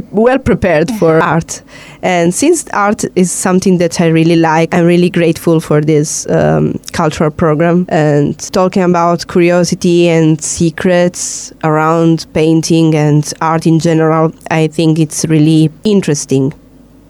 pre- 0.01 0.09
well 0.11 0.38
prepared 0.38 0.90
for 0.99 1.20
art. 1.22 1.62
And 2.03 2.34
since 2.34 2.68
art 2.72 3.05
is 3.16 3.30
something 3.30 3.78
that 3.78 4.01
I 4.01 4.07
really 4.09 4.36
like, 4.36 4.74
I'm 4.74 4.86
really 4.86 5.11
grateful 5.11 5.61
for 5.61 5.80
this 5.80 6.28
um, 6.28 6.78
cultural 6.92 7.30
program 7.30 7.86
and 7.88 8.38
talking 8.53 8.82
about 8.82 9.26
curiosity 9.28 10.09
and 10.09 10.40
secrets 10.42 11.53
around 11.62 12.26
painting 12.34 12.95
and 12.95 13.32
art 13.40 13.66
in 13.66 13.78
general. 13.78 14.32
I 14.51 14.68
think 14.68 14.99
it's 14.99 15.24
really 15.26 15.70
interesting 15.84 16.53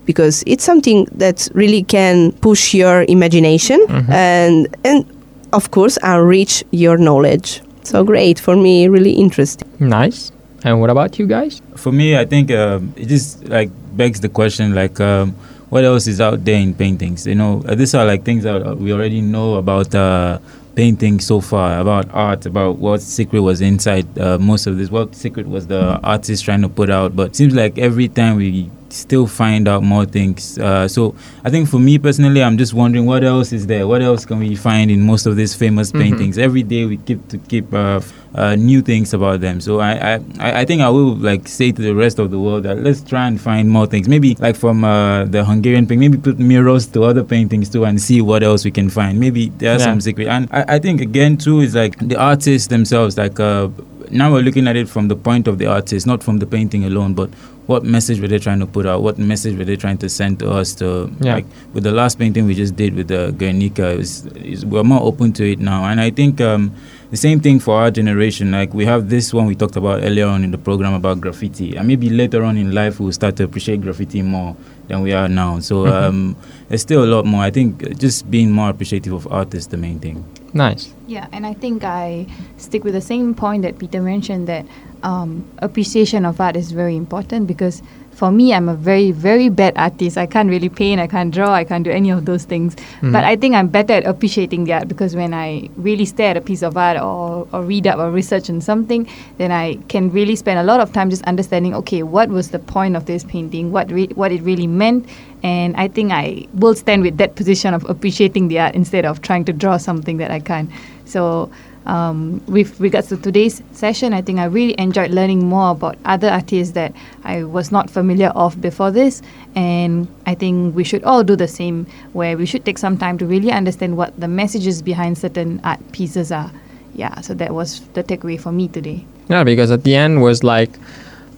because 0.05 0.45
it's 0.47 0.65
something 0.65 1.07
that 1.13 1.49
really 1.55 1.83
can 1.83 2.33
push 2.33 2.75
your 2.75 3.05
imagination 3.09 3.81
and 4.11 4.69
and 4.85 5.07
of 5.53 5.71
course 5.71 5.97
enrich 6.03 6.63
your 6.73 6.99
knowledge. 6.99 7.63
So 7.85 8.05
great 8.05 8.39
for 8.39 8.57
me, 8.57 8.89
really 8.89 9.13
interesting. 9.13 9.69
Nice. 9.81 10.34
And 10.65 10.81
what 10.81 10.91
about 10.91 11.19
you 11.19 11.27
guys? 11.27 11.61
For 11.77 11.93
me, 11.93 12.17
I 12.17 12.25
think 12.25 12.51
um, 12.51 12.95
it 12.97 13.07
just 13.07 13.45
like 13.45 13.71
begs 13.97 14.21
the 14.21 14.29
question 14.29 14.75
like. 14.75 14.99
Um, 15.01 15.37
what 15.75 15.83
else 15.83 16.07
is 16.07 16.21
out 16.21 16.45
there 16.45 16.61
in 16.61 16.73
paintings? 16.73 17.27
You 17.27 17.35
know, 17.35 17.61
uh, 17.67 17.75
these 17.75 17.95
are 17.97 18.05
like 18.05 18.23
things 18.23 18.45
that 18.45 18.77
we 18.77 18.93
already 18.93 19.21
know 19.21 19.55
about 19.55 19.93
uh, 19.93 20.39
painting 20.77 21.19
so 21.19 21.41
far, 21.41 21.81
about 21.81 22.09
art, 22.13 22.47
about 22.47 22.77
what 22.79 23.03
secret 23.03 23.41
was 23.41 23.61
inside 23.61 24.07
uh, 24.19 24.39
most 24.39 24.69
of 24.69 24.77
this, 24.79 24.89
what 24.89 25.17
secret 25.17 25.49
was 25.49 25.67
the 25.67 25.99
artist 26.05 26.45
trying 26.45 26.63
to 26.63 26.69
put 26.69 26.91
out. 26.91 27.17
But 27.17 27.35
seems 27.35 27.57
like 27.57 27.77
every 27.77 28.07
time 28.07 28.37
we 28.37 28.71
still 28.95 29.27
find 29.27 29.67
out 29.69 29.83
more 29.83 30.05
things. 30.05 30.59
Uh, 30.59 30.87
so 30.89 31.15
I 31.45 31.51
think 31.51 31.69
for 31.69 31.79
me 31.79 31.99
personally, 31.99 32.43
I'm 32.43 32.57
just 32.57 32.73
wondering 32.75 33.07
what 33.07 33.25
else 33.25 33.53
is 33.53 33.67
there? 33.67 33.87
What 33.87 34.03
else 34.03 34.25
can 34.25 34.39
we 34.39 34.55
find 34.57 34.91
in 34.91 35.03
most 35.03 35.27
of 35.27 35.37
these 35.37 35.55
famous 35.55 35.91
Mhm. 35.93 36.01
paintings? 36.01 36.39
Every 36.39 36.63
day 36.63 36.85
we 36.87 36.97
keep 36.99 37.27
to 37.29 37.39
keep 37.39 37.73
uh, 37.75 38.01
uh, 38.35 38.57
new 38.57 38.81
things 38.83 39.13
about 39.15 39.41
them. 39.41 39.61
So 39.61 39.81
I, 39.81 40.15
I, 40.15 40.61
I 40.61 40.65
think 40.65 40.83
I 40.83 40.89
will 40.89 41.15
like 41.17 41.47
say 41.49 41.71
to 41.73 41.83
the 41.83 41.95
rest 41.95 42.19
of 42.19 42.31
the 42.31 42.39
world 42.39 42.63
that 42.65 42.83
let's 42.83 43.01
try 43.03 43.27
and 43.27 43.41
find 43.41 43.69
more 43.71 43.87
things. 43.87 44.09
Maybe 44.09 44.37
like 44.41 44.57
from 44.57 44.85
uh, 44.85 45.25
the 45.27 45.45
Hungarian 45.45 45.87
painting, 45.87 46.01
maybe 46.11 46.19
put 46.19 46.39
mirrors 46.39 46.87
to 46.89 47.05
other 47.05 47.23
paintings 47.25 47.69
too 47.69 47.85
and 47.85 48.01
see 48.01 48.21
what 48.21 48.43
else 48.43 48.65
we 48.65 48.71
can 48.71 48.89
find. 48.91 49.19
Maybe 49.21 49.51
there's 49.59 49.81
Yeah. 49.83 49.87
some 49.93 50.01
secret. 50.01 50.29
And 50.29 50.49
I, 50.53 50.65
I 50.77 50.79
think 50.79 51.01
again 51.01 51.37
too 51.37 51.61
is 51.61 51.75
like 51.75 51.99
the 52.09 52.17
artists 52.17 52.69
themselves. 52.69 53.17
Like 53.19 53.39
uh, 53.41 53.69
now 54.11 54.33
we're 54.33 54.43
looking 54.43 54.67
at 54.69 54.77
it 54.77 54.89
from 54.89 55.09
the 55.09 55.17
point 55.17 55.47
of 55.49 55.59
the 55.59 55.67
artist, 55.67 56.07
not 56.07 56.23
from 56.23 56.39
the 56.39 56.47
painting 56.47 56.85
alone, 56.85 57.15
but 57.15 57.31
what 57.67 57.83
message 57.83 58.21
were 58.21 58.29
they 58.29 58.39
trying 58.39 58.61
to 58.61 58.67
put 58.67 58.85
out? 58.87 59.03
What 59.03 59.19
message 59.19 59.57
were 59.57 59.65
they 59.65 59.77
trying 59.77 59.99
to 59.99 60.09
send 60.09 60.39
to 60.41 60.51
us? 60.51 60.75
To 60.75 61.11
Yeah. 61.21 61.35
like 61.35 61.47
with 61.73 61.85
the 61.85 61.93
last 61.93 62.19
painting 62.19 62.47
we 62.47 62.55
just 62.55 62.77
did 62.77 62.95
with 62.95 63.09
the 63.09 63.33
Guernica, 63.37 63.89
is 63.99 64.27
is 64.37 64.67
we're 64.67 64.85
more 64.85 65.03
open 65.03 65.33
to 65.35 65.51
it 65.51 65.59
now, 65.59 65.85
and 65.85 66.01
I 66.01 66.11
think 66.11 66.41
um, 66.41 66.73
the 67.11 67.17
same 67.17 67.41
thing 67.41 67.59
for 67.61 67.77
our 67.81 67.91
generation. 67.91 68.51
Like 68.51 68.75
we 68.75 68.85
have 68.85 69.09
this 69.09 69.33
one 69.33 69.47
we 69.47 69.55
talked 69.55 69.77
about 69.77 70.03
earlier 70.03 70.27
on 70.27 70.45
in 70.45 70.51
the 70.51 70.59
program 70.59 70.93
about 70.95 71.21
graffiti, 71.21 71.77
and 71.77 71.87
maybe 71.89 72.11
later 72.11 72.43
on 72.45 72.57
in 72.59 72.73
life 72.73 73.01
we'll 73.01 73.13
start 73.13 73.37
to 73.37 73.45
appreciate 73.45 73.81
graffiti 73.81 74.21
more 74.23 74.57
than 74.89 75.01
we 75.01 75.13
are 75.13 75.29
now. 75.29 75.59
So 75.61 75.87
um, 75.87 76.37
there's 76.69 76.83
still 76.83 77.03
a 77.05 77.07
lot 77.09 77.25
more. 77.25 77.43
I 77.43 77.51
think 77.51 77.99
just 77.99 78.31
being 78.31 78.53
more 78.53 78.69
appreciative 78.71 79.13
of 79.15 79.27
art 79.33 79.55
is 79.55 79.69
the 79.69 79.79
main 79.79 79.99
thing. 80.01 80.23
Nice. 80.55 80.95
Yeah, 81.09 81.27
and 81.33 81.45
I 81.45 81.53
think 81.53 81.85
I 81.85 82.27
stick 82.57 82.85
with 82.85 82.95
the 82.95 83.01
same 83.01 83.35
point 83.35 83.63
that 83.63 83.79
Peter 83.79 84.01
mentioned 84.01 84.47
that 84.47 84.65
um, 85.03 85.45
appreciation 85.59 86.25
of 86.25 86.41
art 86.41 86.57
is 86.57 86.71
very 86.73 86.97
important 86.97 87.47
because 87.47 87.83
for 88.15 88.31
me, 88.31 88.55
I'm 88.55 88.69
a 88.69 88.75
very, 88.75 89.11
very 89.11 89.49
bad 89.49 89.77
artist. 89.77 90.17
I 90.17 90.27
can't 90.27 90.49
really 90.49 90.69
paint, 90.69 91.01
I 91.01 91.07
can't 91.07 91.35
draw, 91.35 91.53
I 91.53 91.65
can't 91.65 91.85
do 91.85 91.91
any 91.91 92.11
of 92.11 92.25
those 92.25 92.45
things. 92.45 92.77
But 93.03 93.25
I 93.25 93.37
think 93.37 93.57
I'm 93.57 93.69
better 93.69 93.95
at 93.95 94.07
appreciating 94.07 94.65
the 94.65 94.75
art 94.75 94.89
because 94.89 95.17
when 95.17 95.35
I 95.35 95.69
really 95.77 96.05
stare 96.05 96.31
at 96.31 96.37
a 96.37 96.41
piece 96.41 96.63
of 96.63 96.77
art 96.77 96.97
or, 96.97 97.49
or 97.53 97.63
read 97.63 97.87
up 97.87 97.99
or 97.99 98.11
research 98.11 98.49
on 98.49 98.61
something, 98.61 99.09
then 99.39 99.51
I 99.51 99.75
can 99.89 100.11
really 100.11 100.37
spend 100.37 100.59
a 100.59 100.63
lot 100.63 100.81
of 100.81 100.93
time 100.93 101.11
just 101.11 101.25
understanding, 101.25 101.75
okay, 101.75 102.05
what 102.05 102.29
was 102.29 102.51
the 102.51 102.61
point 102.61 102.97
of 102.97 103.07
this 103.07 103.25
painting, 103.25 103.73
what 103.73 103.91
re- 103.91 104.13
what 104.15 104.31
it 104.31 104.43
really 104.43 104.69
meant, 104.69 105.09
and 105.45 105.77
I 105.77 105.89
think 105.89 106.11
I 106.11 106.49
will 106.55 106.75
stand 106.75 107.03
with 107.03 107.19
that 107.19 107.37
position 107.37 107.75
of 107.75 107.85
appreciating 107.89 108.49
the 108.49 108.59
art 108.61 108.75
instead 108.75 109.05
of 109.05 109.21
trying 109.21 109.45
to 109.45 109.53
draw 109.53 109.77
something 109.77 110.17
that 110.17 110.31
I 110.31 110.41
can't. 110.41 110.71
So 111.05 111.51
um, 111.85 112.43
with 112.47 112.81
regards 112.81 113.09
to 113.09 113.19
today's 113.19 113.63
session, 113.73 114.15
I 114.15 114.23
think 114.23 114.39
I 114.39 114.47
really 114.47 114.75
enjoyed 114.81 115.11
learning 115.11 115.45
more 115.45 115.73
about 115.73 115.99
other 116.07 116.31
artists 116.31 116.73
that 116.73 116.95
I 117.25 117.45
was 117.45 117.71
not 117.71 117.91
familiar 117.91 118.29
of 118.29 118.59
before 118.63 118.91
this, 118.91 119.21
and 119.55 120.09
I 120.25 120.35
think 120.35 120.75
we 120.75 120.83
should 120.83 121.05
all 121.05 121.23
do 121.23 121.37
the 121.37 121.47
same, 121.47 121.87
where 122.15 122.39
we 122.39 122.47
should 122.47 122.65
take 122.65 122.79
some 122.79 122.97
time 122.97 123.19
to 123.19 123.27
really 123.27 123.53
understand 123.53 123.99
what 123.99 124.19
the 124.19 124.29
messages 124.29 124.81
behind 124.81 125.19
certain 125.19 125.61
art 125.63 125.81
pieces 125.93 126.33
are. 126.33 126.51
Yeah, 126.95 127.21
so 127.21 127.35
that 127.35 127.53
was 127.53 127.81
the 127.93 128.03
takeaway 128.03 128.41
for 128.41 128.51
me 128.51 128.69
today. 128.69 129.05
Yeah, 129.29 129.45
because 129.45 129.71
at 129.71 129.85
the 129.85 129.95
end 129.95 130.23
was 130.23 130.43
like 130.43 130.71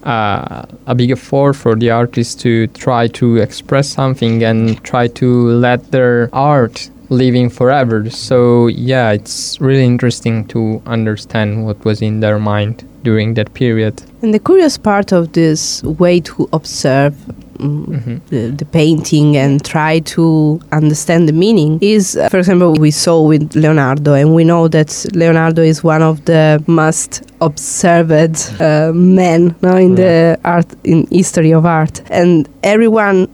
uh, 0.07 0.65
a 0.87 0.95
big 0.95 1.11
effort 1.11 1.55
for 1.55 1.75
the 1.75 1.91
artists 1.91 2.35
to 2.43 2.69
try 2.69 3.09
to 3.09 3.37
express 3.37 3.89
something 3.89 4.45
and 4.45 4.83
try 4.85 5.09
to 5.09 5.49
let 5.49 5.91
their 5.91 6.31
art 6.33 6.89
living 7.09 7.49
forever. 7.51 8.11
So 8.11 8.67
yeah, 8.69 9.13
it's 9.13 9.61
really 9.61 9.85
interesting 9.85 10.45
to 10.49 10.83
understand 10.87 11.65
what 11.67 11.85
was 11.85 12.03
in 12.03 12.21
their 12.21 12.39
mind 12.39 12.85
during 13.05 13.35
that 13.35 13.55
period. 13.55 14.03
And 14.23 14.35
the 14.35 14.39
curious 14.41 14.77
part 14.79 15.13
of 15.13 15.33
this 15.33 15.83
way 15.85 16.21
to 16.21 16.49
observe 16.53 17.15
mm, 17.59 17.87
Mhm. 17.87 18.21
the, 18.31 18.49
the 18.51 18.65
painting 18.65 19.37
and 19.37 19.65
try 19.65 20.01
to 20.01 20.61
understand 20.73 21.29
the 21.29 21.33
meaning 21.33 21.79
is, 21.81 22.17
uh, 22.17 22.29
for 22.29 22.39
example, 22.39 22.75
we 22.75 22.91
saw 22.91 23.23
with 23.23 23.55
Leonardo, 23.55 24.15
and 24.15 24.35
we 24.35 24.43
know 24.45 24.69
that 24.69 25.07
Leonardo 25.15 25.63
is 25.63 25.85
one 25.85 26.03
of 26.03 26.25
the 26.25 26.61
most 26.67 27.23
observed 27.41 28.37
uh, 28.61 28.93
men 28.93 29.55
no, 29.63 29.77
in 29.77 29.95
the 29.95 30.37
art 30.45 30.67
in 30.85 31.07
history 31.11 31.53
of 31.53 31.65
art, 31.65 32.03
and 32.11 32.49
everyone 32.63 33.29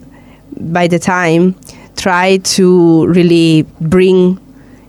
by 0.60 0.86
the 0.86 0.98
time 0.98 1.54
tried 1.96 2.44
to 2.44 3.06
really 3.06 3.62
bring 3.80 4.38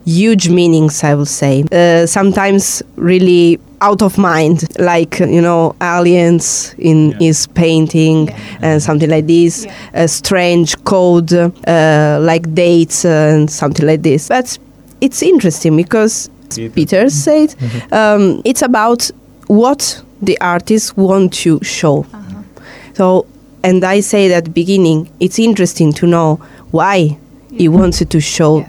huge 0.05 0.49
meanings 0.49 1.03
i 1.03 1.13
will 1.15 1.25
say. 1.25 1.63
Uh, 1.71 2.05
sometimes 2.05 2.83
really 2.97 3.59
out 3.81 4.01
of 4.01 4.17
mind 4.17 4.63
like 4.79 5.19
you 5.19 5.41
know 5.41 5.75
aliens 5.81 6.73
in 6.77 7.11
Yeah. 7.11 7.17
his 7.19 7.47
painting 7.47 8.29
and 8.61 8.81
something 8.81 9.09
like 9.09 9.27
this 9.27 9.65
a 9.93 10.07
strange 10.07 10.75
code 10.83 11.31
uh, 11.33 12.17
like 12.21 12.53
dates 12.53 13.05
and 13.05 13.49
something 13.49 13.85
like 13.85 14.01
this. 14.01 14.27
But 14.29 14.57
it's 15.01 15.21
interesting 15.21 15.75
because 15.77 16.29
Peter. 16.49 16.69
peter 16.69 17.09
said 17.09 17.55
um, 17.91 18.41
it's 18.45 18.61
about 18.61 19.11
what 19.47 20.01
the 20.21 20.37
artists 20.39 20.95
want 20.97 21.33
to 21.43 21.59
show. 21.63 22.05
So 22.93 23.25
and 23.63 23.83
i 23.83 24.01
said 24.01 24.31
at 24.31 24.43
the 24.45 24.51
beginning 24.51 25.09
it's 25.19 25.39
interesting 25.39 25.93
to 25.93 26.05
know 26.07 26.39
why 26.73 27.17
he 27.57 27.67
wanted 27.69 28.09
to 28.09 28.19
show 28.19 28.57
Yeah. 28.59 28.67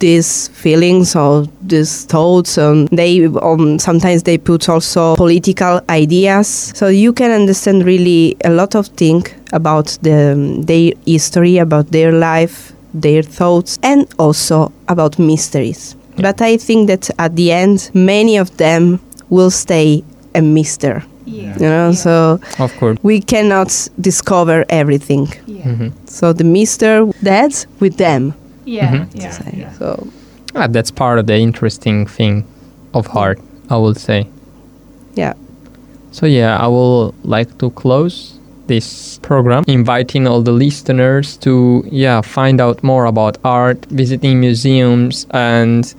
these 0.00 0.48
feelings 0.48 1.16
or 1.16 1.46
these 1.68 2.04
thoughts. 2.06 2.58
And 2.58 2.88
they 2.88 3.24
um, 3.26 3.78
sometimes 3.78 4.22
they 4.24 4.36
put 4.38 4.68
also 4.68 5.14
political 5.16 5.80
ideas. 5.88 6.72
So 6.74 6.88
you 6.88 7.12
can 7.12 7.30
understand 7.30 7.84
really 7.84 8.36
a 8.44 8.50
lot 8.50 8.74
of 8.74 8.88
things 8.96 9.30
about 9.52 9.96
the, 10.02 10.18
their 10.66 10.92
history 11.06 11.58
about 11.58 11.86
their 11.90 12.12
life 12.12 12.72
their 12.92 13.22
thoughts 13.24 13.78
and 13.82 14.06
also 14.18 14.70
about 14.88 15.18
mysteries. 15.18 15.96
But 16.16 16.40
i 16.40 16.56
think 16.56 16.86
that 16.86 17.10
at 17.18 17.34
the 17.34 17.50
end 17.50 17.90
many 17.94 18.38
of 18.38 18.48
them 18.56 19.00
will 19.30 19.50
stay 19.50 20.04
a 20.34 20.40
mystery 20.40 21.02
Yeah. 21.34 21.54
you 21.60 21.68
know 21.68 21.92
so 21.92 22.38
Of 22.58 22.70
course. 22.78 22.98
we 23.02 23.20
cannot 23.20 23.70
discover 24.00 24.64
everything 24.68 25.26
Yeah. 25.46 25.66
Mhm. 25.74 25.90
so 26.06 26.32
the 26.32 26.44
mister 26.44 26.92
that's 27.22 27.66
with 27.80 27.96
them 27.96 28.32
Yeah. 28.66 28.92
Mhm. 28.92 29.06
Yeah. 29.14 29.38
yeah. 29.60 29.72
so 29.78 30.06
Ah, 30.56 30.68
that's 30.68 30.90
part 30.92 31.18
of 31.18 31.26
the 31.26 31.34
interesting 31.36 32.06
thing 32.16 32.44
of 32.92 33.06
art, 33.16 33.38
I 33.70 33.76
would 33.76 33.98
say. 33.98 34.26
yeah 35.16 35.34
So 36.12 36.26
yeah, 36.26 36.64
I 36.64 36.68
will 36.68 37.12
like 37.24 37.50
to 37.58 37.70
close 37.70 38.16
this 38.68 39.18
program 39.22 39.62
inviting 39.66 40.26
all 40.28 40.42
the 40.42 40.52
listeners 40.66 41.36
to 41.38 41.50
yeah, 41.90 42.22
find 42.22 42.60
out 42.60 42.82
more 42.82 43.04
about 43.06 43.36
art, 43.44 43.78
visiting 43.90 44.38
museums 44.40 45.26
and 45.32 45.92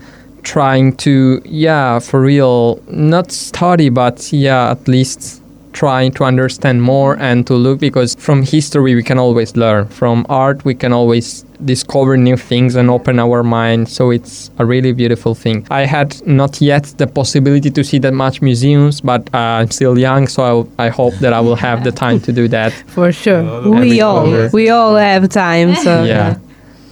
trying 0.46 0.96
to 0.98 1.41
yeah, 1.43 2.00
for 2.00 2.22
real 2.22 2.82
not 2.88 3.32
study 3.32 3.89
but 3.89 4.32
yeah, 4.32 4.72
at 4.72 4.88
least 4.88 5.41
trying 5.76 6.12
to 6.14 6.24
understand 6.24 6.82
more 6.82 7.18
and 7.20 7.46
to 7.46 7.54
look 7.54 7.80
because 7.80 8.16
from 8.16 8.41
history 8.41 8.96
we 8.96 9.04
can 9.04 9.20
always 9.20 9.56
learn. 9.56 9.88
From 9.89 10.26
art 10.30 10.64
we 10.64 10.74
can 10.74 10.93
always 10.93 11.43
discover 11.64 12.18
new 12.18 12.38
things 12.38 12.76
and 12.76 12.89
open 12.89 13.20
our 13.20 13.43
mind. 13.43 13.89
So 13.89 14.10
it's 14.10 14.52
a 14.58 14.66
really 14.66 14.93
beautiful 14.93 15.36
thing. 15.36 15.68
I 15.70 15.86
had 15.86 16.26
not 16.26 16.62
yet 16.62 16.84
the 16.98 17.08
possibility 17.08 17.70
to 17.70 17.84
see 17.84 18.00
that 18.00 18.14
much 18.14 18.41
museums, 18.41 19.02
but 19.02 19.22
uh, 19.34 19.60
I'm 19.60 19.72
still 19.72 19.98
young, 19.98 20.28
so 20.28 20.70
I, 20.78 20.86
I 20.86 20.89
hope 20.89 21.16
that 21.16 21.34
I 21.34 21.41
will 21.41 21.56
have 21.56 21.84
the 21.84 21.91
time 21.91 22.20
to 22.22 22.32
do 22.32 22.48
that. 22.48 22.72
for 22.96 23.12
sure 23.12 23.43
we 23.70 24.02
all 24.02 24.50
we 24.54 24.70
all 24.70 24.96
have 24.96 25.28
time 25.30 25.76
so 25.76 26.04
yeah. 26.04 26.38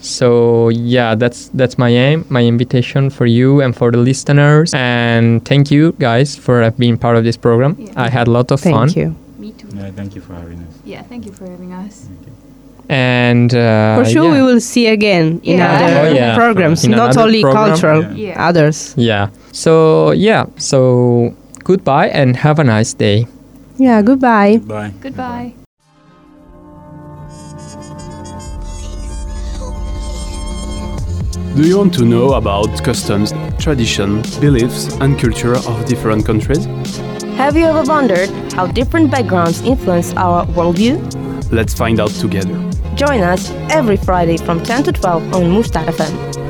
So 0.04 0.70
yeah, 0.70 1.16
that's 1.16 1.48
that's 1.56 1.78
my 1.78 1.90
aim, 1.90 2.26
my 2.30 2.44
invitation 2.44 3.10
for 3.10 3.26
you 3.26 3.62
and 3.62 3.76
for 3.76 3.90
the 3.92 3.98
listeners. 3.98 4.74
And 4.76 5.44
thank 5.46 5.72
you 5.72 5.94
guys 6.00 6.36
for 6.36 6.70
being 6.78 6.98
part 6.98 7.16
of 7.18 7.24
this 7.24 7.38
program. 7.38 7.76
Yeah. 7.80 7.94
I 7.96 8.10
had 8.10 8.28
a 8.28 8.32
lot 8.32 8.52
of 8.52 8.60
thank 8.60 8.76
fun. 8.76 8.88
Thank 8.90 8.98
you 8.98 9.16
Me 9.40 9.52
too. 9.54 9.68
Yeah, 9.74 9.92
thank 9.92 10.16
you 10.16 10.22
for 10.22 10.34
having 10.36 10.60
us. 10.60 10.74
Yeah. 10.86 11.02
Thank 11.04 11.26
you 11.26 11.32
for 11.32 11.46
having 11.50 11.72
us. 11.74 12.08
And 12.90 13.54
uh, 13.56 13.96
for 13.98 14.06
sure 14.06 14.26
yeah. 14.26 14.32
we 14.36 14.42
will 14.44 14.60
see 14.60 14.88
again 14.88 15.40
in 15.44 15.58
Yeah. 15.58 15.72
other 15.72 16.10
Oh, 16.10 16.14
yeah. 16.14 16.36
programs 16.36 16.84
In 16.84 16.92
not 16.92 17.16
only 17.18 17.42
program. 17.42 17.70
cultural 17.70 18.02
Yeah. 18.04 18.28
Yeah. 18.36 18.48
others 18.50 18.94
Yeah. 18.98 19.28
So 19.52 20.12
yeah. 20.12 20.46
So 20.58 21.34
goodbye 21.64 22.10
and 22.10 22.36
have 22.36 22.60
a 22.60 22.64
nice 22.64 22.94
day. 22.94 23.26
yeah 23.80 24.02
goodbye 24.04 24.58
Goodbye. 24.60 24.92
Goodbye. 25.02 25.63
Do 31.56 31.68
you 31.68 31.78
want 31.78 31.94
to 31.94 32.04
know 32.04 32.34
about 32.34 32.84
customs, 32.84 33.32
tradition, 33.60 34.24
beliefs, 34.42 34.92
and 35.00 35.20
culture 35.20 35.56
of 35.56 35.86
different 35.86 36.26
countries? 36.26 36.66
Have 37.38 37.56
you 37.56 37.66
ever 37.66 37.84
wondered 37.84 38.30
how 38.54 38.66
different 38.66 39.12
backgrounds 39.12 39.62
influence 39.62 40.16
our 40.16 40.48
worldview? 40.48 40.98
Let's 41.52 41.76
find 41.76 42.00
out 42.00 42.10
together. 42.10 42.58
Join 42.96 43.22
us 43.22 43.52
every 43.70 43.98
Friday 43.98 44.38
from 44.38 44.64
10 44.64 44.86
to 44.86 44.92
12 44.94 45.36
on 45.36 45.44
Mustar 45.44 45.86
FM. 45.86 46.43